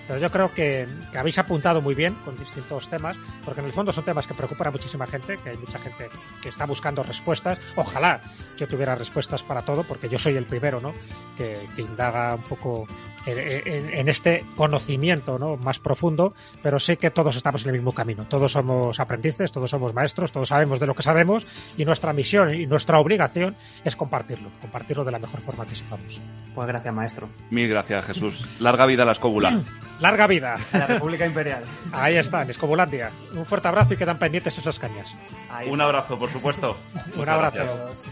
pero 0.07 0.19
yo 0.19 0.29
creo 0.29 0.53
que, 0.53 0.87
que 1.11 1.17
habéis 1.17 1.37
apuntado 1.37 1.81
muy 1.81 1.95
bien 1.95 2.15
con 2.25 2.37
distintos 2.37 2.89
temas, 2.89 3.17
porque 3.45 3.61
en 3.61 3.67
el 3.67 3.73
fondo 3.73 3.91
son 3.91 4.03
temas 4.03 4.27
que 4.27 4.33
preocupan 4.33 4.67
a 4.67 4.71
muchísima 4.71 5.07
gente, 5.07 5.37
que 5.37 5.49
hay 5.49 5.57
mucha 5.57 5.79
gente 5.79 6.09
que 6.41 6.49
está 6.49 6.65
buscando 6.65 7.03
respuestas. 7.03 7.59
Ojalá 7.75 8.21
yo 8.57 8.67
tuviera 8.67 8.95
respuestas 8.95 9.43
para 9.43 9.61
todo, 9.61 9.83
porque 9.83 10.09
yo 10.09 10.17
soy 10.19 10.35
el 10.35 10.45
primero, 10.45 10.79
¿no? 10.79 10.93
Que, 11.35 11.67
que 11.75 11.81
indaga 11.81 12.35
un 12.35 12.43
poco 12.43 12.87
en, 13.25 13.89
en, 13.93 14.09
este 14.09 14.45
conocimiento 14.55 15.39
¿no? 15.39 15.57
más 15.57 15.79
profundo, 15.79 16.33
pero 16.61 16.79
sé 16.79 16.97
que 16.97 17.11
todos 17.11 17.35
estamos 17.35 17.63
en 17.63 17.69
el 17.69 17.75
mismo 17.75 17.93
camino. 17.93 18.25
Todos 18.27 18.51
somos 18.51 18.99
aprendices, 18.99 19.51
todos 19.51 19.69
somos 19.69 19.93
maestros, 19.93 20.31
todos 20.31 20.49
sabemos 20.49 20.79
de 20.79 20.87
lo 20.87 20.95
que 20.95 21.03
sabemos 21.03 21.47
y 21.77 21.85
nuestra 21.85 22.13
misión 22.13 22.53
y 22.53 22.65
nuestra 22.65 22.99
obligación 22.99 23.55
es 23.83 23.95
compartirlo, 23.95 24.49
compartirlo 24.61 25.03
de 25.03 25.11
la 25.11 25.19
mejor 25.19 25.41
forma 25.41 25.65
que 25.65 25.75
sepamos. 25.75 26.19
Pues 26.53 26.67
gracias, 26.67 26.93
maestro. 26.93 27.29
Mil 27.49 27.67
gracias, 27.67 28.05
Jesús. 28.05 28.45
Larga 28.59 28.85
vida 28.85 29.03
a 29.03 29.05
la 29.05 29.13
escóbula. 29.13 29.61
Larga 29.99 30.27
vida. 30.27 30.58
A 30.73 30.77
la 30.77 30.88
República 30.88 31.25
Imperial. 31.25 31.63
Ahí 31.91 32.17
está, 32.17 32.41
en 32.41 32.49
Escobulandia. 32.49 33.12
Un 33.34 33.45
fuerte 33.45 33.67
abrazo 33.67 33.93
y 33.93 33.97
quedan 33.97 34.17
pendientes 34.17 34.58
esas 34.58 34.79
cañas. 34.79 35.15
Ahí 35.50 35.69
Un 35.69 35.81
abrazo, 35.81 36.17
por 36.17 36.29
supuesto. 36.29 36.77
Un 37.15 37.29
abrazo. 37.29 37.58
Gracias. 37.58 38.04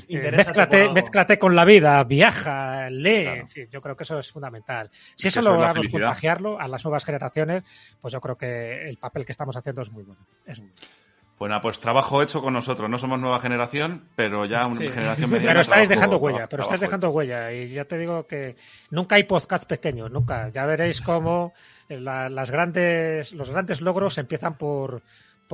sí, 0.00 0.06
sí. 0.08 0.16
Eh, 0.16 0.32
mézclate, 0.32 0.90
mézclate, 0.90 1.38
con 1.38 1.54
la 1.54 1.64
vida, 1.64 2.02
viaja, 2.04 2.88
lee. 2.90 3.22
Claro. 3.22 3.40
En 3.40 3.48
fin, 3.48 3.68
yo 3.70 3.80
creo 3.80 3.96
que 3.96 4.04
eso 4.04 4.18
es 4.18 4.30
fundamental. 4.30 4.90
Si 5.14 5.28
eso, 5.28 5.40
eso 5.40 5.50
logramos 5.50 5.88
contagiarlo 5.88 6.60
a 6.60 6.68
las 6.68 6.84
nuevas 6.84 7.04
generaciones, 7.04 7.64
pues 8.00 8.12
yo 8.12 8.20
creo 8.20 8.36
que 8.36 8.88
el 8.88 8.96
papel 8.98 9.24
que 9.24 9.32
estamos 9.32 9.56
haciendo 9.56 9.82
es 9.82 9.90
muy 9.90 10.04
bueno. 10.04 10.26
Es 10.46 10.60
muy 10.60 10.70
bueno. 10.70 11.04
Bueno, 11.38 11.60
pues 11.60 11.80
trabajo 11.80 12.22
hecho 12.22 12.40
con 12.40 12.52
nosotros. 12.52 12.88
No 12.88 12.96
somos 12.96 13.18
nueva 13.18 13.40
generación, 13.40 14.08
pero 14.14 14.46
ya 14.46 14.66
una 14.66 14.76
sí. 14.76 14.90
generación 14.90 15.30
mediana. 15.30 15.50
Pero 15.50 15.60
estáis 15.60 15.88
trabajo, 15.88 15.88
dejando 15.88 16.16
huella, 16.18 16.48
pero 16.48 16.62
estáis 16.62 16.80
dejando 16.80 17.10
huella. 17.10 17.52
Y 17.52 17.66
ya 17.66 17.84
te 17.84 17.98
digo 17.98 18.26
que 18.26 18.56
nunca 18.90 19.16
hay 19.16 19.24
podcast 19.24 19.64
pequeños, 19.64 20.10
nunca. 20.10 20.48
Ya 20.50 20.64
veréis 20.64 21.00
cómo 21.00 21.52
la, 21.88 22.28
las 22.28 22.50
grandes, 22.50 23.32
los 23.32 23.50
grandes 23.50 23.80
logros 23.80 24.16
empiezan 24.18 24.56
por, 24.56 25.02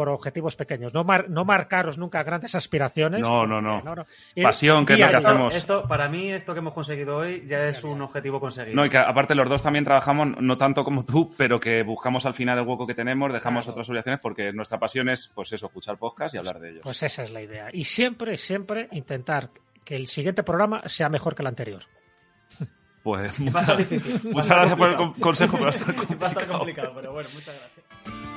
por 0.01 0.09
objetivos 0.09 0.57
pequeños. 0.57 0.95
No, 0.95 1.05
mar, 1.05 1.29
no 1.29 1.45
marcaros 1.45 1.99
nunca 1.99 2.23
grandes 2.23 2.55
aspiraciones. 2.55 3.21
No, 3.21 3.47
no, 3.47 3.61
no. 3.61 3.83
no, 3.83 3.95
no. 3.95 4.07
Pasión, 4.43 4.87
que 4.87 4.95
es 4.95 4.99
lo 4.99 5.09
que 5.09 5.13
esto, 5.13 5.29
hacemos. 5.29 5.55
Esto, 5.55 5.87
para 5.87 6.09
mí, 6.09 6.33
esto 6.33 6.55
que 6.55 6.61
hemos 6.61 6.73
conseguido 6.73 7.19
hoy 7.19 7.45
ya 7.47 7.69
es 7.69 7.85
un 7.85 8.01
objetivo 8.01 8.41
conseguido. 8.41 8.75
No, 8.75 8.87
y 8.87 8.89
que 8.89 8.97
aparte 8.97 9.35
los 9.35 9.47
dos 9.47 9.63
también 9.63 9.85
trabajamos, 9.85 10.41
no 10.41 10.57
tanto 10.57 10.85
como 10.85 11.05
tú, 11.05 11.35
pero 11.37 11.61
que 11.61 11.83
buscamos 11.83 12.25
al 12.25 12.33
final 12.33 12.59
el 12.59 12.67
hueco 12.67 12.87
que 12.87 12.95
tenemos, 12.95 13.31
dejamos 13.31 13.67
claro. 13.67 13.73
otras 13.73 13.91
obligaciones 13.91 14.23
porque 14.23 14.55
nuestra 14.55 14.79
pasión 14.79 15.11
es, 15.11 15.31
pues 15.35 15.53
eso, 15.53 15.67
escuchar 15.67 15.99
podcast 15.99 16.35
y 16.35 16.39
hablar 16.39 16.61
de 16.61 16.71
ellos. 16.71 16.81
Pues 16.83 17.03
esa 17.03 17.23
es 17.23 17.31
la 17.31 17.43
idea. 17.43 17.69
Y 17.71 17.85
siempre, 17.85 18.39
siempre 18.39 18.89
intentar 18.93 19.51
que 19.85 19.97
el 19.97 20.07
siguiente 20.07 20.43
programa 20.43 20.81
sea 20.87 21.11
mejor 21.11 21.35
que 21.35 21.43
el 21.43 21.49
anterior. 21.49 21.83
Pues 23.03 23.39
muchas, 23.39 23.69
muchas 24.25 24.49
gracias 24.49 24.79
por 24.79 24.91
el 24.93 25.13
consejo, 25.21 25.59
pero 25.59 25.69
está 25.69 25.93
complicado. 25.93 26.19
Va 26.19 26.27
a 26.27 26.31
estar 26.31 26.49
complicado, 26.49 26.93
pero 26.95 27.13
bueno, 27.13 27.29
muchas 27.35 27.55
gracias. 27.55 28.30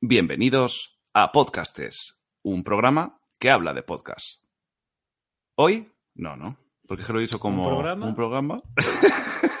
Bienvenidos 0.00 0.96
a 1.12 1.32
Podcastes, 1.32 2.20
un 2.44 2.62
programa 2.62 3.18
que 3.40 3.50
habla 3.50 3.74
de 3.74 3.82
podcast. 3.82 4.44
Hoy, 5.56 5.90
no, 6.14 6.36
no, 6.36 6.56
porque 6.86 7.12
lo 7.12 7.18
he 7.18 7.22
dicho 7.22 7.40
como 7.40 7.64
¿Un 7.64 7.68
programa? 7.68 8.06
¿Un 8.06 8.14
programa? 8.14 8.62